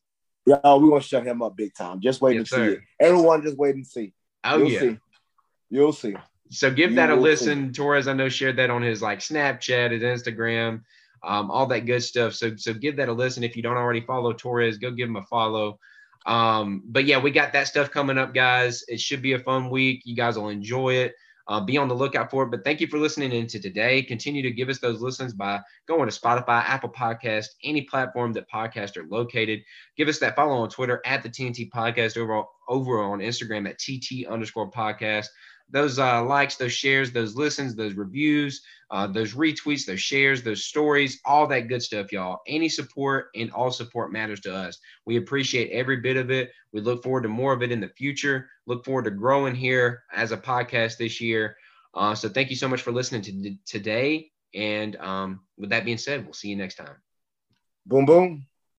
Yeah, 0.47 0.59
we're 0.63 1.01
to 1.01 1.05
shut 1.05 1.27
him 1.27 1.43
up 1.43 1.57
big 1.57 1.75
time. 1.75 2.01
Just 2.01 2.21
wait 2.21 2.37
yes, 2.37 2.53
and 2.53 2.63
see. 2.69 2.75
It. 2.75 2.81
Everyone, 3.01 3.43
just 3.43 3.57
wait 3.57 3.75
and 3.75 3.87
see. 3.87 4.13
Oh 4.45 4.59
You'll 4.59 4.71
yeah, 4.71 4.81
see. 4.81 4.99
You'll 5.71 5.93
see. 5.93 6.17
So 6.51 6.71
give 6.71 6.95
that 6.95 7.11
a 7.11 7.17
listen. 7.17 7.73
Torrez, 7.73 8.09
I 8.09 8.13
know, 8.13 8.29
shared 8.29 8.57
that 8.59 8.71
on 8.71 8.83
his 8.83 9.03
like 9.03 9.19
Snapchat, 9.19 9.91
his 9.91 10.03
Instagram, 10.03 10.83
um, 11.25 11.51
all 11.51 11.67
that 11.67 11.87
good 11.87 12.03
stuff. 12.03 12.35
So 12.35 12.55
so 12.57 12.73
give 12.73 12.97
that 12.97 13.09
a 13.09 13.13
listen. 13.13 13.43
If 13.43 13.57
you 13.57 13.63
don't 13.63 13.77
already 13.77 14.03
follow 14.03 14.33
Torrez, 14.33 14.81
go 14.81 14.93
give 14.93 15.09
him 15.09 15.17
a 15.17 15.25
follow. 15.25 15.81
Um, 16.27 16.83
but 16.87 17.05
yeah, 17.05 17.19
we 17.19 17.31
got 17.31 17.53
that 17.53 17.69
stuff 17.69 17.91
coming 17.91 18.19
up, 18.19 18.35
guys. 18.35 18.85
It 18.89 19.01
should 19.01 19.23
be 19.23 19.33
a 19.33 19.39
fun 19.39 19.71
week. 19.71 20.03
You 20.05 20.17
guys 20.17 20.37
will 20.37 20.49
enjoy 20.49 20.95
it. 20.95 21.15
Uh, 21.49 21.61
be 21.61 21.79
on 21.79 21.87
the 21.87 21.95
lookout 21.95 22.29
for 22.29 22.43
it. 22.43 22.51
But 22.51 22.65
thank 22.65 22.81
you 22.81 22.89
for 22.89 22.99
listening 22.99 23.31
into 23.31 23.61
today. 23.61 24.03
Continue 24.03 24.43
to 24.43 24.51
give 24.51 24.69
us 24.69 24.81
those 24.81 25.01
listens 25.01 25.33
by 25.33 25.61
going 25.87 26.11
to 26.11 26.21
Spotify, 26.21 26.65
Apple 26.65 26.89
Podcast, 26.89 27.47
any 27.63 27.83
platform 27.83 28.33
that 28.33 28.51
podcasts 28.51 28.97
are 28.97 29.07
located. 29.07 29.61
Give 29.97 30.09
us 30.09 30.19
that 30.19 30.35
follow 30.35 30.55
on 30.55 30.69
Twitter 30.69 31.01
at 31.07 31.23
the 31.23 31.29
T&T 31.29 31.71
Podcast 31.71 32.17
over, 32.17 32.43
over 32.69 33.01
on 33.01 33.21
Instagram 33.21 33.69
at 33.69 33.79
TT 33.79 34.27
underscore 34.27 34.69
podcast 34.69 35.27
those 35.71 35.99
uh, 35.99 36.23
likes, 36.25 36.57
those 36.57 36.73
shares, 36.73 37.13
those 37.13 37.35
listens, 37.35 37.75
those 37.75 37.95
reviews, 37.95 38.63
uh, 38.91 39.07
those 39.07 39.35
retweets, 39.35 39.85
those 39.85 40.01
shares, 40.01 40.43
those 40.43 40.65
stories, 40.65 41.21
all 41.25 41.47
that 41.49 41.69
good 41.69 41.83
stuff, 41.83 42.13
y'all. 42.13 42.41
Any 42.47 42.69
support 42.69 43.29
and 43.35 43.51
all 43.51 43.71
support 43.71 44.13
matters 44.13 44.41
to 44.41 44.55
us. 44.55 44.79
We 45.07 45.17
appreciate 45.17 45.71
every 45.73 45.97
bit 45.97 46.17
of 46.17 46.31
it. 46.31 46.53
We 46.73 46.81
look 46.81 47.03
forward 47.03 47.23
to 47.23 47.29
more 47.29 47.53
of 47.53 47.63
it 47.63 47.73
in 47.73 47.81
the 47.81 47.89
future. 47.89 48.49
Look 48.67 48.85
forward 48.85 49.05
to 49.05 49.11
growing 49.11 49.55
here 49.55 50.05
as 50.15 50.33
a 50.33 50.37
podcast 50.37 50.99
this 50.99 51.21
year. 51.21 51.57
Uh, 51.95 52.15
so 52.15 52.29
thank 52.29 52.51
you 52.51 52.57
so 52.57 52.69
much 52.69 52.83
for 52.83 52.93
listening 52.93 53.23
to 53.23 53.57
today. 53.65 54.31
And 54.55 54.97
um, 54.97 55.41
with 55.57 55.71
that 55.71 55.85
being 55.85 55.99
said, 55.99 56.25
we'll 56.25 56.35
see 56.35 56.49
you 56.49 56.57
next 56.57 56.77
time. 56.77 56.97
Boom, 57.87 58.05
boom. 58.05 58.47